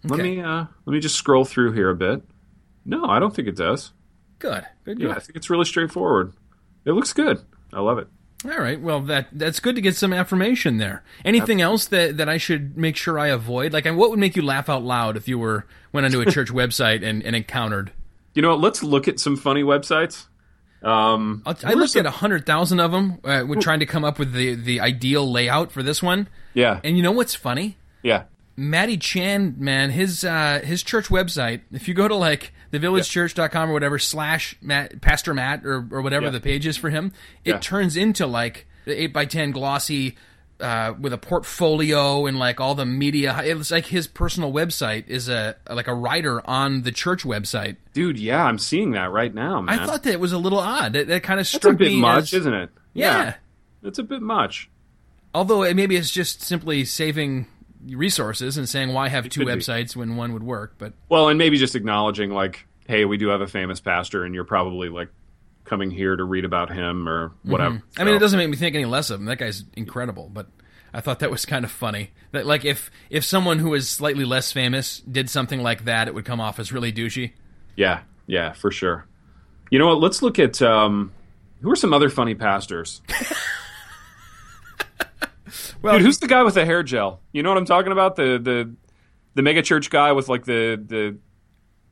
Let 0.04 0.20
me 0.20 0.40
uh, 0.42 0.66
let 0.84 0.92
me 0.92 1.00
just 1.00 1.16
scroll 1.16 1.44
through 1.46 1.72
here 1.72 1.88
a 1.88 1.96
bit. 1.96 2.22
No, 2.84 3.06
I 3.06 3.18
don't 3.18 3.34
think 3.34 3.48
it 3.48 3.56
does. 3.56 3.92
Good, 4.38 4.64
good, 4.84 4.98
Yeah, 5.00 5.08
good. 5.08 5.16
I 5.16 5.20
think 5.20 5.36
it's 5.36 5.48
really 5.50 5.64
straightforward. 5.64 6.32
It 6.84 6.92
looks 6.92 7.12
good. 7.14 7.42
I 7.72 7.80
love 7.80 7.98
it. 7.98 8.08
All 8.44 8.58
right. 8.58 8.80
Well, 8.80 9.00
that 9.02 9.26
that's 9.32 9.60
good 9.60 9.74
to 9.76 9.82
get 9.82 9.96
some 9.96 10.12
affirmation 10.14 10.78
there. 10.78 11.02
Anything 11.24 11.60
else 11.60 11.86
that, 11.88 12.16
that 12.16 12.28
I 12.28 12.38
should 12.38 12.76
make 12.76 12.96
sure 12.96 13.18
I 13.18 13.28
avoid? 13.28 13.72
Like, 13.74 13.84
what 13.84 14.08
would 14.10 14.18
make 14.18 14.34
you 14.34 14.42
laugh 14.42 14.68
out 14.70 14.82
loud 14.82 15.16
if 15.18 15.28
you 15.28 15.38
were 15.38 15.66
went 15.92 16.06
onto 16.06 16.20
a 16.22 16.26
church 16.30 16.48
website 16.50 17.04
and, 17.04 17.22
and 17.22 17.36
encountered? 17.36 17.92
You 18.34 18.40
know 18.42 18.50
what? 18.50 18.60
Let's 18.60 18.82
look 18.82 19.08
at 19.08 19.20
some 19.20 19.36
funny 19.36 19.62
websites. 19.62 20.26
Um, 20.82 21.42
I 21.44 21.74
looked 21.74 21.90
some- 21.92 22.00
at 22.00 22.06
a 22.06 22.10
hundred 22.10 22.46
thousand 22.46 22.80
of 22.80 22.92
them 22.92 23.18
uh, 23.24 23.42
when 23.42 23.60
trying 23.60 23.80
to 23.80 23.86
come 23.86 24.04
up 24.04 24.18
with 24.18 24.32
the 24.32 24.54
the 24.54 24.80
ideal 24.80 25.30
layout 25.30 25.70
for 25.70 25.82
this 25.82 26.02
one. 26.02 26.26
Yeah, 26.54 26.80
And 26.82 26.96
you 26.96 27.02
know 27.02 27.12
what's 27.12 27.34
funny? 27.34 27.76
yeah. 28.02 28.24
Matty 28.56 28.98
Chan, 28.98 29.54
man, 29.58 29.90
his 29.90 30.22
uh, 30.24 30.60
his 30.62 30.82
church 30.82 31.06
website. 31.08 31.60
If 31.72 31.88
you 31.88 31.94
go 31.94 32.08
to 32.08 32.14
like 32.14 32.52
thevillagechurch.com 32.72 33.70
or 33.70 33.72
whatever 33.72 33.98
slash 33.98 34.56
Matt, 34.60 35.00
Pastor 35.00 35.34
Matt 35.34 35.64
or, 35.64 35.86
or 35.90 36.02
whatever 36.02 36.26
Yeah. 36.26 36.30
the 36.30 36.40
page 36.40 36.66
is 36.66 36.76
for 36.76 36.90
him, 36.90 37.12
it 37.44 37.50
Yeah. 37.50 37.58
turns 37.58 37.96
into 37.96 38.26
like 38.26 38.66
the 38.84 39.00
eight 39.02 39.12
by 39.12 39.24
ten 39.24 39.50
glossy 39.50 40.16
uh, 40.60 40.92
with 41.00 41.12
a 41.12 41.18
portfolio 41.18 42.26
and 42.26 42.38
like 42.38 42.60
all 42.60 42.74
the 42.74 42.84
media. 42.84 43.34
It's 43.42 43.70
like 43.70 43.86
his 43.86 44.06
personal 44.06 44.52
website 44.52 45.08
is 45.08 45.28
a 45.28 45.56
like 45.70 45.88
a 45.88 45.94
writer 45.94 46.46
on 46.48 46.82
the 46.82 46.92
church 46.92 47.22
website. 47.24 47.76
Dude, 47.94 48.18
yeah, 48.18 48.44
I'm 48.44 48.58
seeing 48.58 48.90
that 48.92 49.10
right 49.10 49.34
now, 49.34 49.60
man. 49.62 49.78
I 49.78 49.86
thought 49.86 50.02
that 50.02 50.20
was 50.20 50.32
a 50.32 50.38
little 50.38 50.58
odd. 50.58 50.92
That, 50.92 51.06
that 51.08 51.22
kind 51.22 51.40
of 51.40 51.44
That's 51.46 51.56
struck 51.56 51.74
a 51.74 51.76
bit 51.78 51.88
me 51.92 52.00
much, 52.00 52.34
as, 52.34 52.40
isn't 52.40 52.54
it? 52.54 52.70
Yeah. 52.92 53.34
It's 53.82 53.98
a 53.98 54.02
bit 54.02 54.20
much. 54.20 54.68
Although 55.32 55.62
it, 55.62 55.74
maybe 55.76 55.96
it's 55.96 56.10
just 56.10 56.42
simply 56.42 56.84
saving 56.84 57.46
resources 57.88 58.56
and 58.56 58.68
saying 58.68 58.92
why 58.92 59.08
have 59.08 59.28
two 59.28 59.40
could 59.40 59.46
be. 59.46 59.52
websites 59.52 59.96
when 59.96 60.16
one 60.16 60.32
would 60.32 60.42
work. 60.42 60.74
But 60.78 60.92
Well, 61.08 61.28
and 61.28 61.38
maybe 61.38 61.56
just 61.56 61.74
acknowledging, 61.74 62.30
like, 62.30 62.66
hey, 62.86 63.04
we 63.04 63.16
do 63.16 63.28
have 63.28 63.40
a 63.40 63.46
famous 63.46 63.80
pastor, 63.80 64.24
and 64.24 64.34
you're 64.34 64.44
probably, 64.44 64.88
like, 64.88 65.08
coming 65.64 65.90
here 65.90 66.16
to 66.16 66.24
read 66.24 66.44
about 66.44 66.72
him 66.72 67.08
or 67.08 67.32
whatever. 67.42 67.76
Mm-hmm. 67.76 68.00
I 68.00 68.04
mean, 68.04 68.14
it 68.14 68.18
doesn't 68.18 68.38
make 68.38 68.50
me 68.50 68.56
think 68.56 68.74
any 68.74 68.86
less 68.86 69.10
of 69.10 69.20
him. 69.20 69.26
That 69.26 69.38
guy's 69.38 69.64
incredible, 69.74 70.28
but 70.28 70.48
I 70.92 71.00
thought 71.00 71.20
that 71.20 71.30
was 71.30 71.46
kind 71.46 71.64
of 71.64 71.70
funny. 71.70 72.10
That 72.32 72.46
like 72.46 72.64
if 72.64 72.90
if 73.08 73.24
someone 73.24 73.58
who 73.58 73.74
is 73.74 73.88
slightly 73.88 74.24
less 74.24 74.50
famous 74.52 74.98
did 75.00 75.30
something 75.30 75.62
like 75.62 75.84
that, 75.84 76.08
it 76.08 76.14
would 76.14 76.24
come 76.24 76.40
off 76.40 76.58
as 76.58 76.72
really 76.72 76.92
douchey. 76.92 77.32
Yeah, 77.76 78.00
yeah, 78.26 78.52
for 78.52 78.70
sure. 78.70 79.06
You 79.70 79.78
know 79.78 79.86
what? 79.86 80.00
Let's 80.00 80.22
look 80.22 80.38
at 80.38 80.60
um, 80.60 81.12
who 81.62 81.70
are 81.70 81.76
some 81.76 81.92
other 81.92 82.08
funny 82.08 82.34
pastors. 82.34 83.00
Well, 85.82 85.94
Dude, 85.98 86.02
who's 86.06 86.18
the 86.18 86.26
guy 86.28 86.42
with 86.42 86.54
the 86.54 86.64
hair 86.64 86.82
gel? 86.82 87.20
You 87.32 87.42
know 87.42 87.48
what 87.50 87.58
I'm 87.58 87.64
talking 87.64 87.92
about? 87.92 88.16
The 88.16 88.38
the 88.38 88.74
the 89.34 89.42
mega 89.42 89.62
church 89.62 89.90
guy 89.90 90.12
with 90.12 90.28
like 90.28 90.44
the 90.44 90.80
the 90.84 91.16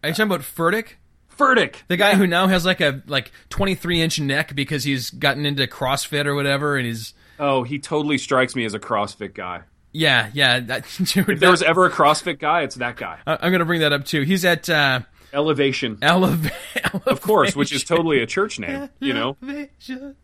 are 0.03 0.09
you 0.11 0.15
talking 0.15 0.27
about 0.33 0.41
Furtick? 0.41 0.93
Furtick. 1.37 1.77
The 1.89 1.97
guy 1.97 2.15
who 2.17 2.27
now 2.27 2.47
has 2.49 2.65
like 2.67 2.81
a 2.81 3.03
like 3.07 3.31
23 3.51 4.01
inch 4.03 4.21
neck 4.21 4.55
because 4.55 4.85
he's 4.85 5.11
gotten 5.11 5.47
into 5.47 5.67
CrossFit 5.67 6.27
or 6.27 6.35
whatever, 6.35 6.77
and 6.77 6.87
he's 6.87 7.15
Oh, 7.39 7.63
he 7.63 7.79
totally 7.79 8.19
strikes 8.19 8.57
me 8.57 8.65
as 8.65 8.75
a 8.75 8.81
CrossFit 8.81 9.35
guy. 9.35 9.63
yeah, 9.93 10.31
yeah. 10.35 10.59
That, 10.61 10.85
dude, 10.99 11.29
If 11.31 11.39
there 11.41 11.51
was 11.53 11.63
ever 11.63 11.87
a 11.87 11.91
CrossFit 11.91 12.39
guy, 12.41 12.63
it's 12.63 12.75
that 12.77 12.97
guy. 12.97 13.19
I- 13.27 13.39
I'm 13.41 13.53
gonna 13.53 13.65
bring 13.65 13.81
that 13.83 13.93
up 13.93 14.05
too. 14.05 14.23
He's 14.23 14.45
at 14.45 14.69
uh, 14.69 15.01
Elevation, 15.33 15.97
Eleva- 15.99 16.51
of 17.07 17.21
course, 17.21 17.55
which 17.55 17.73
is 17.73 17.85
totally 17.85 18.21
a 18.21 18.27
church 18.27 18.59
name. 18.59 18.89
You 18.99 19.13
know, 19.15 19.37
Elevation. 19.43 20.17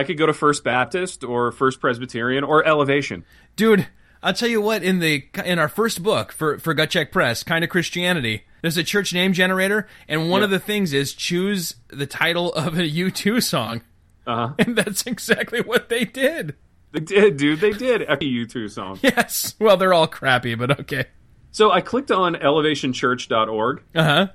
I 0.00 0.04
could 0.04 0.16
go 0.18 0.24
to 0.26 0.32
First 0.32 0.64
Baptist 0.64 1.22
or 1.22 1.52
First 1.52 1.78
Presbyterian 1.80 2.42
or 2.42 2.64
Elevation. 2.66 3.24
dude. 3.56 3.86
I'll 4.22 4.34
tell 4.34 4.48
you 4.50 4.60
what. 4.60 4.82
In 4.82 4.98
the 4.98 5.24
in 5.46 5.58
our 5.58 5.68
first 5.68 6.02
book 6.02 6.30
for 6.32 6.58
for 6.58 6.74
Gut 6.74 6.90
Check 6.90 7.10
Press, 7.10 7.42
kind 7.42 7.64
of 7.64 7.70
Christianity, 7.70 8.42
there's 8.60 8.76
a 8.76 8.84
church 8.84 9.14
name 9.14 9.32
generator, 9.32 9.86
and 10.08 10.28
one 10.28 10.40
Yeah. 10.42 10.44
of 10.44 10.50
the 10.50 10.58
things 10.58 10.92
is 10.92 11.14
choose 11.14 11.76
the 11.88 12.06
title 12.06 12.52
of 12.52 12.78
a 12.78 12.82
U2 12.82 13.42
song, 13.42 13.80
Uh-huh. 14.26 14.52
and 14.58 14.76
that's 14.76 15.06
exactly 15.06 15.62
what 15.62 15.88
they 15.88 16.04
did. 16.04 16.54
They 16.92 17.00
did, 17.00 17.38
dude. 17.38 17.60
They 17.60 17.70
did. 17.72 18.02
Every 18.02 18.26
U2 18.26 18.68
song. 18.70 18.98
Yes. 19.02 19.54
Well, 19.58 19.78
they're 19.78 19.94
all 19.94 20.06
crappy, 20.06 20.54
but 20.54 20.80
okay. 20.80 21.06
So 21.50 21.70
I 21.70 21.80
clicked 21.80 22.10
on 22.10 22.34
elevationchurch.org, 22.34 23.82
Uh 23.94 24.02
huh. 24.04 24.26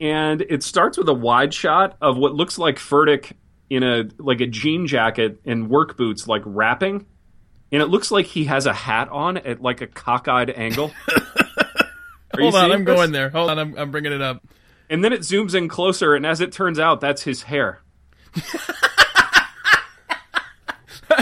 and 0.00 0.42
it 0.42 0.62
starts 0.62 0.98
with 0.98 1.08
a 1.08 1.14
wide 1.14 1.54
shot 1.54 1.96
of 2.02 2.16
what 2.18 2.34
looks 2.34 2.58
like 2.58 2.76
Furtick 2.76 3.32
in 3.74 3.82
a 3.82 4.04
like 4.18 4.40
a 4.42 4.46
jean 4.46 4.86
jacket 4.86 5.40
and 5.46 5.70
work 5.70 5.96
boots, 5.96 6.28
like 6.28 6.42
rapping, 6.44 7.06
and 7.72 7.80
it 7.82 7.86
looks 7.86 8.10
like 8.10 8.26
he 8.26 8.44
has 8.44 8.66
a 8.66 8.72
hat 8.72 9.08
on 9.08 9.38
at 9.38 9.62
like 9.62 9.80
a 9.80 9.86
cockeyed 9.86 10.50
angle. 10.50 10.90
Hold 12.38 12.54
on, 12.54 12.70
I'm 12.72 12.84
this? 12.84 12.94
going 12.96 13.12
there. 13.12 13.30
Hold 13.30 13.50
on, 13.50 13.58
I'm, 13.58 13.76
I'm 13.78 13.90
bringing 13.90 14.12
it 14.12 14.20
up. 14.22 14.42
And 14.90 15.02
then 15.02 15.12
it 15.14 15.20
zooms 15.20 15.54
in 15.54 15.68
closer, 15.68 16.14
and 16.14 16.26
as 16.26 16.40
it 16.42 16.52
turns 16.52 16.78
out, 16.78 17.00
that's 17.00 17.22
his 17.22 17.42
hair. 17.42 17.80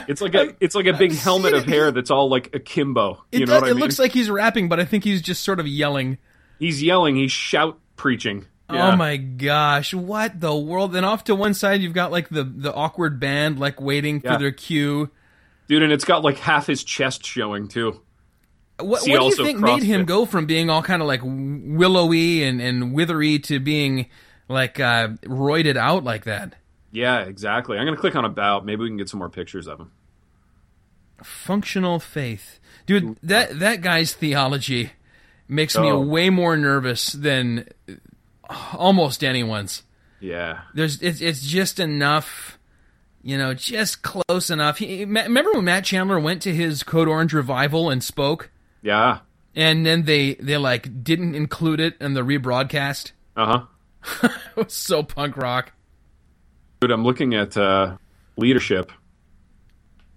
it's 0.09 0.21
like 0.21 0.35
a 0.35 0.55
it's 0.61 0.75
like 0.75 0.87
a 0.87 0.93
big 0.93 1.13
helmet 1.13 1.55
of 1.55 1.65
hair 1.65 1.91
that's 1.93 2.11
all 2.11 2.29
like 2.29 2.55
akimbo. 2.55 3.23
It, 3.33 3.41
You 3.41 3.47
know 3.47 3.53
does, 3.55 3.61
what 3.63 3.69
I 3.69 3.71
it 3.71 3.75
mean? 3.75 3.81
looks 3.83 3.99
like 3.99 4.13
he's 4.13 4.31
rapping, 4.31 4.69
but 4.69 4.81
I 4.81 4.85
think 4.85 5.05
he's 5.05 5.23
just 5.23 5.43
sort 5.45 5.61
of 5.61 5.67
yelling. 5.67 6.19
he's 6.59 6.83
yelling, 6.83 7.17
he's 7.17 7.33
shout 7.33 7.79
preaching. 7.97 8.47
Oh 8.73 8.97
my 8.97 9.17
gosh, 9.17 9.93
what 9.95 10.41
the 10.41 10.55
world? 10.55 10.93
Then 10.93 11.05
off 11.05 11.25
to 11.25 11.35
one 11.35 11.55
side, 11.55 11.81
you've 11.81 11.95
got 11.95 12.11
like 12.11 12.29
the 12.29 12.45
the 12.45 12.73
awkward 12.73 13.19
band, 13.21 13.59
like 13.59 13.81
waiting 13.81 14.21
Yeah. 14.25 14.35
for 14.35 14.39
their 14.39 14.53
cue. 14.53 15.11
dude, 15.69 15.83
and 15.83 15.93
it's 15.93 16.05
got 16.05 16.23
like 16.25 16.39
half 16.39 16.67
his 16.67 16.83
chest 16.85 17.25
showing 17.25 17.69
too. 17.69 18.01
What, 18.79 19.03
what 19.03 19.05
do 19.05 19.11
you 19.11 19.37
think 19.37 19.59
made 19.61 19.83
him 19.83 20.03
CrossFit. 20.03 20.07
go 20.07 20.25
from 20.27 20.47
being 20.47 20.71
all 20.71 20.83
kind 20.83 21.03
of 21.03 21.09
like 21.09 21.21
willowy 21.23 22.43
and, 22.45 22.61
and 22.63 22.95
withery 22.95 23.39
to 23.41 23.61
being 23.61 24.07
like 24.49 24.81
uh, 24.81 25.09
roided 25.25 25.77
out 25.77 26.03
like 26.03 26.25
that? 26.25 26.55
Yeah, 26.93 27.19
exactly. 27.21 27.77
I'm 27.79 27.85
gonna 27.85 27.97
click 27.99 28.17
on 28.17 28.25
about. 28.25 28.65
Maybe 28.65 28.83
we 28.83 28.89
can 28.89 28.97
get 28.97 29.09
some 29.09 29.19
more 29.19 29.29
pictures 29.29 29.67
of 29.69 29.79
him. 29.81 29.91
Functional 31.23 32.01
faith, 32.01 32.59
dude. 32.87 33.19
That 33.23 33.59
that 33.59 33.83
guy's 33.83 34.15
theology 34.15 34.93
makes 35.47 35.77
me 35.77 35.91
Oh. 35.91 36.01
way 36.01 36.31
more 36.31 36.57
nervous 36.57 37.13
than 37.13 37.69
almost 38.75 39.25
anyone's. 39.25 39.83
Yeah, 40.21 40.61
There's 40.75 41.01
it's 41.03 41.21
it's 41.21 41.41
just 41.41 41.81
enough, 41.81 42.59
you 43.23 43.39
know, 43.39 43.55
just 43.55 44.03
close 44.03 44.51
enough. 44.51 44.79
He, 44.79 45.05
remember 45.05 45.53
when 45.53 45.65
Matt 45.65 45.85
Chandler 45.85 46.21
went 46.21 46.43
to 46.43 46.55
his 46.55 46.83
Code 46.83 47.09
Orange 47.09 47.33
revival 47.33 47.89
and 47.89 48.05
spoke, 48.05 48.51
yeah. 48.83 49.21
and 49.55 49.87
then 49.87 50.05
they 50.05 50.35
they 50.35 50.59
like 50.59 51.03
didn't 51.03 51.35
include 51.35 51.81
it 51.81 51.97
in 52.01 52.13
the 52.13 52.21
rebroadcast. 52.21 53.13
Uh 53.37 53.47
huh. 53.47 54.29
It 54.57 54.65
was 54.65 54.75
so 54.75 55.03
punk 55.03 55.37
rock. 55.37 55.73
Dude, 56.81 56.91
I'm 56.91 57.05
looking 57.05 57.35
at 57.35 57.57
uh, 57.57 57.97
leadership. 58.37 58.91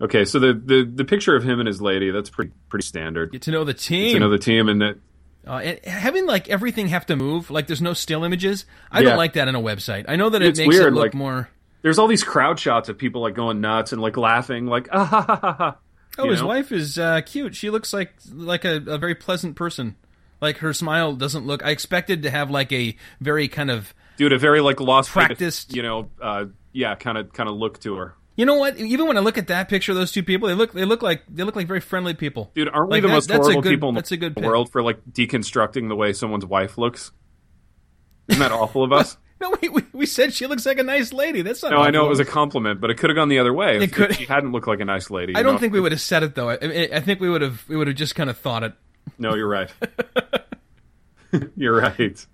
Okay, 0.02 0.26
so 0.26 0.40
the, 0.40 0.54
the 0.54 0.84
the 0.84 1.06
picture 1.06 1.36
of 1.36 1.44
him 1.44 1.60
and 1.60 1.68
his 1.68 1.82
lady 1.82 2.12
that's 2.12 2.30
pretty 2.30 2.52
pretty 2.68 2.86
standard. 2.86 3.32
Get 3.32 3.44
to 3.44 3.52
know 3.52 3.64
the 3.64 3.74
team. 3.74 4.08
Get 4.08 4.14
To 4.14 4.20
know 4.20 4.30
the 4.30 4.38
team 4.38 4.68
and 4.68 4.82
that 4.82 4.98
Uh, 5.46 5.74
having 5.84 6.26
like 6.26 6.48
everything 6.50 6.88
have 6.88 7.06
to 7.08 7.16
move, 7.16 7.50
like 7.52 7.68
there's 7.68 7.82
no 7.82 7.94
still 7.94 8.24
images. 8.24 8.66
I 8.92 9.00
Yeah. 9.02 9.10
don't 9.10 9.18
like 9.18 9.34
that 9.34 9.48
in 9.48 9.56
a 9.56 9.62
website. 9.62 10.06
I 10.08 10.16
know 10.16 10.30
that 10.30 10.42
It's 10.42 10.60
it 10.60 10.64
makes 10.68 10.76
it 10.76 10.80
weird, 10.80 10.94
look 10.94 11.02
like- 11.04 11.14
more. 11.14 11.50
there's 11.82 12.00
all 12.00 12.08
these 12.08 12.24
crowd 12.24 12.60
shots 12.60 12.88
of 12.90 12.98
people 12.98 13.22
like 13.22 13.36
going 13.36 13.60
nuts 13.60 13.92
and 13.92 14.02
like 14.02 14.16
laughing, 14.18 14.68
like 14.68 14.88
ah 14.94 15.04
ha 15.06 15.22
ha 15.22 15.36
ha. 15.36 15.54
ha. 15.58 15.76
Oh, 16.18 16.26
you 16.26 16.32
his 16.32 16.42
know? 16.42 16.48
wife 16.48 16.72
is 16.72 16.98
uh, 17.00 17.22
cute. 17.26 17.56
She 17.56 17.70
looks 17.72 17.92
like 17.92 18.14
like 18.32 18.64
a, 18.66 18.76
a 18.88 18.98
very 18.98 19.16
pleasant 19.16 19.56
person. 19.56 19.96
Like 20.42 20.58
her 20.60 20.72
smile 20.74 21.14
doesn't 21.14 21.46
look. 21.48 21.64
I 21.66 21.72
expected 21.72 22.24
to 22.24 22.30
have 22.30 22.50
like 22.52 22.72
a 22.72 22.96
very 23.20 23.48
kind 23.48 23.72
of. 23.72 23.94
Dude, 24.18 24.32
a 24.32 24.38
very 24.38 24.62
like 24.62 24.80
lost 24.80 25.10
Practiced. 25.10 25.76
you 25.76 25.82
know, 25.82 26.10
uh, 26.22 26.46
yeah, 26.72 26.94
kind 26.96 27.18
of 27.18 27.34
kind 27.34 27.50
of 27.50 27.56
look 27.56 27.80
to 27.82 27.96
her. 27.96 28.14
You 28.36 28.46
know 28.46 28.56
what? 28.56 28.78
Even 28.78 29.08
when 29.08 29.16
I 29.18 29.20
look 29.20 29.38
at 29.38 29.48
that 29.48 29.70
picture 29.70 29.92
of 29.92 29.98
those 29.98 30.12
two 30.12 30.24
people, 30.24 30.48
they 30.48 30.56
look 30.56 30.74
they 30.74 30.86
look 30.86 31.02
like 31.04 31.22
they 31.30 31.44
look 31.44 31.56
like 31.56 31.68
very 31.68 31.80
friendly 31.82 32.14
people. 32.16 32.52
Dude, 32.56 32.68
aren't 32.70 32.90
we 32.90 32.96
Like 32.98 33.04
the 33.04 33.08
most 33.10 33.30
horrible 33.32 33.62
good- 33.62 33.70
people 33.70 33.90
in 33.90 33.96
that's 33.96 34.12
a 34.12 34.18
good 34.18 34.34
the 34.36 34.42
pick. 34.42 34.50
world 34.50 34.72
for 34.72 34.82
like 34.82 34.98
deconstructing 35.12 35.88
the 35.88 35.96
way 35.96 36.14
someone's 36.14 36.46
wife 36.46 36.78
looks? 36.78 37.12
Isn't 38.30 38.40
that 38.42 38.52
awful 38.52 38.84
of 38.84 38.92
us? 38.94 39.18
No, 39.42 39.54
we, 39.62 39.68
we, 39.70 39.84
we 39.92 40.06
said 40.06 40.34
she 40.34 40.48
looks 40.48 40.66
like 40.66 40.80
a 40.80 40.84
nice 40.84 41.12
lady. 41.12 41.42
That's 41.42 41.62
not. 41.62 41.72
No, 41.74 41.78
I 41.80 41.92
know 41.92 42.06
it 42.06 42.10
was 42.10 42.20
a 42.22 42.26
compliment, 42.26 42.80
but 42.80 42.90
it 42.90 42.98
could 42.98 43.10
have 43.10 43.16
gone 43.18 43.28
the 43.28 43.40
other 43.40 43.54
way. 43.54 43.76
If, 43.76 43.82
It 43.84 43.94
could- 43.94 44.16
she 44.16 44.26
hadn't 44.26 44.52
looked 44.54 44.68
like 44.68 44.80
a 44.80 44.86
nice 44.86 45.10
lady. 45.12 45.36
I 45.36 45.44
don't 45.44 45.54
know? 45.56 45.60
think 45.60 45.74
we 45.74 45.82
would 45.82 45.92
have 45.92 46.02
said 46.02 46.24
it 46.24 46.34
though. 46.34 46.50
I, 46.50 46.58
I 46.62 46.90
I 46.94 47.00
think 47.02 47.20
we 47.20 47.30
would 47.30 47.42
have 47.42 47.64
we 47.68 47.76
would 47.76 47.88
have 47.88 47.98
just 47.98 48.16
kind 48.16 48.30
of 48.30 48.38
thought 48.38 48.64
it. 48.64 48.74
No, 49.20 49.36
you're 49.36 49.48
right. 49.50 49.70
you're 51.56 51.76
right. 51.82 52.26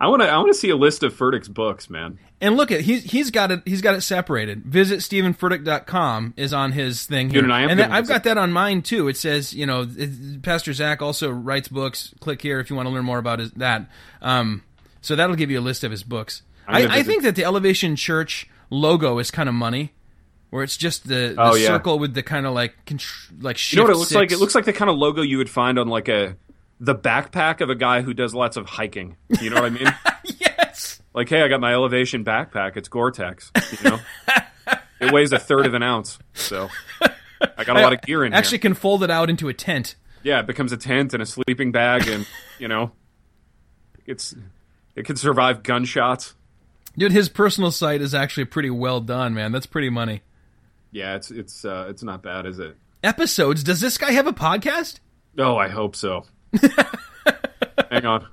I 0.00 0.06
want 0.06 0.22
to. 0.22 0.28
I 0.28 0.36
want 0.36 0.48
to 0.48 0.54
see 0.54 0.70
a 0.70 0.76
list 0.76 1.02
of 1.02 1.12
Furtick's 1.12 1.48
books, 1.48 1.90
man. 1.90 2.18
And 2.40 2.56
look 2.56 2.70
at 2.70 2.82
he's 2.82 3.02
he's 3.04 3.30
got 3.32 3.50
it 3.50 3.62
he's 3.64 3.82
got 3.82 3.94
it 3.96 4.02
separated. 4.02 4.64
Visit 4.64 5.00
stevenfurtick.com 5.00 6.34
is 6.36 6.52
on 6.52 6.72
his 6.72 7.04
thing 7.04 7.30
here. 7.30 7.40
Dude, 7.40 7.44
and 7.44 7.52
I 7.52 7.62
and 7.62 7.78
gonna 7.80 7.92
I've 7.94 8.06
got 8.06 8.24
that 8.24 8.38
on 8.38 8.52
mine 8.52 8.82
too. 8.82 9.08
It 9.08 9.16
says, 9.16 9.52
you 9.54 9.66
know, 9.66 9.86
it, 9.96 10.42
Pastor 10.42 10.72
Zach 10.72 11.02
also 11.02 11.30
writes 11.30 11.68
books. 11.68 12.14
Click 12.20 12.42
here 12.42 12.60
if 12.60 12.70
you 12.70 12.76
want 12.76 12.86
to 12.88 12.94
learn 12.94 13.04
more 13.04 13.18
about 13.18 13.40
his, 13.40 13.50
that. 13.52 13.90
Um, 14.22 14.62
so 15.00 15.16
that'll 15.16 15.36
give 15.36 15.50
you 15.50 15.58
a 15.58 15.62
list 15.62 15.82
of 15.84 15.90
his 15.90 16.02
books. 16.04 16.42
I, 16.66 16.98
I 16.98 17.02
think 17.02 17.22
that 17.22 17.34
the 17.34 17.44
Elevation 17.44 17.96
Church 17.96 18.46
logo 18.70 19.18
is 19.18 19.30
kind 19.30 19.48
of 19.48 19.54
money, 19.54 19.94
where 20.50 20.62
it's 20.62 20.76
just 20.76 21.08
the, 21.08 21.32
the 21.34 21.36
Oh, 21.38 21.54
yeah. 21.54 21.66
circle 21.66 21.98
with 21.98 22.14
the 22.14 22.22
kind 22.22 22.46
of 22.46 22.52
like 22.54 22.76
like 23.40 23.56
shift 23.56 23.72
You 23.72 23.78
know 23.78 23.84
what 23.84 23.94
it 23.94 23.98
looks 23.98 24.14
like? 24.14 24.32
It 24.32 24.38
looks 24.38 24.54
like 24.54 24.64
the 24.66 24.72
kind 24.72 24.90
of 24.90 24.96
logo 24.98 25.22
you 25.22 25.38
would 25.38 25.50
find 25.50 25.78
on 25.78 25.88
like 25.88 26.08
a 26.08 26.36
the 26.80 26.94
backpack 26.94 27.60
of 27.60 27.70
a 27.70 27.74
guy 27.74 28.02
who 28.02 28.14
does 28.14 28.34
lots 28.34 28.56
of 28.56 28.66
hiking. 28.66 29.16
You 29.40 29.50
know 29.50 29.56
what 29.56 29.64
I 29.64 29.70
mean? 29.70 29.94
yes. 30.38 31.00
like, 31.14 31.28
hey, 31.28 31.42
I 31.42 31.48
got 31.48 31.60
my 31.60 31.72
elevation 31.72 32.24
backpack. 32.24 32.76
It's 32.76 32.88
Gore-Tex. 32.88 33.50
You 33.82 33.90
know, 33.90 34.00
it 35.00 35.12
weighs 35.12 35.32
a 35.32 35.38
third 35.38 35.66
of 35.66 35.74
an 35.74 35.82
ounce, 35.82 36.18
so 36.34 36.68
I 37.56 37.64
got 37.64 37.76
a 37.76 37.80
lot 37.80 37.92
of 37.92 38.02
gear 38.02 38.24
in 38.24 38.32
here. 38.32 38.38
Actually, 38.38 38.58
here. 38.58 38.62
can 38.62 38.74
fold 38.74 39.02
it 39.02 39.10
out 39.10 39.30
into 39.30 39.48
a 39.48 39.54
tent. 39.54 39.96
Yeah, 40.22 40.40
it 40.40 40.46
becomes 40.46 40.72
a 40.72 40.76
tent 40.76 41.14
and 41.14 41.22
a 41.22 41.26
sleeping 41.26 41.72
bag, 41.72 42.08
and 42.08 42.26
you 42.58 42.68
know, 42.68 42.92
it's 44.06 44.34
it 44.94 45.04
can 45.04 45.16
survive 45.16 45.62
gunshots. 45.62 46.34
Dude, 46.96 47.12
his 47.12 47.28
personal 47.28 47.70
site 47.70 48.00
is 48.00 48.14
actually 48.14 48.46
pretty 48.46 48.70
well 48.70 49.00
done, 49.00 49.34
man. 49.34 49.52
That's 49.52 49.66
pretty 49.66 49.90
money. 49.90 50.22
Yeah, 50.90 51.14
it's 51.14 51.30
it's 51.30 51.64
uh, 51.64 51.86
it's 51.88 52.02
not 52.02 52.22
bad, 52.22 52.46
is 52.46 52.58
it? 52.58 52.76
Episodes. 53.02 53.62
Does 53.62 53.80
this 53.80 53.98
guy 53.98 54.10
have 54.12 54.26
a 54.26 54.32
podcast? 54.32 54.98
Oh, 55.38 55.56
I 55.56 55.68
hope 55.68 55.94
so. 55.94 56.24
Hang 57.90 58.04
on, 58.06 58.26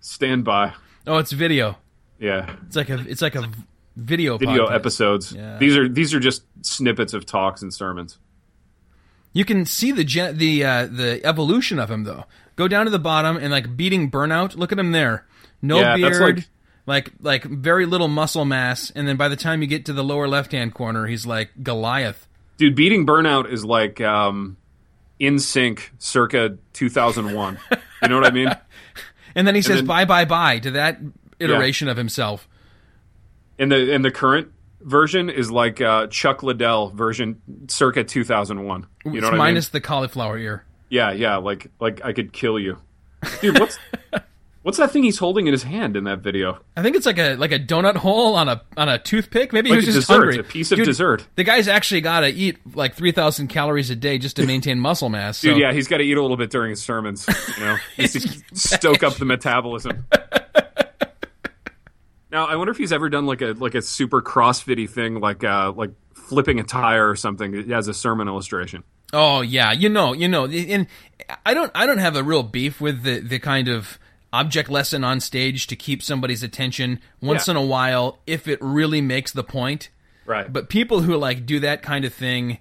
stand 0.00 0.44
by. 0.44 0.74
Oh, 1.06 1.18
it's 1.18 1.32
video. 1.32 1.76
Yeah, 2.18 2.56
It's 2.66 2.74
like 2.76 2.90
a 2.90 2.98
it's 3.08 3.22
like 3.22 3.36
a 3.36 3.48
video 3.96 4.38
video 4.38 4.66
podcast. 4.66 4.74
episodes. 4.74 5.32
Yeah. 5.32 5.58
These 5.58 5.76
are 5.76 5.88
these 5.88 6.14
are 6.14 6.20
just 6.20 6.42
snippets 6.62 7.14
of 7.14 7.24
talks 7.26 7.62
and 7.62 7.72
sermons. 7.72 8.18
You 9.32 9.44
can 9.44 9.64
see 9.66 9.92
the 9.92 10.04
gen- 10.04 10.36
the 10.38 10.64
uh, 10.64 10.86
the 10.86 11.20
evolution 11.24 11.78
of 11.78 11.90
him 11.90 12.04
though. 12.04 12.24
Go 12.56 12.66
down 12.66 12.86
to 12.86 12.90
the 12.90 12.98
bottom 12.98 13.36
and 13.36 13.50
like 13.52 13.76
beating 13.76 14.10
burnout. 14.10 14.56
Look 14.56 14.72
at 14.72 14.78
him 14.78 14.90
there. 14.92 15.26
No 15.62 15.78
Yeah, 15.78 15.96
that's 15.96 16.18
beard. 16.18 16.36
like- 16.38 16.48
Like, 16.86 17.12
like 17.20 17.44
very 17.44 17.84
little 17.84 18.08
muscle 18.08 18.46
mass, 18.46 18.90
and 18.94 19.06
then 19.06 19.16
by 19.18 19.28
the 19.28 19.36
time 19.36 19.60
you 19.60 19.68
get 19.68 19.84
to 19.86 19.92
the 19.92 20.02
lower 20.02 20.26
left 20.26 20.52
hand 20.52 20.72
corner, 20.72 21.06
he's 21.06 21.26
like 21.26 21.50
Goliath. 21.62 22.26
Dude, 22.56 22.74
beating 22.74 23.04
burnout 23.06 23.50
is 23.52 23.62
like 23.62 24.00
um, 24.00 24.56
NSYNC 25.20 25.80
circa 25.98 26.56
2001. 26.72 27.58
you 28.02 28.08
know 28.08 28.16
what 28.20 28.26
I 28.26 28.30
mean? 28.30 28.48
And 29.34 29.46
then 29.46 29.54
he 29.54 29.62
says 29.62 29.76
then- 29.76 29.86
bye 29.86 30.04
bye 30.04 30.24
bye 30.24 30.58
to 30.60 30.72
that 30.72 30.98
iteration 31.38 31.86
of 31.88 31.96
himself. 31.96 32.48
And 33.58 33.70
the 33.70 33.94
and 33.94 34.04
the 34.04 34.10
current 34.10 34.48
version 34.80 35.30
is 35.30 35.48
like 35.50 35.80
uh, 35.80 36.06
Chuck 36.08 36.42
Liddell 36.42 36.90
version 36.90 37.40
circa 37.68 38.02
2001. 38.02 38.86
You 39.04 39.10
know 39.12 39.16
It's 39.18 39.22
what 39.24 39.28
I 39.28 39.30
mean? 39.32 39.38
minus 39.38 39.68
the 39.68 39.80
cauliflower 39.80 40.38
ear. 40.38 40.64
Yeah, 40.88 41.12
yeah, 41.12 41.36
like 41.36 41.70
like 41.78 42.04
I 42.04 42.12
could 42.14 42.32
kill 42.32 42.58
you. 42.58 42.78
Dude, 43.40 43.60
what's 43.60 43.78
what's 44.62 44.78
that 44.78 44.90
thing 44.90 45.02
he's 45.02 45.18
holding 45.18 45.46
in 45.46 45.52
his 45.52 45.62
hand 45.62 45.96
in 45.96 46.04
that 46.04 46.20
video? 46.20 46.58
I 46.76 46.82
think 46.82 46.96
it's 46.96 47.06
like 47.06 47.18
a 47.18 47.36
like 47.36 47.52
a 47.52 47.58
donut 47.58 47.96
hole 47.96 48.34
on 48.36 48.48
a 48.48 48.62
on 48.76 48.88
a 48.88 48.98
toothpick. 48.98 49.52
Maybe 49.52 49.70
Like 49.70 49.80
he 49.80 49.84
a 49.84 49.88
was 49.88 49.94
just 49.94 50.08
dessert, 50.08 50.20
hungry. 50.24 50.38
a 50.38 50.42
piece 50.44 50.72
of 50.72 50.76
Dude, 50.76 50.86
dessert. 50.86 51.26
The 51.36 51.44
guy's 51.44 51.68
actually 51.68 52.00
got 52.02 52.20
to 52.20 52.28
eat 52.28 52.58
like 52.76 52.94
three 52.94 53.12
thousand 53.12 53.48
calories 53.48 53.90
a 53.90 53.96
day 53.96 54.18
just 54.18 54.36
to 54.36 54.46
maintain 54.46 54.78
muscle 54.78 55.08
mass. 55.08 55.38
So. 55.38 55.48
Dude, 55.50 55.58
yeah, 55.58 55.72
he's 55.72 55.88
got 55.88 55.98
to 55.98 56.04
eat 56.04 56.16
a 56.16 56.22
little 56.22 56.36
bit 56.36 56.50
during 56.50 56.70
his 56.70 56.82
sermons, 56.82 57.26
you 57.58 57.64
know, 57.64 57.76
just 57.96 58.20
to 58.48 58.56
stoke 58.56 59.02
up 59.02 59.14
the 59.14 59.24
metabolism. 59.24 60.06
now, 62.30 62.46
I 62.46 62.56
wonder 62.56 62.70
if 62.70 62.78
he's 62.78 62.92
ever 62.92 63.08
done 63.08 63.26
like 63.26 63.42
a 63.42 63.54
like 63.58 63.74
a 63.74 63.82
super 63.82 64.20
CrossFitty 64.20 64.88
thing, 64.88 65.20
like 65.20 65.44
uh, 65.44 65.72
like 65.74 65.90
flipping 66.14 66.60
a 66.60 66.64
tire 66.64 67.08
or 67.08 67.16
something 67.16 67.72
as 67.72 67.88
a 67.88 67.94
sermon 67.94 68.28
illustration. 68.28 68.84
Oh 69.12 69.40
yeah, 69.40 69.72
you 69.72 69.88
know, 69.88 70.12
you 70.12 70.28
know, 70.28 70.46
and 70.46 70.86
I 71.46 71.54
don't, 71.54 71.72
I 71.74 71.86
don't 71.86 71.98
have 71.98 72.16
a 72.16 72.22
real 72.22 72.42
beef 72.42 72.80
with 72.80 73.02
the 73.02 73.20
the 73.20 73.38
kind 73.38 73.68
of 73.68 73.98
object 74.32 74.68
lesson 74.70 75.04
on 75.04 75.20
stage 75.20 75.66
to 75.68 75.76
keep 75.76 76.02
somebody's 76.02 76.42
attention 76.42 77.00
once 77.20 77.46
Yeah. 77.48 77.52
in 77.52 77.56
a 77.56 77.64
while 77.64 78.18
if 78.26 78.46
it 78.48 78.58
really 78.60 79.00
makes 79.00 79.32
the 79.32 79.44
point. 79.44 79.88
Right. 80.26 80.52
But 80.52 80.68
people 80.68 81.00
who 81.02 81.16
like 81.16 81.46
do 81.46 81.60
that 81.60 81.82
kind 81.82 82.04
of 82.04 82.12
thing, 82.12 82.58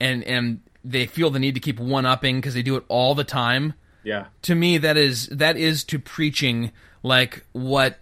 and 0.00 0.22
and 0.24 0.60
they 0.84 1.06
feel 1.06 1.30
the 1.30 1.38
need 1.38 1.54
to 1.54 1.60
keep 1.60 1.78
one 1.80 2.06
upping 2.06 2.36
because 2.38 2.54
they 2.54 2.62
do 2.62 2.76
it 2.76 2.84
all 2.88 3.14
the 3.14 3.24
time. 3.24 3.74
Yeah. 4.04 4.26
To 4.42 4.54
me, 4.54 4.78
that 4.78 4.96
is 4.96 5.26
that 5.28 5.56
is 5.56 5.84
to 5.84 5.98
preaching 5.98 6.70
like 7.02 7.44
what 7.52 7.98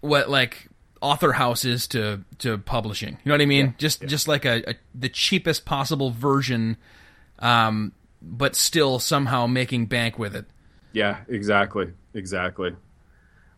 what 0.00 0.28
like 0.30 0.68
AuthorHouse 1.02 1.64
is 1.64 1.86
to 1.88 2.22
to 2.38 2.58
publishing. 2.58 3.18
You 3.24 3.30
know 3.30 3.34
what 3.34 3.42
I 3.42 3.46
mean? 3.46 3.74
just 3.78 4.02
just 4.06 4.28
like 4.28 4.44
a, 4.44 4.70
a 4.70 4.74
the 4.94 5.08
cheapest 5.08 5.64
possible 5.64 6.10
version, 6.10 6.76
um, 7.38 7.92
but 8.22 8.56
still 8.56 8.98
somehow 8.98 9.46
making 9.46 9.86
bank 9.86 10.18
with 10.18 10.34
it. 10.36 10.46
Yeah, 10.92 11.18
exactly, 11.28 11.92
exactly. 12.16 12.74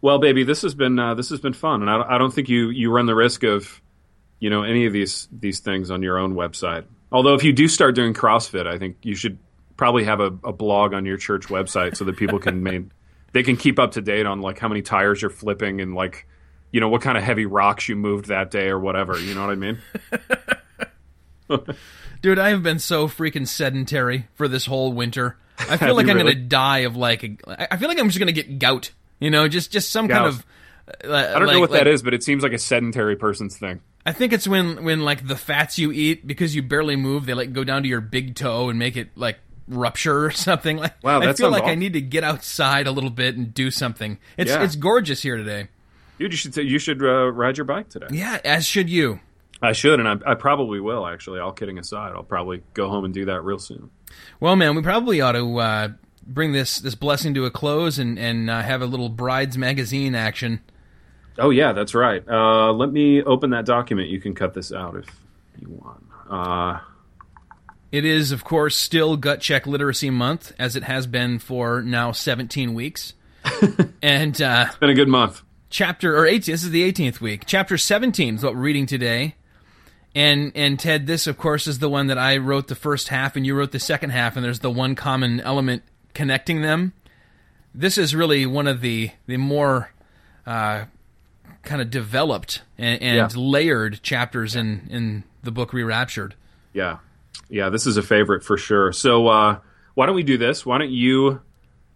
Well, 0.01 0.19
baby, 0.19 0.45
this 0.45 0.63
has 0.63 0.75
been 0.75 0.99
uh, 0.99 1.15
this 1.15 1.31
has 1.31 1.41
been 1.41 1.53
fun, 1.53 1.83
and 1.83 1.91
I, 1.91 2.15
I 2.15 2.19
don't 2.19 2.33
think 2.33 2.49
you 2.49 2.71
you 2.71 2.91
run 2.91 3.07
the 3.07 3.15
risk 3.15 3.43
of, 3.43 3.81
you 4.39 4.51
know, 4.51 4.63
any 4.63 4.87
of 4.87 4.93
these 4.93 5.29
these 5.33 5.61
things 5.61 5.91
on 5.91 6.03
your 6.03 6.19
own 6.19 6.35
website. 6.35 6.85
Although, 7.11 7.35
if 7.35 7.43
you 7.43 7.53
do 7.53 7.69
start 7.69 7.95
doing 7.95 8.15
CrossFit, 8.15 8.67
I 8.67 8.79
think 8.79 8.99
you 9.03 9.15
should 9.15 9.39
probably 9.77 10.05
have 10.05 10.21
a, 10.21 10.27
a 10.45 10.53
blog 10.53 10.93
on 10.93 11.07
your 11.07 11.17
church 11.17 11.47
website 11.47 11.97
so 11.97 12.05
that 12.05 12.17
people 12.17 12.39
can 12.39 12.63
main, 12.65 12.93
they 13.33 13.43
can 13.43 13.57
keep 13.57 13.79
up 13.79 13.93
to 13.93 14.03
date 14.03 14.27
on 14.27 14.41
like 14.41 14.59
how 14.59 14.69
many 14.69 14.83
tires 14.83 15.23
you're 15.23 15.31
flipping 15.31 15.81
and 15.81 15.95
like, 15.95 16.27
you 16.71 16.81
know, 16.81 16.89
what 16.89 17.01
kind 17.01 17.17
of 17.17 17.25
heavy 17.25 17.47
rocks 17.47 17.89
you 17.89 17.97
moved 17.97 18.27
that 18.27 18.51
day 18.51 18.69
or 18.69 18.79
whatever. 18.79 19.19
You 19.19 19.35
know 19.35 19.47
what 19.47 19.51
I 19.51 19.55
mean? 19.55 19.79
Dude, 22.23 22.39
I 22.39 22.51
have 22.51 22.63
been 22.63 22.79
so 22.79 23.09
freaking 23.09 23.47
sedentary 23.47 24.27
for 24.35 24.49
this 24.49 24.67
whole 24.67 24.93
winter. 24.93 25.37
I 25.59 25.77
feel 25.77 25.95
like 25.97 26.09
I'm 26.09 26.17
really? 26.17 26.35
gonna 26.35 26.47
die 26.47 26.79
of 26.81 26.97
like. 26.97 27.25
A, 27.25 27.73
I 27.73 27.77
feel 27.77 27.89
like 27.89 27.99
I'm 27.99 28.09
just 28.09 28.19
gonna 28.19 28.33
get 28.33 28.59
gout. 28.59 28.91
You 29.21 29.31
know, 29.31 29.49
just 29.49 29.73
just 29.73 29.91
some 29.91 30.09
kind 30.09 30.27
of. 30.27 30.45
Uh, 31.05 31.13
I 31.35 31.39
don't 31.39 31.49
know 31.49 31.61
what 31.61 31.73
that 31.73 31.87
is, 31.87 32.03
but 32.03 32.15
it 32.15 32.23
seems 32.23 32.43
like 32.43 32.53
a 32.53 32.59
sedentary 32.59 33.17
person's 33.17 33.57
thing. 33.59 33.81
I 34.07 34.13
think 34.13 34.33
it's 34.33 34.49
when 34.49 34.85
when 34.85 35.03
like 35.03 35.27
the 35.27 35.37
fats 35.37 35.79
you 35.79 35.93
eat 35.93 36.27
because 36.27 36.55
you 36.55 36.63
barely 36.63 36.97
move, 36.97 37.27
they 37.27 37.35
like 37.35 37.53
go 37.53 37.63
down 37.65 37.83
to 37.83 37.89
your 37.89 38.01
big 38.01 38.35
toe 38.37 38.71
and 38.71 38.79
make 38.79 38.97
it 38.97 39.09
like 39.17 39.39
rupture 39.67 40.25
or 40.27 40.31
something. 40.33 40.79
Like 40.79 41.03
Wow, 41.05 41.21
I 41.21 41.33
feel 41.35 41.51
like 41.51 41.65
I 41.65 41.75
need 41.75 41.93
to 41.93 42.01
get 42.01 42.25
outside 42.25 42.87
a 42.87 42.91
little 42.93 43.11
bit 43.11 43.37
and 43.37 43.53
do 43.53 43.71
something. 43.71 44.19
It's 44.39 44.51
Yeah. 44.51 44.63
it's 44.63 44.77
gorgeous 44.77 45.21
here 45.21 45.37
today. 45.37 45.69
Dude, 46.19 46.33
you 46.33 46.37
should 46.39 46.57
you 46.57 46.79
should 46.79 47.03
uh, 47.03 47.31
ride 47.33 47.59
your 47.59 47.65
bike 47.67 47.91
today. 47.91 48.07
Yeah, 48.11 48.39
as 48.45 48.65
should 48.67 48.89
you. 48.89 49.21
I 49.61 49.73
should, 49.73 49.99
and 50.01 50.09
I, 50.09 50.31
I 50.31 50.35
probably 50.37 50.79
will. 50.81 51.07
Actually, 51.07 51.41
all 51.41 51.53
kidding 51.53 51.79
aside, 51.79 52.13
I'll 52.15 52.23
probably 52.23 52.63
go 52.75 52.89
home 52.89 53.05
and 53.05 53.13
do 53.13 53.25
that 53.27 53.43
real 53.43 53.59
soon. 53.59 53.91
Well, 54.41 54.57
man, 54.57 54.75
we 54.75 54.83
probably 54.83 55.21
ought 55.21 55.33
to 55.33 55.59
uh, 55.59 55.89
bring 56.27 56.53
this 56.53 56.79
this 56.79 56.95
blessing 56.95 57.35
to 57.35 57.45
a 57.47 57.51
close 57.51 57.99
and 57.99 58.19
and 58.19 58.49
uh, 58.51 58.63
have 58.63 58.83
a 58.83 58.87
little 58.87 59.09
brides 59.09 59.57
magazine 59.59 60.15
action. 60.15 60.61
Oh 61.39 61.51
yeah, 61.51 61.73
that's 61.73 61.95
right. 61.95 62.23
Uh, 62.29 62.73
let 62.73 62.91
me 62.93 63.23
open 63.23 63.51
that 63.51 63.65
document. 63.65 64.09
You 64.09 64.21
can 64.21 64.35
cut 64.35 64.55
this 64.55 64.73
out 64.73 64.97
if 64.97 65.07
you 65.61 65.69
want. 65.71 66.05
Uh, 66.29 66.81
It 67.93 68.05
is, 68.05 68.33
of 68.33 68.45
course, 68.45 68.77
still 68.77 69.17
Gut 69.17 69.41
Check 69.41 69.67
Literacy 69.67 70.11
Month, 70.11 70.53
as 70.59 70.77
it 70.77 70.83
has 70.85 71.07
been 71.07 71.39
for 71.39 71.81
now 71.81 72.13
17 72.13 72.75
weeks. 72.75 73.15
and 74.03 74.41
uh, 74.43 74.67
it's 74.69 74.77
been 74.79 74.91
a 74.91 74.95
good 74.95 75.09
month. 75.09 75.43
chapter 75.71 76.19
or 76.19 76.27
18 76.27 76.53
this 76.53 76.65
is 76.65 76.71
the 76.71 76.91
18th 76.93 77.21
week 77.21 77.45
chapter 77.47 77.79
17 77.79 78.35
is 78.35 78.43
what 78.43 78.55
we're 78.55 78.61
reading 78.61 78.85
today 78.85 79.37
and 80.15 80.53
and 80.55 80.79
ted 80.79 81.07
this 81.07 81.27
of 81.27 81.37
course 81.37 81.67
is 81.67 81.79
the 81.81 81.89
one 81.89 82.07
that 82.07 82.19
i 82.19 82.37
wrote 82.37 82.69
the 82.69 82.75
first 82.75 83.09
half 83.09 83.37
and 83.37 83.45
you 83.47 83.55
wrote 83.55 83.73
the 83.73 83.79
second 83.79 84.11
half 84.11 84.37
and 84.37 84.45
there's 84.45 84.61
the 84.61 84.71
one 84.71 84.95
common 84.95 85.41
element 85.41 85.83
connecting 86.15 86.63
them 86.63 86.93
this 87.75 87.99
is 87.99 88.15
really 88.15 88.47
one 88.47 88.67
of 88.67 88.81
the 88.81 89.11
the 89.27 89.37
more 89.37 89.93
uh, 90.47 90.85
kind 91.63 91.83
of 91.83 91.91
developed 91.91 92.63
and, 92.79 93.03
and 93.03 93.17
Yeah. 93.17 93.29
layered 93.39 94.03
chapters 94.03 94.57
in 94.57 94.87
in 94.91 95.25
the 95.43 95.51
book 95.51 95.73
re-raptured 95.73 96.35
Yeah, 96.73 96.99
yeah. 97.51 97.69
This 97.69 97.87
is 97.87 97.97
a 97.99 98.03
favorite 98.03 98.43
for 98.43 98.57
sure. 98.57 98.93
So 98.93 99.29
uh, 99.29 99.59
why 99.95 100.07
don't 100.07 100.15
we 100.15 100.23
do 100.23 100.39
this? 100.39 100.65
Why 100.67 100.79
don't 100.79 100.91
you 100.91 101.41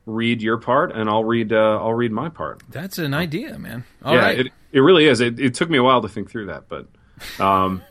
read 0.07 0.43
your 0.43 0.59
part, 0.59 0.93
and 0.93 1.09
I'll 1.09 1.25
read 1.25 1.53
uh, 1.53 1.79
I'll 1.81 1.95
read 1.95 2.13
my 2.13 2.29
part. 2.29 2.63
that's 2.69 2.99
an 2.99 3.15
idea 3.15 3.59
man 3.59 3.85
All 4.05 4.15
yeah, 4.15 4.21
right. 4.21 4.39
it, 4.41 4.53
it 4.73 4.81
really 4.81 5.07
is. 5.07 5.21
It, 5.21 5.41
it 5.41 5.55
took 5.55 5.71
me 5.71 5.79
a 5.79 5.83
while 5.83 6.03
to 6.03 6.09
think 6.09 6.31
through 6.31 6.47
that, 6.47 6.65
but 6.69 6.87
um, 7.41 7.83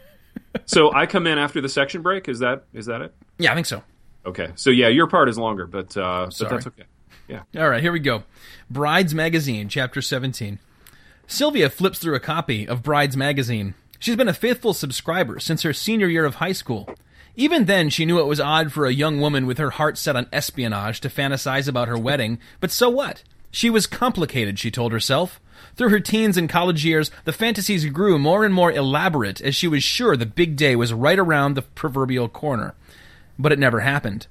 so 0.65 0.93
I 0.93 1.05
come 1.05 1.27
in 1.27 1.37
after 1.37 1.61
the 1.61 1.69
section 1.69 2.01
break. 2.01 2.27
Is 2.27 2.39
that 2.39 2.65
is 2.73 2.85
that 2.87 3.01
it? 3.01 3.13
yeah 3.37 3.51
i 3.51 3.55
think 3.55 3.65
so 3.65 3.83
Okay. 4.25 4.49
So 4.55 4.69
yeah, 4.69 4.87
your 4.87 5.07
part 5.07 5.29
is 5.29 5.37
longer, 5.37 5.65
but 5.65 5.95
uh, 5.97 6.29
but 6.39 6.49
that's 6.49 6.67
okay. 6.67 6.83
Yeah. 7.27 7.43
All 7.57 7.69
right, 7.69 7.81
here 7.81 7.91
we 7.91 7.99
go. 7.99 8.23
Brides 8.69 9.15
Magazine, 9.15 9.69
Chapter 9.69 10.01
17. 10.01 10.59
Sylvia 11.27 11.69
flips 11.69 11.99
through 11.99 12.15
a 12.15 12.19
copy 12.19 12.67
of 12.67 12.83
Brides 12.83 13.15
Magazine. 13.15 13.73
She's 13.99 14.15
been 14.15 14.27
a 14.27 14.33
faithful 14.33 14.73
subscriber 14.73 15.39
since 15.39 15.61
her 15.61 15.73
senior 15.73 16.07
year 16.07 16.25
of 16.25 16.35
high 16.35 16.51
school. 16.51 16.89
Even 17.35 17.65
then, 17.65 17.89
she 17.89 18.05
knew 18.05 18.19
it 18.19 18.27
was 18.27 18.41
odd 18.41 18.73
for 18.73 18.85
a 18.85 18.93
young 18.93 19.21
woman 19.21 19.45
with 19.45 19.57
her 19.57 19.69
heart 19.69 19.97
set 19.97 20.17
on 20.17 20.27
espionage 20.33 20.99
to 21.01 21.09
fantasize 21.09 21.69
about 21.69 21.87
her 21.87 21.97
wedding, 21.97 22.37
but 22.59 22.71
so 22.71 22.89
what? 22.89 23.23
She 23.51 23.69
was 23.69 23.87
complicated, 23.87 24.59
she 24.59 24.69
told 24.69 24.91
herself. 24.91 25.39
Through 25.75 25.89
her 25.89 25.99
teens 25.99 26.37
and 26.37 26.49
college 26.49 26.85
years, 26.85 27.11
the 27.25 27.33
fantasies 27.33 27.85
grew 27.85 28.19
more 28.19 28.45
and 28.45 28.53
more 28.53 28.71
elaborate 28.71 29.41
as 29.41 29.55
she 29.55 29.67
was 29.67 29.83
sure 29.83 30.15
the 30.15 30.25
big 30.25 30.55
day 30.55 30.75
was 30.75 30.93
right 30.93 31.17
around 31.17 31.53
the 31.53 31.61
proverbial 31.61 32.27
corner. 32.27 32.75
But 33.39 33.51
it 33.51 33.59
never 33.59 33.79
happened. 33.79 34.27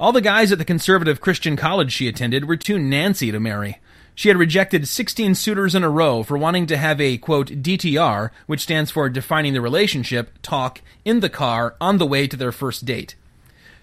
All 0.00 0.12
the 0.12 0.20
guys 0.20 0.50
at 0.50 0.58
the 0.58 0.64
conservative 0.64 1.20
Christian 1.20 1.56
college 1.56 1.92
she 1.92 2.08
attended 2.08 2.46
were 2.46 2.56
too 2.56 2.78
Nancy 2.78 3.30
to 3.30 3.38
marry. 3.38 3.78
She 4.14 4.28
had 4.28 4.36
rejected 4.36 4.88
16 4.88 5.34
suitors 5.36 5.74
in 5.74 5.84
a 5.84 5.88
row 5.88 6.22
for 6.22 6.36
wanting 6.36 6.66
to 6.66 6.76
have 6.76 7.00
a, 7.00 7.16
quote, 7.18 7.48
DTR, 7.48 8.30
which 8.46 8.60
stands 8.60 8.90
for 8.90 9.08
defining 9.08 9.54
the 9.54 9.60
relationship, 9.60 10.38
talk, 10.42 10.82
in 11.04 11.20
the 11.20 11.30
car, 11.30 11.76
on 11.80 11.98
the 11.98 12.06
way 12.06 12.26
to 12.26 12.36
their 12.36 12.52
first 12.52 12.84
date. 12.84 13.14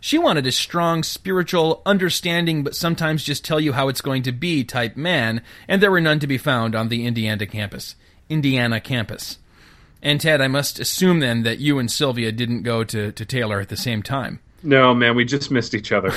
She 0.01 0.17
wanted 0.17 0.47
a 0.47 0.51
strong, 0.51 1.03
spiritual, 1.03 1.81
understanding, 1.85 2.63
but 2.63 2.75
sometimes 2.75 3.23
just 3.23 3.43
tell 3.43 3.59
you 3.59 3.73
how 3.73 3.89
it's 3.89 4.01
going 4.01 4.23
to 4.23 4.31
be 4.31 4.63
type 4.63 4.95
man, 4.95 5.41
and 5.67 5.81
there 5.81 5.91
were 5.91 6.01
none 6.01 6.19
to 6.19 6.27
be 6.27 6.37
found 6.37 6.75
on 6.75 6.89
the 6.89 7.05
Indiana 7.05 7.45
campus. 7.45 7.95
Indiana 8.29 8.79
campus. 8.79 9.39
And 10.01 10.21
Ted, 10.21 10.39
I 10.39 10.47
must 10.47 10.79
assume 10.79 11.19
then 11.19 11.43
that 11.43 11.59
you 11.59 11.79
and 11.79 11.91
Sylvia 11.91 12.31
didn't 12.31 12.63
go 12.63 12.83
to, 12.85 13.11
to 13.11 13.25
Taylor 13.25 13.59
at 13.59 13.69
the 13.69 13.75
same 13.75 14.01
time. 14.01 14.39
No, 14.61 14.93
man, 14.93 15.15
we 15.15 15.23
just 15.23 15.51
missed 15.51 15.73
each 15.73 15.91
other. 15.91 16.13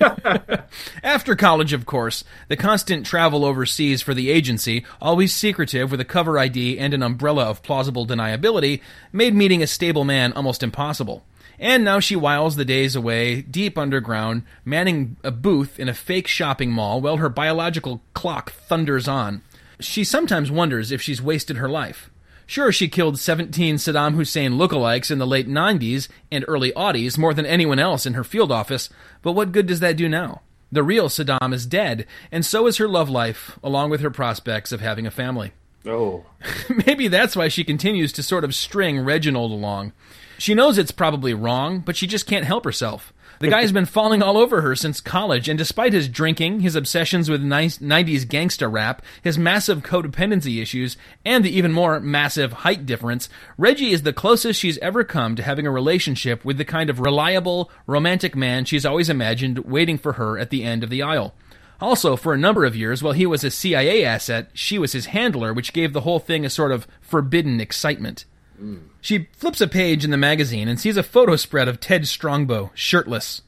After 1.02 1.34
college, 1.34 1.72
of 1.72 1.86
course, 1.86 2.24
the 2.48 2.56
constant 2.56 3.06
travel 3.06 3.44
overseas 3.44 4.02
for 4.02 4.12
the 4.12 4.30
agency, 4.30 4.84
always 5.00 5.34
secretive 5.34 5.90
with 5.90 6.00
a 6.00 6.04
cover 6.04 6.38
ID 6.38 6.78
and 6.78 6.92
an 6.92 7.02
umbrella 7.02 7.44
of 7.44 7.62
plausible 7.62 8.06
deniability, 8.06 8.82
made 9.12 9.34
meeting 9.34 9.62
a 9.62 9.66
stable 9.66 10.04
man 10.04 10.32
almost 10.34 10.62
impossible. 10.62 11.24
And 11.58 11.84
now 11.84 12.00
she 12.00 12.16
whiles 12.16 12.56
the 12.56 12.64
days 12.64 12.94
away 12.94 13.42
deep 13.42 13.78
underground, 13.78 14.42
manning 14.64 15.16
a 15.24 15.30
booth 15.30 15.78
in 15.78 15.88
a 15.88 15.94
fake 15.94 16.26
shopping 16.26 16.70
mall 16.70 17.00
while 17.00 17.16
her 17.16 17.28
biological 17.28 18.02
clock 18.14 18.52
thunders 18.52 19.08
on. 19.08 19.42
She 19.80 20.04
sometimes 20.04 20.50
wonders 20.50 20.92
if 20.92 21.02
she's 21.02 21.22
wasted 21.22 21.56
her 21.56 21.68
life. 21.68 22.10
Sure, 22.46 22.70
she 22.70 22.88
killed 22.88 23.18
17 23.18 23.76
Saddam 23.76 24.14
Hussein 24.14 24.52
lookalikes 24.52 25.10
in 25.10 25.18
the 25.18 25.26
late 25.26 25.48
90s 25.48 26.08
and 26.30 26.44
early 26.46 26.70
aughties 26.72 27.18
more 27.18 27.34
than 27.34 27.44
anyone 27.44 27.80
else 27.80 28.06
in 28.06 28.14
her 28.14 28.22
field 28.22 28.52
office, 28.52 28.88
but 29.22 29.32
what 29.32 29.50
good 29.50 29.66
does 29.66 29.80
that 29.80 29.96
do 29.96 30.08
now? 30.08 30.42
The 30.70 30.84
real 30.84 31.08
Saddam 31.08 31.52
is 31.52 31.66
dead, 31.66 32.06
and 32.30 32.46
so 32.46 32.66
is 32.68 32.76
her 32.76 32.88
love 32.88 33.10
life, 33.10 33.58
along 33.64 33.90
with 33.90 34.00
her 34.00 34.10
prospects 34.10 34.70
of 34.70 34.80
having 34.80 35.06
a 35.06 35.10
family. 35.10 35.52
oh, 35.88 36.24
Maybe 36.86 37.08
that's 37.08 37.34
why 37.34 37.48
she 37.48 37.64
continues 37.64 38.12
to 38.12 38.22
sort 38.22 38.44
of 38.44 38.54
string 38.54 39.00
Reginald 39.00 39.50
along. 39.50 39.92
She 40.38 40.54
knows 40.54 40.78
it's 40.78 40.90
probably 40.90 41.34
wrong, 41.34 41.80
but 41.80 41.96
she 41.96 42.06
just 42.06 42.26
can't 42.26 42.44
help 42.44 42.64
herself. 42.64 43.12
The 43.38 43.48
guy's 43.48 43.72
been 43.72 43.84
falling 43.84 44.22
all 44.22 44.38
over 44.38 44.62
her 44.62 44.74
since 44.74 45.00
college, 45.00 45.48
and 45.48 45.58
despite 45.58 45.92
his 45.92 46.08
drinking, 46.08 46.60
his 46.60 46.74
obsessions 46.74 47.28
with 47.28 47.42
90s 47.42 48.24
gangsta 48.24 48.70
rap, 48.70 49.02
his 49.22 49.36
massive 49.36 49.82
codependency 49.82 50.62
issues, 50.62 50.96
and 51.24 51.44
the 51.44 51.54
even 51.54 51.70
more 51.70 52.00
massive 52.00 52.52
height 52.52 52.86
difference, 52.86 53.28
Reggie 53.58 53.92
is 53.92 54.02
the 54.02 54.14
closest 54.14 54.58
she's 54.58 54.78
ever 54.78 55.04
come 55.04 55.36
to 55.36 55.42
having 55.42 55.66
a 55.66 55.70
relationship 55.70 56.46
with 56.46 56.56
the 56.56 56.64
kind 56.64 56.88
of 56.88 57.00
reliable, 57.00 57.70
romantic 57.86 58.34
man 58.34 58.64
she's 58.64 58.86
always 58.86 59.10
imagined 59.10 59.58
waiting 59.60 59.98
for 59.98 60.14
her 60.14 60.38
at 60.38 60.48
the 60.48 60.64
end 60.64 60.82
of 60.82 60.88
the 60.88 61.02
aisle. 61.02 61.34
Also, 61.78 62.16
for 62.16 62.32
a 62.32 62.38
number 62.38 62.64
of 62.64 62.74
years, 62.74 63.02
while 63.02 63.12
he 63.12 63.26
was 63.26 63.44
a 63.44 63.50
CIA 63.50 64.02
asset, 64.02 64.48
she 64.54 64.78
was 64.78 64.92
his 64.92 65.06
handler, 65.06 65.52
which 65.52 65.74
gave 65.74 65.92
the 65.92 66.00
whole 66.00 66.18
thing 66.18 66.46
a 66.46 66.50
sort 66.50 66.72
of 66.72 66.86
forbidden 67.02 67.60
excitement. 67.60 68.24
Mm. 68.58 68.84
She 69.06 69.28
flips 69.36 69.60
a 69.60 69.68
page 69.68 70.04
in 70.04 70.10
the 70.10 70.16
magazine 70.16 70.66
and 70.66 70.80
sees 70.80 70.96
a 70.96 71.02
photo 71.04 71.36
spread 71.36 71.68
of 71.68 71.78
Ted 71.78 72.08
Strongbow, 72.08 72.72
shirtless. 72.74 73.42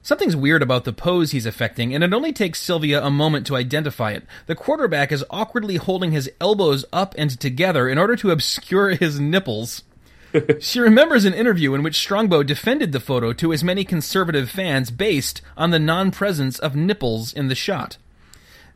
Something's 0.00 0.34
weird 0.34 0.62
about 0.62 0.84
the 0.84 0.94
pose 0.94 1.32
he's 1.32 1.44
affecting, 1.44 1.94
and 1.94 2.02
it 2.02 2.14
only 2.14 2.32
takes 2.32 2.58
Sylvia 2.58 3.04
a 3.04 3.10
moment 3.10 3.46
to 3.48 3.56
identify 3.56 4.12
it. 4.12 4.24
The 4.46 4.54
quarterback 4.54 5.12
is 5.12 5.22
awkwardly 5.28 5.76
holding 5.76 6.12
his 6.12 6.30
elbows 6.40 6.86
up 6.90 7.14
and 7.18 7.38
together 7.38 7.86
in 7.86 7.98
order 7.98 8.16
to 8.16 8.30
obscure 8.30 8.94
his 8.94 9.20
nipples. 9.20 9.82
she 10.60 10.80
remembers 10.80 11.26
an 11.26 11.34
interview 11.34 11.74
in 11.74 11.82
which 11.82 11.98
Strongbow 11.98 12.42
defended 12.42 12.92
the 12.92 12.98
photo 12.98 13.34
to 13.34 13.52
as 13.52 13.62
many 13.62 13.84
conservative 13.84 14.48
fans 14.48 14.90
based 14.90 15.42
on 15.54 15.70
the 15.70 15.78
non 15.78 16.12
presence 16.12 16.58
of 16.58 16.74
nipples 16.74 17.34
in 17.34 17.48
the 17.48 17.54
shot. 17.54 17.98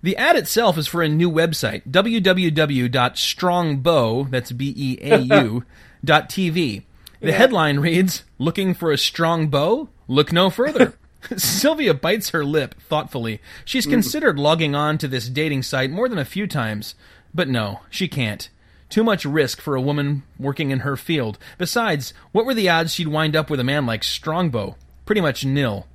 The 0.03 0.19
ad 0.19 0.37
itself 0.37 0.77
is 0.77 0.87
for 0.87 1.03
a 1.03 1.09
new 1.09 1.31
website, 1.31 1.89
www.strongbow, 1.89 4.25
that's 4.25 4.53
B 4.53 4.75
E 4.77 4.99
A 5.01 5.19
U, 5.19 5.65
TV. 6.05 6.85
The 7.21 7.33
headline 7.33 7.81
reads, 7.81 8.25
Looking 8.39 8.75
for 8.75 8.93
a 8.93 8.99
strong 8.99 9.49
bow? 9.49 9.89
Look 10.07 10.33
no 10.33 10.51
further. 10.51 10.95
Sylvia 11.37 11.95
bites 11.95 12.31
her 12.31 12.45
lip 12.45 12.75
thoughtfully. 12.81 13.41
She's 13.65 13.87
considered 13.87 14.39
logging 14.39 14.75
on 14.75 14.99
to 14.99 15.09
this 15.09 15.29
dating 15.29 15.65
site 15.65 15.91
more 15.91 16.09
than 16.09 16.19
a 16.19 16.25
few 16.25 16.47
times, 16.47 16.95
but 17.35 17.49
no, 17.49 17.81
she 17.91 18.09
can't. 18.09 18.49
Too 18.89 19.05
much 19.05 19.25
risk 19.25 19.61
for 19.61 19.75
a 19.75 19.81
woman 19.81 20.23
working 20.39 20.71
in 20.71 20.81
her 20.81 20.97
field. 20.97 21.39
Besides, 21.59 22.15
what 22.33 22.47
were 22.47 22.55
the 22.55 22.69
odds 22.71 22.95
she'd 22.95 23.09
wind 23.09 23.37
up 23.37 23.51
with 23.51 23.61
a 23.61 23.65
man 23.65 23.85
like 23.85 24.03
Strongbow? 24.03 24.77
Pretty 25.05 25.21
much 25.21 25.45
nil. 25.45 25.87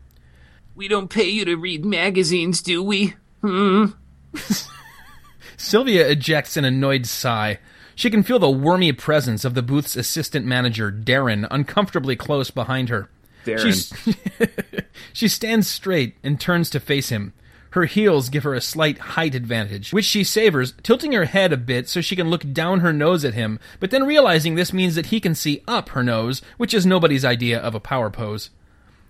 We 0.75 0.87
don't 0.87 1.09
pay 1.09 1.29
you 1.29 1.45
to 1.45 1.55
read 1.55 1.85
magazines, 1.85 2.61
do 2.61 2.83
we? 2.83 3.15
Hmm. 3.41 3.85
Sylvia 5.57 6.07
ejects 6.07 6.57
an 6.57 6.65
annoyed 6.65 7.05
sigh. 7.05 7.59
She 7.95 8.09
can 8.09 8.23
feel 8.23 8.39
the 8.39 8.49
wormy 8.49 8.91
presence 8.91 9.45
of 9.45 9.53
the 9.53 9.61
booth's 9.61 9.95
assistant 9.95 10.45
manager, 10.45 10.91
Darren, 10.91 11.47
uncomfortably 11.51 12.15
close 12.15 12.49
behind 12.51 12.89
her. 12.89 13.09
Darren. 13.45 14.85
She 15.13 15.27
stands 15.27 15.67
straight 15.67 16.15
and 16.23 16.39
turns 16.39 16.69
to 16.71 16.79
face 16.79 17.09
him. 17.09 17.33
Her 17.71 17.85
heels 17.85 18.29
give 18.29 18.43
her 18.43 18.53
a 18.53 18.61
slight 18.61 18.99
height 18.99 19.33
advantage, 19.33 19.93
which 19.93 20.05
she 20.05 20.23
savors, 20.23 20.73
tilting 20.83 21.11
her 21.13 21.25
head 21.25 21.51
a 21.51 21.57
bit 21.57 21.89
so 21.89 22.01
she 22.01 22.15
can 22.15 22.29
look 22.29 22.51
down 22.53 22.81
her 22.81 22.93
nose 22.93 23.25
at 23.25 23.33
him, 23.33 23.59
but 23.79 23.89
then 23.89 24.05
realizing 24.05 24.55
this 24.55 24.73
means 24.73 24.93
that 24.95 25.07
he 25.07 25.19
can 25.19 25.33
see 25.33 25.63
up 25.67 25.89
her 25.89 26.03
nose, 26.03 26.41
which 26.57 26.73
is 26.73 26.85
nobody's 26.85 27.25
idea 27.25 27.59
of 27.59 27.73
a 27.73 27.79
power 27.79 28.11
pose. 28.11 28.51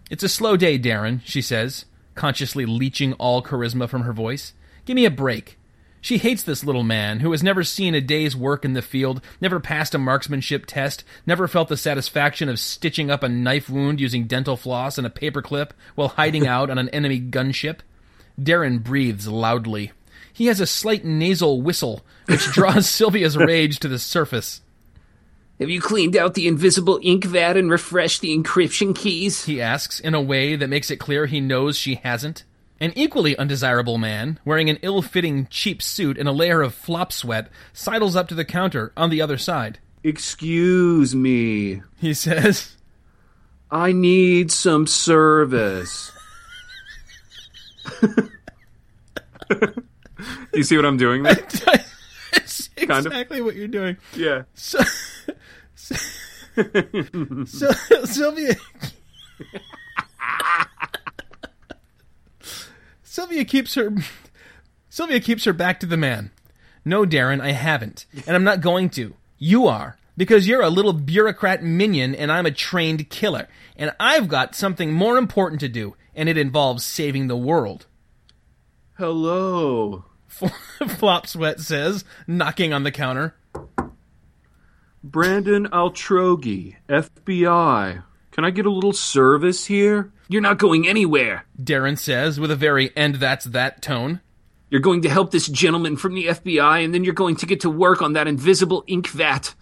It's 0.10 0.24
a 0.24 0.30
slow 0.30 0.56
day, 0.56 0.80
Darren, 0.80 1.20
she 1.26 1.42
says, 1.42 1.86
consciously 2.16 2.66
leeching 2.66 3.14
all 3.14 3.44
charisma 3.44 3.90
from 3.90 4.04
her 4.04 4.14
voice. 4.14 4.54
Give 4.86 4.96
me 4.96 5.06
a 5.06 5.12
break. 5.12 5.58
She 6.04 6.18
hates 6.18 6.44
this 6.44 6.66
little 6.66 6.84
man 6.84 7.22
who 7.22 7.32
has 7.32 7.42
never 7.42 7.64
seen 7.64 7.96
a 7.96 8.02
day's 8.02 8.36
work 8.36 8.66
in 8.66 8.74
the 8.74 8.82
field, 8.82 9.22
never 9.40 9.62
passed 9.62 9.96
a 9.96 9.98
marksmanship 9.98 10.66
test, 10.66 11.06
never 11.26 11.48
felt 11.48 11.70
the 11.70 11.78
satisfaction 11.78 12.50
of 12.50 12.60
stitching 12.60 13.10
up 13.10 13.24
a 13.24 13.30
knife 13.30 13.70
wound 13.70 14.02
using 14.02 14.28
dental 14.28 14.58
floss 14.58 14.98
and 14.98 15.08
a 15.08 15.10
paperclip 15.10 15.70
while 15.96 16.10
hiding 16.10 16.46
out 16.56 16.70
on 16.70 16.78
an 16.78 16.90
enemy 16.90 17.22
gunship. 17.22 17.80
Darren 18.38 18.84
breathes 18.84 19.30
loudly. 19.30 19.94
He 20.34 20.48
has 20.48 20.60
a 20.60 20.68
slight 20.68 21.06
nasal 21.06 21.62
whistle, 21.62 22.06
which 22.26 22.52
draws 22.52 22.90
Sylvia's 22.90 23.38
rage 23.38 23.80
to 23.80 23.88
the 23.88 23.98
surface. 23.98 24.60
Have 25.58 25.70
you 25.70 25.80
cleaned 25.80 26.18
out 26.18 26.34
the 26.34 26.50
invisible 26.50 27.00
ink 27.02 27.24
vat 27.24 27.56
and 27.56 27.72
refreshed 27.72 28.20
the 28.20 28.38
encryption 28.38 28.94
keys? 28.94 29.46
He 29.46 29.62
asks 29.62 30.02
in 30.02 30.14
a 30.14 30.22
way 30.22 30.58
that 30.58 30.68
makes 30.68 30.92
it 30.92 30.98
clear 30.98 31.28
he 31.28 31.40
knows 31.40 31.78
she 31.78 31.96
hasn't. 31.96 32.44
An 32.84 32.92
equally 32.98 33.38
undesirable 33.38 33.98
man, 33.98 34.40
wearing 34.44 34.70
an 34.70 34.78
ill 34.82 35.02
fitting 35.02 35.48
cheap 35.50 35.82
suit 35.82 36.18
and 36.18 36.28
a 36.28 36.34
layer 36.34 36.62
of 36.62 36.74
flop 36.76 37.14
sweat, 37.14 37.48
sidles 37.72 38.14
up 38.14 38.28
to 38.28 38.36
the 38.36 38.44
counter 38.44 38.92
on 38.98 39.10
the 39.10 39.22
other 39.22 39.38
side. 39.38 39.80
Excuse 40.04 41.16
me. 41.16 41.82
He 42.02 42.14
says, 42.14 42.76
I 43.72 43.94
need 43.94 44.52
some 44.52 44.86
service. 44.86 46.12
You 50.54 50.64
see 50.64 50.76
what 50.76 50.86
I'm 50.86 50.98
doing 50.98 51.24
there? 51.24 51.36
It's 52.34 52.68
Kind 52.76 52.92
of. 52.92 53.06
exactly 53.08 53.42
what 53.42 53.56
you're 53.56 53.68
doing. 53.70 53.96
Yeah. 54.16 54.44
So, 54.56 54.80
so, 55.76 55.96
so 57.46 57.72
Sylvia. 58.06 58.56
Sylvia 63.14 63.46
keeps 63.46 63.76
her. 63.76 63.94
Sylvia 64.90 65.20
keeps 65.20 65.44
her 65.44 65.54
back 65.54 65.80
to 65.80 65.86
the 65.86 65.98
man. 65.98 66.32
No, 66.84 67.06
Darren, 67.06 67.42
I 67.42 67.52
haven't, 67.52 68.08
and 68.26 68.36
I'm 68.36 68.44
not 68.44 68.60
going 68.60 68.90
to. 68.92 69.14
You 69.38 69.68
are. 69.68 69.98
Because 70.18 70.48
you're 70.48 70.64
a 70.64 70.72
little 70.72 70.94
bureaucrat 70.94 71.62
minion 71.62 72.16
and 72.16 72.32
I'm 72.32 72.48
a 72.48 72.52
trained 72.52 73.12
killer. 73.12 73.48
And 73.78 73.94
I've 74.00 74.28
got 74.28 74.56
something 74.56 74.92
more 74.92 75.20
important 75.20 75.60
to 75.60 75.70
do, 75.70 75.96
and 76.16 76.28
it 76.28 76.40
involves 76.40 76.84
saving 76.84 77.28
the 77.28 77.38
world. 77.38 77.86
Hello. 78.98 80.06
Flop 80.28 81.28
Sweat 81.28 81.60
says, 81.60 82.04
knocking 82.26 82.74
on 82.74 82.82
the 82.82 82.92
counter. 82.92 83.36
Brandon 85.04 85.68
Altrogi, 85.68 86.78
FBI. 86.90 88.04
Can 88.32 88.44
I 88.44 88.50
get 88.50 88.66
a 88.66 88.72
little 88.72 88.92
service 88.92 89.68
here? 89.68 90.12
You're 90.34 90.42
not 90.42 90.58
going 90.58 90.88
anywhere. 90.88 91.46
Darren 91.62 91.96
says 91.96 92.40
with 92.40 92.50
a 92.50 92.56
very 92.56 92.90
and 92.96 93.14
that's 93.14 93.46
that 93.46 93.84
tone. 93.84 94.20
You're 94.72 94.82
going 94.82 95.04
to 95.04 95.10
help 95.10 95.30
this 95.30 95.48
gentleman 95.48 95.96
from 95.96 96.16
the 96.16 96.26
FBI, 96.26 96.84
and 96.84 96.92
then 96.92 97.04
you're 97.04 97.14
going 97.14 97.36
to 97.36 97.46
get 97.46 97.60
to 97.60 97.70
work 97.70 98.02
on 98.02 98.14
that 98.14 98.28
invisible 98.28 98.84
ink 98.88 99.10
vat. 99.10 99.54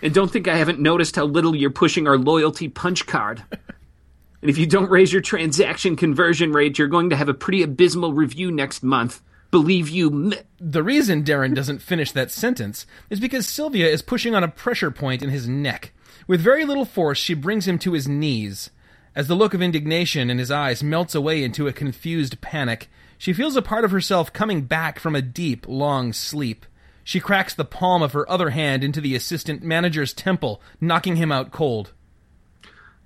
And 0.00 0.14
don't 0.14 0.30
think 0.30 0.46
I 0.46 0.54
haven't 0.54 0.78
noticed 0.78 1.16
how 1.16 1.24
little 1.24 1.56
you're 1.56 1.70
pushing 1.70 2.06
our 2.06 2.16
loyalty 2.16 2.68
punch 2.68 3.06
card. 3.06 3.42
and 3.50 4.48
if 4.48 4.56
you 4.56 4.66
don't 4.66 4.88
raise 4.88 5.12
your 5.12 5.20
transaction 5.20 5.96
conversion 5.96 6.52
rate, 6.52 6.78
you're 6.78 6.86
going 6.86 7.10
to 7.10 7.16
have 7.16 7.28
a 7.28 7.34
pretty 7.34 7.64
abysmal 7.64 8.12
review 8.12 8.52
next 8.52 8.84
month. 8.84 9.20
Believe 9.50 9.88
you 9.88 10.10
me. 10.10 10.36
The 10.60 10.84
reason 10.84 11.24
Darren 11.24 11.56
doesn't 11.56 11.82
finish 11.82 12.12
that 12.12 12.30
sentence 12.30 12.86
is 13.10 13.18
because 13.18 13.48
Sylvia 13.48 13.88
is 13.88 14.02
pushing 14.02 14.36
on 14.36 14.44
a 14.44 14.48
pressure 14.48 14.92
point 14.92 15.24
in 15.24 15.30
his 15.30 15.48
neck. 15.48 15.90
With 16.28 16.40
very 16.40 16.64
little 16.64 16.84
force, 16.84 17.18
she 17.18 17.34
brings 17.34 17.66
him 17.66 17.80
to 17.80 17.94
his 17.94 18.06
knees. 18.06 18.70
As 19.14 19.28
the 19.28 19.34
look 19.34 19.54
of 19.54 19.62
indignation 19.62 20.30
in 20.30 20.38
his 20.38 20.50
eyes 20.50 20.82
melts 20.82 21.14
away 21.14 21.42
into 21.42 21.66
a 21.66 21.72
confused 21.72 22.40
panic, 22.40 22.88
she 23.16 23.32
feels 23.32 23.56
a 23.56 23.62
part 23.62 23.84
of 23.84 23.90
herself 23.90 24.32
coming 24.32 24.62
back 24.62 24.98
from 24.98 25.14
a 25.14 25.22
deep, 25.22 25.66
long 25.66 26.12
sleep. 26.12 26.66
She 27.02 27.20
cracks 27.20 27.54
the 27.54 27.64
palm 27.64 28.02
of 28.02 28.12
her 28.12 28.30
other 28.30 28.50
hand 28.50 28.84
into 28.84 29.00
the 29.00 29.14
assistant 29.14 29.62
manager's 29.62 30.12
temple, 30.12 30.60
knocking 30.80 31.16
him 31.16 31.32
out 31.32 31.50
cold. 31.50 31.92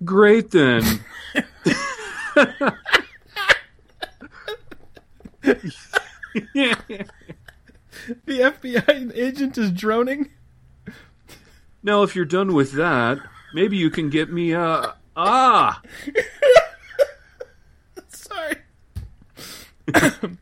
Great 0.04 0.50
then. 0.50 0.82
The 8.26 8.40
FBI 8.40 9.16
agent 9.16 9.58
is 9.58 9.70
droning. 9.70 10.30
now, 11.82 12.02
if 12.02 12.16
you're 12.16 12.24
done 12.24 12.52
with 12.52 12.72
that, 12.72 13.18
maybe 13.54 13.76
you 13.76 13.90
can 13.90 14.10
get 14.10 14.32
me 14.32 14.52
a. 14.52 14.94
Ah! 15.16 15.82
Sorry. 18.08 18.56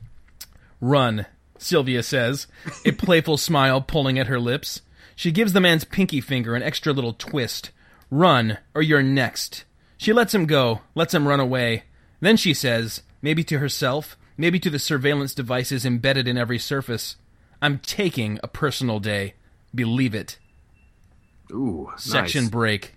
Run, 0.81 1.27
Sylvia 1.59 2.03
says, 2.03 2.47
a 2.85 2.93
playful 2.93 3.37
smile 3.37 3.81
pulling 3.81 4.19
at 4.19 4.29
her 4.29 4.41
lips. 4.41 4.83
She 5.17 5.33
gives 5.33 5.53
the 5.53 5.61
man's 5.61 5.85
pinky 5.85 6.21
finger 6.21 6.55
an 6.55 6.63
extra 6.63 6.93
little 6.93 7.13
twist. 7.13 7.71
Run, 8.11 8.59
or 8.75 8.83
you're 8.83 9.03
next. 9.03 9.65
She 9.99 10.13
lets 10.13 10.35
him 10.35 10.47
go, 10.47 10.81
lets 10.95 11.13
him 11.13 11.29
run 11.29 11.41
away. 11.41 11.85
Then 12.21 12.37
she 12.37 12.55
says, 12.55 13.03
maybe 13.21 13.45
to 13.45 13.59
herself, 13.59 14.17
maybe 14.37 14.59
to 14.61 14.71
the 14.71 14.79
surveillance 14.79 15.35
devices 15.35 15.85
embedded 15.85 16.27
in 16.27 16.39
every 16.39 16.59
surface, 16.59 17.17
I'm 17.61 17.79
taking 17.79 18.41
a 18.43 18.49
personal 18.49 19.01
day. 19.01 19.35
Believe 19.75 20.15
it. 20.15 20.39
Ooh, 21.53 21.91
Section 21.97 22.45
nice. 22.45 22.51
break. 22.51 22.95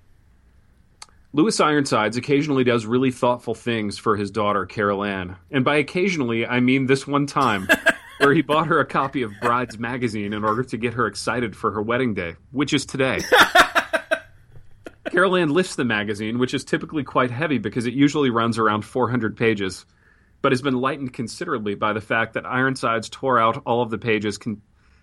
Lewis 1.35 1.59
Ironsides 1.59 2.15
occasionally 2.15 2.63
does 2.63 2.85
really 2.85 3.09
thoughtful 3.09 3.55
things 3.55 3.97
for 3.97 4.15
his 4.15 4.29
daughter, 4.29 4.67
Carol 4.67 5.03
Ann. 5.03 5.35
And 5.49 5.65
by 5.65 5.77
occasionally, 5.77 6.45
I 6.45 6.59
mean 6.59 6.85
this 6.85 7.07
one 7.07 7.25
time, 7.25 7.67
where 8.19 8.35
he 8.35 8.43
bought 8.43 8.67
her 8.67 8.79
a 8.79 8.85
copy 8.85 9.23
of 9.23 9.33
Brides 9.41 9.79
magazine 9.79 10.33
in 10.33 10.45
order 10.45 10.63
to 10.63 10.77
get 10.77 10.93
her 10.93 11.07
excited 11.07 11.55
for 11.55 11.71
her 11.71 11.81
wedding 11.81 12.13
day, 12.13 12.35
which 12.51 12.71
is 12.71 12.85
today. 12.85 13.21
Carol 15.11 15.35
Ann 15.35 15.49
lifts 15.49 15.75
the 15.75 15.83
magazine, 15.83 16.37
which 16.37 16.53
is 16.53 16.63
typically 16.63 17.03
quite 17.03 17.31
heavy 17.31 17.57
because 17.57 17.87
it 17.87 17.95
usually 17.95 18.29
runs 18.29 18.59
around 18.59 18.83
400 18.83 19.35
pages, 19.35 19.87
but 20.43 20.51
has 20.51 20.61
been 20.61 20.81
lightened 20.81 21.13
considerably 21.13 21.73
by 21.73 21.93
the 21.93 22.01
fact 22.01 22.35
that 22.35 22.45
Ironsides 22.45 23.09
tore 23.09 23.39
out 23.39 23.59
all 23.65 23.81
of 23.81 23.89
the 23.89 23.97
pages 23.97 24.37
con- 24.37 24.61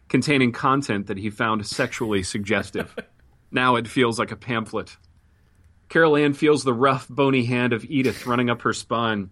containing 0.09 0.53
content 0.53 1.09
that 1.09 1.19
he 1.19 1.29
found 1.29 1.67
sexually 1.67 2.23
suggestive. 2.23 2.95
now 3.51 3.75
it 3.75 3.89
feels 3.89 4.17
like 4.17 4.31
a 4.31 4.37
pamphlet. 4.37 4.97
Carol 5.91 6.17
Ann 6.17 6.35
feels 6.35 6.65
the 6.65 6.73
rough, 6.73 7.09
bony 7.09 7.45
hand 7.45 7.73
of 7.73 7.85
Edith 7.85 8.25
running 8.25 8.49
up 8.49 8.63
her 8.63 8.73
spine 8.73 9.29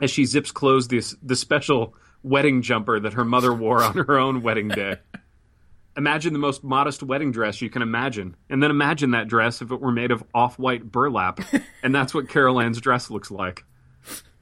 as 0.00 0.10
she 0.10 0.24
zips 0.24 0.52
closed 0.52 0.90
this, 0.90 1.16
the 1.22 1.34
special 1.36 1.94
wedding 2.22 2.62
jumper 2.62 3.00
that 3.00 3.14
her 3.14 3.24
mother 3.24 3.52
wore 3.52 3.82
on 3.82 3.94
her 3.94 4.18
own 4.18 4.42
wedding 4.42 4.68
day. 4.68 4.96
Imagine 5.96 6.32
the 6.32 6.38
most 6.38 6.62
modest 6.62 7.02
wedding 7.02 7.32
dress 7.32 7.60
you 7.60 7.68
can 7.68 7.82
imagine, 7.82 8.36
and 8.48 8.62
then 8.62 8.70
imagine 8.70 9.10
that 9.10 9.26
dress 9.26 9.60
if 9.60 9.72
it 9.72 9.80
were 9.80 9.90
made 9.90 10.12
of 10.12 10.22
off 10.32 10.56
white 10.56 10.84
burlap, 10.84 11.40
and 11.82 11.92
that's 11.92 12.14
what 12.14 12.28
Carol 12.28 12.60
Ann's 12.60 12.80
dress 12.80 13.10
looks 13.10 13.32
like. 13.32 13.64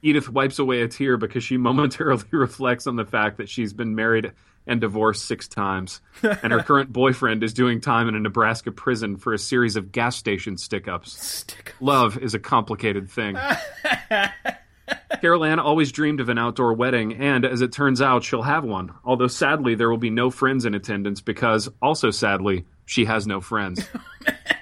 Edith 0.02 0.28
wipes 0.28 0.58
away 0.58 0.82
a 0.82 0.88
tear 0.88 1.16
because 1.16 1.42
she 1.42 1.56
momentarily 1.56 2.24
reflects 2.30 2.86
on 2.86 2.96
the 2.96 3.06
fact 3.06 3.38
that 3.38 3.48
she's 3.48 3.72
been 3.72 3.94
married 3.94 4.32
and 4.66 4.80
divorced 4.80 5.24
six 5.24 5.48
times, 5.48 6.00
and 6.22 6.52
her 6.52 6.62
current 6.62 6.92
boyfriend 6.92 7.42
is 7.42 7.54
doing 7.54 7.80
time 7.80 8.08
in 8.08 8.14
a 8.14 8.20
Nebraska 8.20 8.72
prison 8.72 9.16
for 9.16 9.32
a 9.32 9.38
series 9.38 9.76
of 9.76 9.92
gas 9.92 10.16
station 10.16 10.56
stick 10.56 10.88
ups. 10.88 11.44
Love 11.80 12.18
is 12.18 12.34
a 12.34 12.38
complicated 12.38 13.10
thing. 13.10 13.36
Carol 15.20 15.44
Ann 15.44 15.58
always 15.58 15.92
dreamed 15.92 16.20
of 16.20 16.28
an 16.28 16.38
outdoor 16.38 16.72
wedding, 16.74 17.14
and 17.14 17.44
as 17.44 17.60
it 17.60 17.72
turns 17.72 18.00
out, 18.00 18.24
she'll 18.24 18.42
have 18.42 18.64
one. 18.64 18.92
Although 19.04 19.26
sadly, 19.26 19.74
there 19.74 19.90
will 19.90 19.98
be 19.98 20.10
no 20.10 20.30
friends 20.30 20.64
in 20.64 20.74
attendance 20.74 21.20
because, 21.20 21.68
also 21.82 22.10
sadly, 22.10 22.64
she 22.84 23.04
has 23.04 23.26
no 23.26 23.40
friends. 23.40 23.88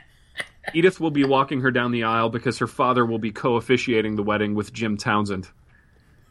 Edith 0.74 0.98
will 0.98 1.10
be 1.10 1.24
walking 1.24 1.60
her 1.60 1.70
down 1.70 1.92
the 1.92 2.04
aisle 2.04 2.30
because 2.30 2.58
her 2.58 2.66
father 2.66 3.04
will 3.04 3.18
be 3.18 3.30
co 3.30 3.56
officiating 3.56 4.16
the 4.16 4.22
wedding 4.22 4.54
with 4.54 4.72
Jim 4.72 4.96
Townsend. 4.96 5.48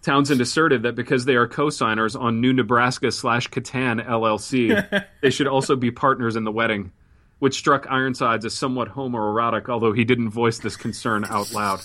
Townsend 0.04 0.42
asserted 0.42 0.84
that 0.84 0.96
because 0.96 1.24
they 1.24 1.36
are 1.36 1.48
co-signers 1.48 2.16
on 2.16 2.42
New 2.42 2.52
Nebraska 2.52 3.10
slash 3.10 3.50
Catan 3.50 4.06
LLC, 4.06 5.06
they 5.22 5.30
should 5.30 5.48
also 5.48 5.78
be 5.78 5.92
partners 5.92 6.36
in 6.36 6.44
the 6.44 6.52
wedding, 6.52 6.92
which 7.40 7.56
struck 7.56 7.88
Ironsides 7.90 8.46
as 8.46 8.54
somewhat 8.54 8.90
homoerotic, 8.90 9.70
although 9.70 9.94
he 9.94 10.04
didn't 10.04 10.30
voice 10.30 10.60
this 10.60 10.76
concern 10.76 11.24
out 11.24 11.54
loud. 11.54 11.80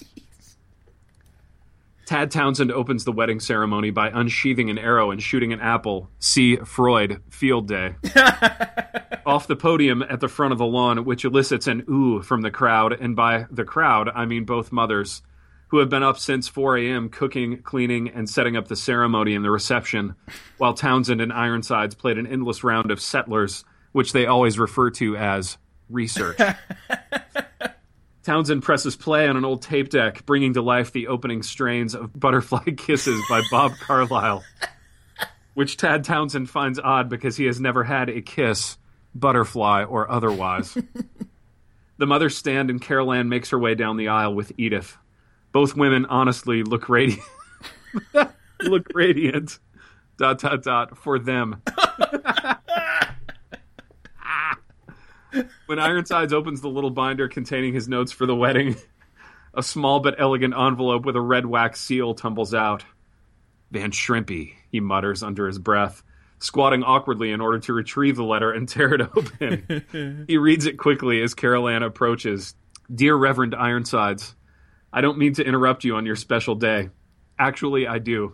Tad 2.06 2.32
Townsend 2.32 2.72
opens 2.72 3.04
the 3.04 3.12
wedding 3.12 3.38
ceremony 3.38 3.90
by 3.90 4.08
unsheathing 4.08 4.68
an 4.68 4.78
arrow 4.78 5.12
and 5.12 5.22
shooting 5.22 5.52
an 5.52 5.60
apple. 5.60 6.08
See 6.18 6.56
Freud, 6.56 7.22
Field 7.28 7.68
Day. 7.68 7.96
Off 9.26 9.46
the 9.46 9.56
podium 9.56 10.02
at 10.02 10.18
the 10.18 10.28
front 10.28 10.52
of 10.52 10.58
the 10.58 10.66
lawn, 10.66 11.04
which 11.04 11.24
elicits 11.24 11.66
an 11.68 11.84
ooh 11.88 12.22
from 12.22 12.40
the 12.40 12.50
crowd, 12.50 12.94
and 12.94 13.14
by 13.14 13.46
the 13.50 13.64
crowd, 13.64 14.08
I 14.12 14.24
mean 14.24 14.44
both 14.44 14.72
mothers 14.72 15.22
who 15.68 15.78
have 15.78 15.88
been 15.88 16.02
up 16.02 16.18
since 16.18 16.48
4 16.48 16.78
a.m. 16.78 17.08
cooking, 17.08 17.62
cleaning, 17.62 18.08
and 18.08 18.28
setting 18.28 18.56
up 18.56 18.68
the 18.68 18.76
ceremony 18.76 19.34
and 19.34 19.44
the 19.44 19.50
reception, 19.50 20.14
while 20.56 20.74
Townsend 20.74 21.20
and 21.20 21.32
Ironsides 21.32 21.94
played 21.94 22.18
an 22.18 22.26
endless 22.26 22.64
round 22.64 22.90
of 22.90 23.00
settlers, 23.00 23.64
which 23.92 24.12
they 24.12 24.26
always 24.26 24.58
refer 24.58 24.90
to 24.92 25.16
as 25.16 25.58
research. 25.90 26.38
Townsend 28.28 28.62
presses 28.62 28.94
play 28.94 29.26
on 29.26 29.38
an 29.38 29.44
old 29.46 29.62
tape 29.62 29.88
deck, 29.88 30.26
bringing 30.26 30.52
to 30.52 30.60
life 30.60 30.92
the 30.92 31.06
opening 31.06 31.42
strains 31.42 31.94
of 31.94 32.18
Butterfly 32.18 32.64
Kisses 32.76 33.22
by 33.28 33.40
Bob 33.50 33.72
Carlisle, 33.78 34.44
which 35.54 35.78
Tad 35.78 36.04
Townsend 36.04 36.50
finds 36.50 36.78
odd 36.78 37.08
because 37.08 37.38
he 37.38 37.46
has 37.46 37.58
never 37.58 37.84
had 37.84 38.10
a 38.10 38.20
kiss, 38.20 38.76
butterfly 39.14 39.84
or 39.84 40.10
otherwise. 40.10 40.76
the 41.96 42.06
mothers 42.06 42.36
stand 42.36 42.68
and 42.68 42.82
Carol 42.82 43.12
Ann 43.12 43.30
makes 43.30 43.48
her 43.48 43.58
way 43.58 43.74
down 43.74 43.96
the 43.96 44.08
aisle 44.08 44.34
with 44.34 44.52
Edith. 44.58 44.98
Both 45.52 45.74
women 45.76 46.06
honestly 46.06 46.62
look 46.62 46.88
radiant. 46.88 47.22
look 48.62 48.86
radiant. 48.94 49.58
Dot 50.18 50.40
dot 50.40 50.62
dot 50.62 50.98
for 50.98 51.18
them. 51.18 51.62
when 55.66 55.78
Ironsides 55.78 56.32
opens 56.32 56.60
the 56.60 56.68
little 56.68 56.90
binder 56.90 57.28
containing 57.28 57.74
his 57.74 57.88
notes 57.88 58.12
for 58.12 58.26
the 58.26 58.34
wedding, 58.34 58.76
a 59.54 59.62
small 59.62 60.00
but 60.00 60.16
elegant 60.18 60.54
envelope 60.56 61.04
with 61.04 61.16
a 61.16 61.20
red 61.20 61.46
wax 61.46 61.80
seal 61.80 62.14
tumbles 62.14 62.54
out. 62.54 62.84
Van 63.70 63.90
Shrimpy, 63.90 64.54
he 64.70 64.80
mutters 64.80 65.22
under 65.22 65.46
his 65.46 65.58
breath, 65.58 66.02
squatting 66.38 66.82
awkwardly 66.82 67.30
in 67.32 67.40
order 67.40 67.58
to 67.58 67.72
retrieve 67.72 68.16
the 68.16 68.24
letter 68.24 68.50
and 68.50 68.68
tear 68.68 68.94
it 68.94 69.02
open. 69.02 70.24
he 70.28 70.38
reads 70.38 70.66
it 70.66 70.78
quickly 70.78 71.20
as 71.20 71.34
Carol 71.34 71.68
Ann 71.68 71.82
approaches. 71.82 72.54
Dear 72.92 73.14
Reverend 73.14 73.54
Ironsides, 73.54 74.34
I 74.92 75.00
don't 75.00 75.18
mean 75.18 75.34
to 75.34 75.44
interrupt 75.44 75.84
you 75.84 75.96
on 75.96 76.06
your 76.06 76.16
special 76.16 76.54
day. 76.54 76.90
Actually, 77.38 77.86
I 77.86 77.98
do. 77.98 78.32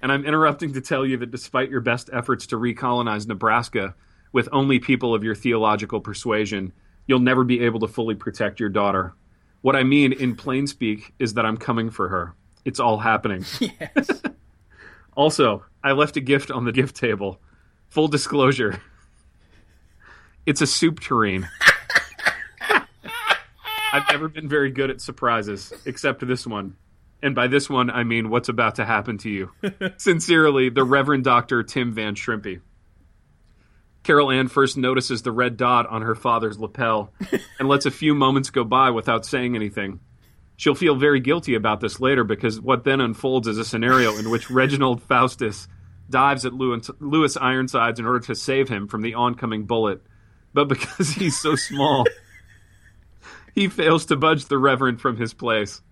And 0.00 0.12
I'm 0.12 0.24
interrupting 0.24 0.74
to 0.74 0.80
tell 0.80 1.04
you 1.04 1.16
that 1.18 1.30
despite 1.30 1.70
your 1.70 1.80
best 1.80 2.08
efforts 2.12 2.46
to 2.48 2.56
recolonize 2.56 3.26
Nebraska 3.26 3.94
with 4.32 4.48
only 4.52 4.78
people 4.78 5.14
of 5.14 5.24
your 5.24 5.34
theological 5.34 6.00
persuasion, 6.00 6.72
you'll 7.06 7.18
never 7.18 7.42
be 7.42 7.60
able 7.64 7.80
to 7.80 7.88
fully 7.88 8.14
protect 8.14 8.60
your 8.60 8.68
daughter. 8.68 9.14
What 9.60 9.74
I 9.74 9.82
mean, 9.82 10.12
in 10.12 10.36
plain 10.36 10.66
speak, 10.68 11.12
is 11.18 11.34
that 11.34 11.44
I'm 11.44 11.56
coming 11.56 11.90
for 11.90 12.08
her. 12.08 12.34
It's 12.64 12.80
all 12.80 12.98
happening. 12.98 13.44
Yes. 13.60 14.22
Also, 15.16 15.64
I 15.82 15.92
left 15.92 16.16
a 16.16 16.20
gift 16.20 16.52
on 16.52 16.64
the 16.64 16.70
gift 16.70 16.94
table. 16.94 17.40
Full 17.88 18.06
disclosure. 18.06 18.80
It's 20.46 20.60
a 20.60 20.66
soup 20.66 21.00
tureen. 21.00 21.48
I've 23.92 24.08
never 24.10 24.28
been 24.28 24.48
very 24.48 24.70
good 24.70 24.90
at 24.90 25.00
surprises, 25.00 25.72
except 25.86 26.26
this 26.26 26.46
one. 26.46 26.76
And 27.22 27.34
by 27.34 27.48
this 27.48 27.68
one, 27.68 27.90
I 27.90 28.04
mean 28.04 28.30
what's 28.30 28.48
about 28.48 28.76
to 28.76 28.84
happen 28.84 29.18
to 29.18 29.30
you. 29.30 29.50
Sincerely, 29.96 30.68
the 30.68 30.84
Reverend 30.84 31.24
Dr. 31.24 31.62
Tim 31.62 31.92
Van 31.92 32.14
Shrimpy. 32.14 32.60
Carol 34.04 34.30
Ann 34.30 34.48
first 34.48 34.76
notices 34.76 35.22
the 35.22 35.32
red 35.32 35.56
dot 35.56 35.86
on 35.86 36.02
her 36.02 36.14
father's 36.14 36.58
lapel 36.58 37.12
and 37.58 37.68
lets 37.68 37.84
a 37.84 37.90
few 37.90 38.14
moments 38.14 38.50
go 38.50 38.64
by 38.64 38.90
without 38.90 39.26
saying 39.26 39.56
anything. 39.56 40.00
She'll 40.56 40.74
feel 40.74 40.94
very 40.94 41.20
guilty 41.20 41.54
about 41.54 41.80
this 41.80 42.00
later 42.00 42.24
because 42.24 42.60
what 42.60 42.84
then 42.84 43.00
unfolds 43.00 43.48
is 43.48 43.58
a 43.58 43.64
scenario 43.64 44.16
in 44.16 44.30
which 44.30 44.50
Reginald 44.50 45.02
Faustus 45.02 45.68
dives 46.08 46.46
at 46.46 46.54
Lewis, 46.54 46.90
Lewis 47.00 47.36
Ironsides 47.36 48.00
in 48.00 48.06
order 48.06 48.20
to 48.20 48.34
save 48.34 48.68
him 48.68 48.88
from 48.88 49.02
the 49.02 49.14
oncoming 49.14 49.64
bullet. 49.64 50.00
But 50.54 50.68
because 50.68 51.10
he's 51.10 51.38
so 51.38 51.54
small, 51.54 52.06
he 53.58 53.68
fails 53.68 54.06
to 54.06 54.16
budge 54.16 54.44
the 54.44 54.56
Reverend 54.56 55.00
from 55.00 55.16
his 55.16 55.34
place. 55.34 55.82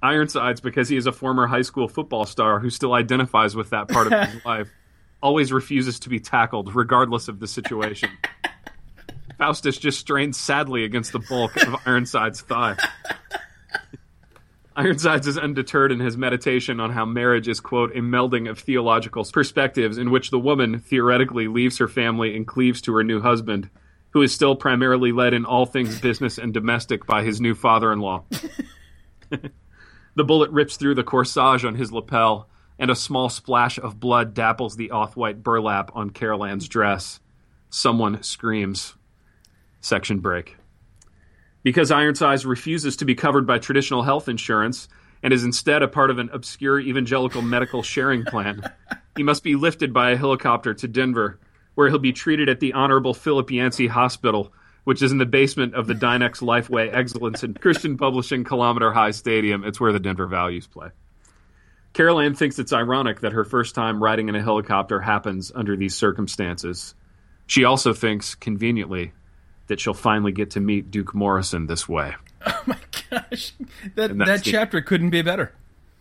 Ironsides, 0.00 0.60
because 0.60 0.88
he 0.88 0.96
is 0.96 1.06
a 1.06 1.12
former 1.12 1.48
high 1.48 1.62
school 1.62 1.88
football 1.88 2.24
star 2.24 2.60
who 2.60 2.70
still 2.70 2.94
identifies 2.94 3.56
with 3.56 3.70
that 3.70 3.88
part 3.88 4.12
of 4.12 4.28
his 4.28 4.44
life, 4.46 4.68
always 5.20 5.52
refuses 5.52 5.98
to 6.00 6.08
be 6.08 6.20
tackled, 6.20 6.72
regardless 6.74 7.26
of 7.26 7.40
the 7.40 7.48
situation. 7.48 8.10
Faustus 9.38 9.76
just 9.76 9.98
strains 9.98 10.36
sadly 10.36 10.84
against 10.84 11.10
the 11.10 11.18
bulk 11.18 11.56
of 11.56 11.74
Ironside's 11.84 12.42
thigh. 12.42 12.76
Ironsides 14.76 15.26
is 15.26 15.36
undeterred 15.36 15.90
in 15.90 15.98
his 15.98 16.16
meditation 16.16 16.78
on 16.78 16.92
how 16.92 17.04
marriage 17.04 17.48
is, 17.48 17.58
quote, 17.58 17.96
a 17.96 18.00
melding 18.00 18.48
of 18.48 18.60
theological 18.60 19.24
perspectives 19.24 19.98
in 19.98 20.12
which 20.12 20.30
the 20.30 20.38
woman 20.38 20.78
theoretically 20.78 21.48
leaves 21.48 21.78
her 21.78 21.88
family 21.88 22.36
and 22.36 22.46
cleaves 22.46 22.80
to 22.82 22.94
her 22.94 23.02
new 23.02 23.20
husband, 23.20 23.68
who 24.14 24.22
is 24.22 24.32
still 24.32 24.54
primarily 24.54 25.10
led 25.10 25.34
in 25.34 25.44
all 25.44 25.66
things 25.66 26.00
business 26.00 26.38
and 26.38 26.54
domestic 26.54 27.04
by 27.04 27.24
his 27.24 27.40
new 27.40 27.54
father 27.54 27.92
in 27.92 27.98
law. 27.98 28.22
the 30.14 30.24
bullet 30.24 30.50
rips 30.52 30.76
through 30.76 30.94
the 30.94 31.02
corsage 31.02 31.64
on 31.64 31.74
his 31.74 31.90
lapel, 31.90 32.48
and 32.78 32.92
a 32.92 32.96
small 32.96 33.28
splash 33.28 33.76
of 33.76 33.98
blood 33.98 34.32
dapples 34.32 34.76
the 34.76 34.92
off 34.92 35.16
white 35.16 35.42
burlap 35.42 35.90
on 35.94 36.10
Carol 36.10 36.44
Ann's 36.44 36.68
dress. 36.68 37.18
Someone 37.70 38.22
screams. 38.22 38.94
Section 39.80 40.20
break. 40.20 40.56
Because 41.64 41.90
Ironsides 41.90 42.46
refuses 42.46 42.96
to 42.96 43.04
be 43.04 43.16
covered 43.16 43.48
by 43.48 43.58
traditional 43.58 44.04
health 44.04 44.28
insurance 44.28 44.88
and 45.24 45.32
is 45.32 45.42
instead 45.42 45.82
a 45.82 45.88
part 45.88 46.10
of 46.10 46.20
an 46.20 46.30
obscure 46.32 46.78
evangelical 46.78 47.42
medical 47.42 47.82
sharing 47.82 48.24
plan, 48.24 48.62
he 49.16 49.24
must 49.24 49.42
be 49.42 49.56
lifted 49.56 49.92
by 49.92 50.12
a 50.12 50.16
helicopter 50.16 50.72
to 50.74 50.86
Denver, 50.86 51.40
where 51.74 51.88
he'll 51.88 51.98
be 51.98 52.12
treated 52.12 52.48
at 52.48 52.60
the 52.60 52.72
Honorable 52.72 53.14
Philip 53.14 53.50
Yancey 53.50 53.86
Hospital, 53.86 54.52
which 54.84 55.02
is 55.02 55.12
in 55.12 55.18
the 55.18 55.26
basement 55.26 55.74
of 55.74 55.86
the 55.86 55.94
Dynex 55.94 56.40
Lifeway 56.42 56.94
Excellence 56.94 57.42
in 57.42 57.54
Christian 57.54 57.96
Publishing 57.96 58.44
Kilometer 58.44 58.92
High 58.92 59.10
Stadium. 59.12 59.64
It's 59.64 59.80
where 59.80 59.92
the 59.92 60.00
Denver 60.00 60.26
Values 60.26 60.66
play. 60.66 60.88
Carol 61.92 62.18
Ann 62.20 62.34
thinks 62.34 62.58
it's 62.58 62.72
ironic 62.72 63.20
that 63.20 63.32
her 63.32 63.44
first 63.44 63.74
time 63.74 64.02
riding 64.02 64.28
in 64.28 64.34
a 64.34 64.42
helicopter 64.42 65.00
happens 65.00 65.52
under 65.54 65.76
these 65.76 65.94
circumstances. 65.94 66.94
She 67.46 67.64
also 67.64 67.92
thinks, 67.92 68.34
conveniently, 68.34 69.12
that 69.68 69.80
she'll 69.80 69.94
finally 69.94 70.32
get 70.32 70.50
to 70.52 70.60
meet 70.60 70.90
Duke 70.90 71.14
Morrison 71.14 71.66
this 71.66 71.88
way. 71.88 72.14
Oh 72.46 72.62
my 72.66 72.76
gosh, 73.10 73.52
that 73.94 74.16
that 74.18 74.26
the- 74.44 74.50
chapter 74.50 74.82
couldn't 74.82 75.08
be 75.10 75.22
better, 75.22 75.54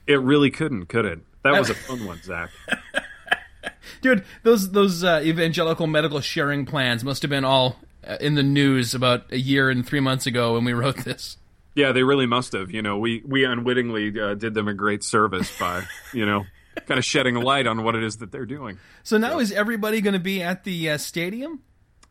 It 0.07 0.19
really 0.19 0.49
couldn't, 0.51 0.88
could 0.88 1.05
it? 1.05 1.19
That 1.43 1.57
was 1.57 1.69
a 1.69 1.74
fun 1.88 2.05
one, 2.05 2.21
Zach. 2.21 2.49
Dude. 4.01 4.23
Those 4.43 4.71
those 4.71 5.03
uh, 5.03 5.21
evangelical 5.23 5.88
medical 5.88 6.21
sharing 6.21 6.65
plans 6.65 7.03
must 7.03 7.21
have 7.21 7.29
been 7.29 7.45
all 7.45 7.79
uh, 8.05 8.17
in 8.19 8.36
the 8.36 8.43
news 8.43 8.93
about 8.93 9.31
a 9.31 9.38
year 9.39 9.69
and 9.69 9.86
three 9.86 9.99
months 9.99 10.25
ago 10.25 10.53
when 10.53 10.63
we 10.65 10.73
wrote 10.73 10.97
this. 10.97 11.38
Yeah, 11.75 11.91
they 11.91 12.03
really 12.03 12.27
must 12.27 12.53
have. 12.53 12.71
You 12.71 12.81
know, 12.81 12.97
we 12.97 13.23
we 13.25 13.45
unwittingly 13.45 14.19
uh, 14.19 14.36
did 14.36 14.53
them 14.53 14.67
a 14.67 14.73
great 14.73 15.03
service 15.03 15.51
by, 15.59 15.84
you 16.13 16.25
know, 16.25 16.45
kind 16.86 16.97
of 16.97 17.05
shedding 17.05 17.36
a 17.36 17.39
light 17.39 17.65
on 17.67 17.84
what 17.84 17.95
it 17.95 18.03
is 18.03 18.17
that 18.17 18.31
they're 18.31 18.45
doing. 18.45 18.77
So 19.03 19.17
now 19.17 19.39
is 19.39 19.51
everybody 19.51 20.01
going 20.01 20.13
to 20.13 20.19
be 20.19 20.41
at 20.41 20.63
the 20.63 20.91
uh, 20.91 20.97
stadium 20.97 21.61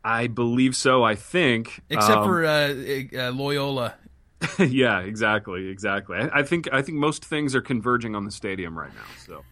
I 0.03 0.27
believe 0.27 0.75
so. 0.75 1.01
I 1.03 1.15
think, 1.15 1.81
except 1.89 2.17
Um, 2.17 2.25
for 2.25 2.45
uh, 2.45 2.73
uh, 3.15 3.31
Loyola? 3.31 3.95
yeah, 4.59 4.99
exactly, 4.99 5.69
exactly. 5.69 6.17
I, 6.17 6.39
I 6.39 6.43
think 6.43 6.67
I 6.73 6.81
think 6.81 6.97
most 6.97 7.23
things 7.23 7.55
are 7.55 7.61
converging 7.61 8.13
on 8.15 8.25
the 8.25 8.31
stadium 8.31 8.77
right 8.77 8.93
now. 8.93 9.05
So 9.25 9.43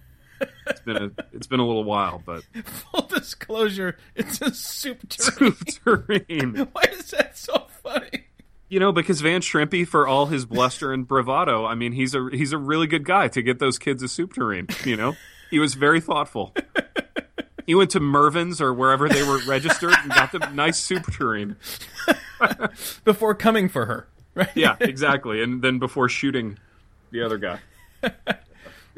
it's 0.68 0.82
been 0.82 0.98
a 0.98 1.12
it's 1.34 1.48
been 1.48 1.60
a 1.60 1.66
little 1.66 1.84
while, 1.84 2.22
but 2.26 2.44
Full 2.66 3.02
disclosure, 3.08 3.98
it's 4.16 4.42
a 4.42 4.54
soup 4.54 5.08
tureen. 5.10 5.54
Tureen. 5.54 6.56
Why 6.72 6.84
is 6.92 7.12
that 7.12 7.38
so 7.38 7.68
funny? 7.84 8.26
You 8.70 8.80
know, 8.80 8.92
because 8.92 9.20
Van 9.22 9.42
Shrimpy, 9.42 9.86
for 9.86 10.08
all 10.08 10.28
his 10.28 10.46
bluster 10.46 10.94
and 10.94 11.06
bravado, 11.08 11.66
I 11.66 11.76
mean, 11.76 11.92
he's 11.92 12.16
a 12.16 12.30
he's 12.32 12.54
a 12.54 12.58
really 12.58 12.88
good 12.88 13.04
guy 13.06 13.28
to 13.30 13.42
get 13.42 13.60
those 13.60 13.78
kids 13.78 14.02
a 14.02 14.08
soup 14.08 14.34
tureen. 14.34 14.68
You 14.86 14.96
know, 14.96 15.16
he 15.50 15.60
was 15.60 15.74
very 15.74 16.00
thoughtful. 16.00 16.54
He 17.68 17.76
went 17.76 17.92
to 17.92 18.00
Mervyn's 18.00 18.60
or 18.60 18.74
wherever 18.74 19.08
they 19.08 19.24
were 19.24 19.40
registered 19.46 19.94
and 20.02 20.12
got 20.12 20.32
them 20.32 20.56
nice 20.56 20.80
soup 20.80 21.12
tureen. 21.12 21.58
Before 23.06 23.36
coming 23.36 23.70
for 23.70 23.86
her, 23.86 24.08
right? 24.34 24.50
Yeah, 24.56 24.76
exactly. 24.80 25.44
And 25.44 25.62
then 25.62 25.78
before 25.78 26.10
shooting 26.10 26.58
the 27.12 27.22
other 27.24 27.38
guy, 27.38 27.60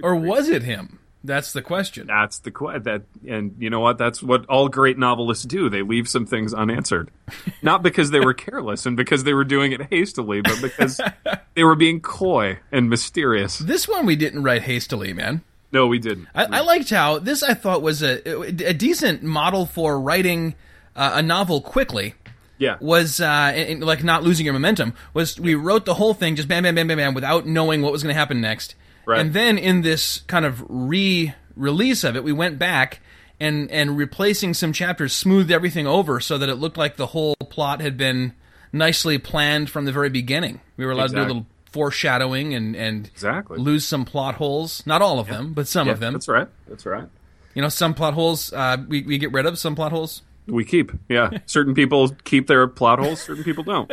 Or 0.02 0.16
was 0.16 0.48
it 0.50 0.64
him? 0.64 1.00
That's 1.24 1.54
the 1.54 1.62
question. 1.62 2.08
That's 2.08 2.40
the 2.40 2.52
que- 2.52 2.80
that, 2.80 3.04
and 3.28 3.56
you 3.58 3.70
know 3.70 3.80
what? 3.80 3.98
That's 3.98 4.22
what 4.22 4.46
all 4.48 4.68
great 4.68 4.98
novelists 4.98 5.46
do. 5.46 5.70
They 5.70 5.82
leave 5.82 6.10
some 6.10 6.26
things 6.26 6.54
unanswered, 6.54 7.12
not 7.62 7.82
because 7.82 8.12
they 8.12 8.20
were 8.20 8.34
careless 8.34 8.86
and 8.86 8.98
because 8.98 9.24
they 9.24 9.34
were 9.34 9.46
doing 9.46 9.72
it 9.72 9.84
hastily, 9.90 10.42
but 10.42 10.62
because 10.62 11.00
they 11.56 11.64
were 11.64 11.76
being 11.76 12.02
coy 12.02 12.60
and 12.72 12.90
mysterious. 12.90 13.58
This 13.60 13.88
one 13.88 14.06
we 14.06 14.18
didn't 14.18 14.44
write 14.44 14.64
hastily, 14.64 15.14
man. 15.14 15.42
No, 15.72 15.88
we 15.88 15.98
didn't. 15.98 16.28
I, 16.36 16.46
I 16.46 16.60
liked 16.60 16.90
how 16.90 17.20
this 17.20 17.42
I 17.42 17.54
thought 17.54 17.82
was 17.82 18.04
a 18.04 18.42
a 18.68 18.74
decent 18.74 19.24
model 19.24 19.66
for 19.66 20.00
writing 20.00 20.56
uh, 20.96 21.14
a 21.16 21.24
novel 21.24 21.62
quickly. 21.62 22.16
yeah, 22.58 22.78
Was 22.80 23.20
uh, 23.20 23.52
and, 23.56 23.70
and, 23.70 23.84
like 23.84 24.04
not 24.04 24.24
losing 24.24 24.46
your 24.46 24.54
momentum. 24.54 24.94
Was 25.14 25.40
we 25.40 25.56
wrote 25.56 25.86
the 25.86 25.96
whole 25.96 26.14
thing 26.14 26.36
just 26.36 26.48
bam, 26.48 26.64
bam, 26.64 26.76
bam, 26.76 26.88
bam, 26.88 26.98
bam, 26.98 27.14
without 27.14 27.48
knowing 27.48 27.82
what 27.82 27.92
was 27.92 28.04
going 28.04 28.14
to 28.14 28.20
happen 28.20 28.42
next. 28.42 28.76
Right. 29.06 29.20
And 29.20 29.34
then 29.34 29.58
in 29.58 29.82
this 29.82 30.22
kind 30.28 30.46
of 30.46 30.64
re-release 30.70 32.04
of 32.04 32.16
it, 32.16 32.24
we 32.24 32.32
went 32.32 32.58
back 32.60 33.02
and 33.40 33.70
and 33.72 33.98
replacing 33.98 34.54
some 34.54 34.72
chapters, 34.74 35.14
smoothed 35.14 35.52
everything 35.52 35.88
over 35.88 36.20
so 36.20 36.38
that 36.38 36.50
it 36.50 36.56
looked 36.56 36.78
like 36.78 36.96
the 36.96 37.08
whole 37.08 37.36
plot 37.36 37.82
had 37.82 37.98
been 37.98 38.34
nicely 38.72 39.18
planned 39.18 39.70
from 39.70 39.86
the 39.86 39.92
very 39.92 40.10
beginning. 40.10 40.62
We 40.78 40.86
were 40.86 40.92
allowed 40.92 41.08
to 41.10 41.16
do 41.16 41.22
a 41.22 41.26
little 41.28 41.46
foreshadowing 41.72 42.54
and 42.54 42.76
and 42.76 43.08
Exactly. 43.08 43.58
lose 43.60 43.86
some 43.86 44.06
plot 44.06 44.36
holes. 44.36 44.84
Not 44.86 45.02
all 45.02 45.20
of 45.20 45.28
them, 45.28 45.54
but 45.54 45.68
some 45.68 45.88
Yeah, 45.88 45.94
of 45.94 46.00
them. 46.00 46.14
That's 46.14 46.28
right. 46.28 46.48
That's 46.68 46.86
right. 46.86 47.08
You 47.56 47.62
know, 47.62 47.70
some 47.70 47.94
plot 47.94 48.14
holes 48.14 48.54
uh, 48.54 48.78
we 48.88 49.02
we 49.02 49.18
get 49.18 49.32
rid 49.32 49.46
of. 49.46 49.58
Some 49.60 49.76
plot 49.76 49.92
holes. 49.92 50.22
We 50.48 50.64
keep. 50.66 50.92
Yeah, 51.10 51.30
certain 51.46 51.74
people 51.74 52.10
keep 52.24 52.48
their 52.48 52.68
plot 52.68 53.00
holes. 53.00 53.22
Certain 53.22 53.44
people 53.44 53.64
don't. 53.64 53.92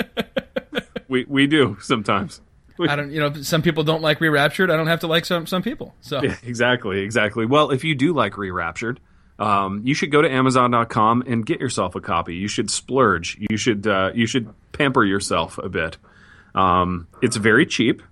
we 1.09 1.25
we 1.29 1.47
do 1.47 1.77
sometimes. 1.81 2.41
I 2.89 2.97
don't. 2.97 3.11
You 3.11 3.21
know, 3.21 3.33
some 3.43 3.63
people 3.63 3.85
don't 3.85 4.03
like 4.03 4.21
re-raptured. 4.21 4.71
I 4.71 4.77
don't 4.77 4.87
have 4.87 5.01
to 5.01 5.07
like 5.07 5.25
some 5.25 5.47
some 5.47 5.63
people. 5.63 5.95
So 6.01 6.23
Yeah, 6.23 6.37
exactly, 6.43 7.01
exactly. 7.01 7.47
Well, 7.47 7.71
if 7.71 7.85
you 7.85 7.95
do 7.95 8.13
like 8.15 8.39
Re-Raptured, 8.39 9.01
um, 9.39 9.83
you 9.85 9.95
should 9.95 10.11
go 10.11 10.23
to 10.23 10.31
Amazon.com 10.31 11.25
and 11.27 11.45
get 11.45 11.61
yourself 11.61 11.95
a 11.95 12.01
copy. 12.01 12.37
You 12.37 12.49
should 12.49 12.71
splurge. 12.71 13.39
You 13.51 13.57
should 13.57 13.87
uh, 13.87 14.11
you 14.15 14.27
should 14.27 14.53
pamper 14.73 15.05
yourself 15.05 15.59
a 15.59 15.69
bit. 15.69 15.97
Um, 16.55 17.07
it's 17.23 17.37
very 17.37 17.67
cheap. 17.67 18.03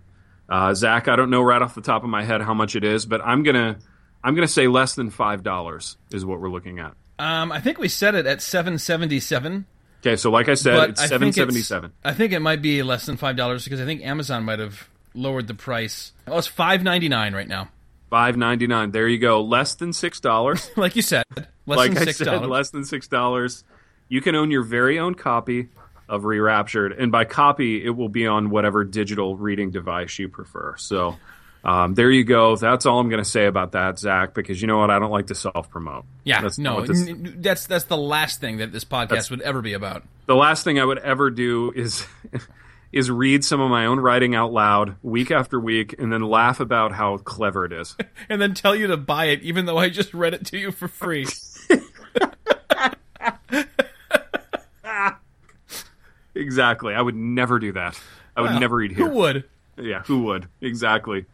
Uh, 0.48 0.72
Zach, 0.74 1.08
I 1.08 1.16
don't 1.16 1.30
know 1.30 1.42
right 1.42 1.60
off 1.60 1.74
the 1.74 1.82
top 1.82 2.04
of 2.04 2.08
my 2.08 2.24
head 2.24 2.40
how 2.40 2.54
much 2.54 2.76
it 2.76 2.84
is, 2.84 3.04
but 3.04 3.20
I'm 3.22 3.42
gonna 3.42 3.78
I'm 4.24 4.34
gonna 4.34 4.48
say 4.48 4.66
less 4.66 4.94
than 4.94 5.10
five 5.10 5.42
dollars 5.42 5.96
is 6.10 6.24
what 6.24 6.40
we're 6.40 6.50
looking 6.50 6.78
at. 6.78 6.94
um, 7.18 7.52
I 7.52 7.60
think 7.60 7.78
we 7.78 7.88
set 7.88 8.14
it 8.14 8.26
at 8.26 8.40
seven 8.40 8.78
seventy 8.78 9.20
seven. 9.20 9.66
Okay, 10.01 10.16
so 10.16 10.30
like 10.30 10.49
I 10.49 10.55
said, 10.55 10.76
But 10.76 10.90
it's 10.90 11.01
I 11.03 11.07
seven 11.07 11.32
seventy 11.32 11.61
seven. 11.61 11.92
I 12.05 12.14
think 12.14 12.32
it 12.32 12.40
might 12.40 12.62
be 12.62 12.82
less 12.82 13.07
than 13.07 13.16
five 13.16 13.36
dollars 13.36 13.64
because 13.64 13.80
I 13.80 13.84
think 13.84 14.03
Amazon 14.03 14.44
might 14.44 14.59
have 14.61 14.88
lowered 15.14 15.49
the 15.49 15.55
price. 15.55 16.12
Oh, 16.26 16.38
it's 16.38 16.46
five 16.46 16.82
ninety 16.82 17.09
nine 17.09 17.34
right 17.34 17.49
now. 17.49 17.68
Five 18.11 18.36
ninety 18.36 18.66
nine. 18.66 18.90
There 18.92 19.09
you 19.09 19.18
go. 19.18 19.42
Less 19.42 19.74
than 19.74 19.92
six 19.92 20.20
dollars. 20.20 20.70
Like 20.76 20.94
you 20.96 21.03
said, 21.03 21.24
less 21.34 21.76
like 21.76 21.90
than 21.90 22.03
I 22.03 22.05
six 22.05 22.18
said, 22.18 22.24
dollars. 22.26 22.49
less 22.49 22.70
than 22.70 22.84
six 22.84 23.09
dollars. 23.09 23.64
You 24.09 24.20
can 24.20 24.34
own 24.34 24.51
your 24.51 24.62
very 24.62 24.99
own 24.99 25.14
copy 25.14 25.68
of 26.09 26.24
Re-Raptured, 26.24 26.92
and 26.92 27.12
by 27.12 27.26
copy, 27.26 27.84
it 27.84 27.90
will 27.90 28.09
be 28.09 28.26
on 28.26 28.49
whatever 28.49 28.82
digital 28.84 29.36
reading 29.36 29.70
device 29.70 30.18
you 30.18 30.28
prefer. 30.30 30.74
So, 30.78 31.16
um, 31.68 31.94
there 31.94 32.10
you 32.10 32.24
go. 32.24 32.56
That's 32.56 32.86
all 32.86 32.98
I'm 33.00 33.08
going 33.08 33.22
to 33.22 33.28
say 33.28 33.46
about 33.46 33.72
that, 33.72 33.98
Zach. 33.98 34.32
Because 34.34 34.60
you 34.60 34.66
know 34.68 34.78
what, 34.78 34.90
I 34.90 34.98
don't 34.98 35.10
like 35.10 35.26
to 35.28 35.34
self 35.34 35.68
promote. 35.70 36.04
yeah, 36.24 36.40
that's 36.42 36.58
no, 36.58 36.84
this- 36.84 37.08
that's 37.36 37.66
that's 37.66 37.84
the 37.84 37.96
last 37.96 38.40
thing 38.40 38.58
that 38.58 38.72
this 38.72 38.84
podcast 38.84 39.30
would 39.30 39.40
ever 39.42 39.60
be 39.62 39.72
about. 39.74 40.02
the 40.26 40.34
last 40.36 40.64
thing 40.64 40.78
I 40.78 40.84
would 40.84 40.98
ever 40.98 41.30
do 41.30 41.72
is. 41.74 42.06
Is 42.90 43.10
read 43.10 43.44
some 43.44 43.60
of 43.60 43.68
my 43.68 43.84
own 43.84 44.00
writing 44.00 44.34
out 44.34 44.50
loud 44.50 44.96
week 45.02 45.30
after 45.30 45.60
week 45.60 45.96
and 45.98 46.10
then 46.10 46.22
laugh 46.22 46.58
about 46.58 46.90
how 46.90 47.18
clever 47.18 47.66
it 47.66 47.72
is. 47.74 47.94
And 48.30 48.40
then 48.40 48.54
tell 48.54 48.74
you 48.74 48.86
to 48.86 48.96
buy 48.96 49.26
it, 49.26 49.42
even 49.42 49.66
though 49.66 49.76
I 49.76 49.90
just 49.90 50.14
read 50.14 50.32
it 50.32 50.46
to 50.46 50.56
you 50.58 50.72
for 50.72 50.88
free. 50.88 51.26
exactly. 56.34 56.94
I 56.94 57.00
would 57.00 57.14
never 57.16 57.58
do 57.58 57.72
that. 57.72 57.98
I 58.36 58.42
would 58.42 58.50
Well, 58.52 58.60
never 58.60 58.76
read 58.76 58.92
here. 58.92 59.08
Who 59.08 59.14
would? 59.16 59.44
Yeah, 59.76 60.02
who 60.02 60.22
would? 60.24 60.48
Exactly. 60.60 61.26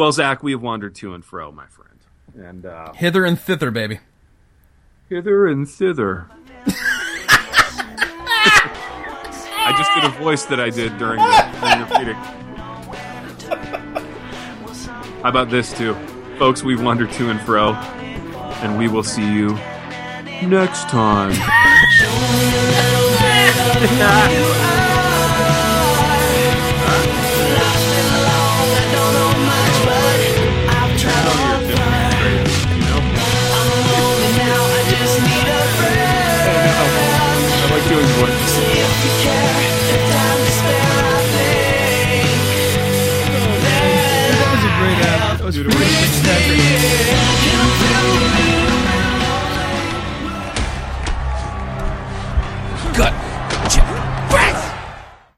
Well, 0.00 0.12
Zach, 0.12 0.42
we 0.42 0.52
have 0.52 0.62
wandered 0.62 0.94
to 0.94 1.12
and 1.12 1.22
fro, 1.22 1.52
my 1.52 1.66
friend. 1.66 1.98
And 2.34 2.64
uh, 2.64 2.94
Hither 2.94 3.26
and 3.26 3.38
thither, 3.38 3.70
baby. 3.70 4.00
hither 5.10 5.46
and 5.46 5.68
thither. 5.68 6.26
I 9.58 9.74
just 9.76 9.90
did 9.94 10.04
a 10.04 10.08
voice 10.24 10.46
that 10.46 10.58
I 10.58 10.70
did 10.70 10.96
during 10.96 11.18
the, 11.18 11.48
during 11.60 11.80
the 11.80 11.86
reading. 11.98 12.14
How 15.22 15.28
about 15.28 15.50
this, 15.50 15.70
too? 15.76 15.92
Folks, 16.38 16.62
we've 16.62 16.80
wandered 16.82 17.12
to 17.12 17.28
and 17.28 17.38
fro, 17.42 17.74
and 17.74 18.78
we 18.78 18.88
will 18.88 19.04
see 19.04 19.30
you 19.30 19.50
next 20.48 20.88
time. 20.88 21.36
great 45.52 46.20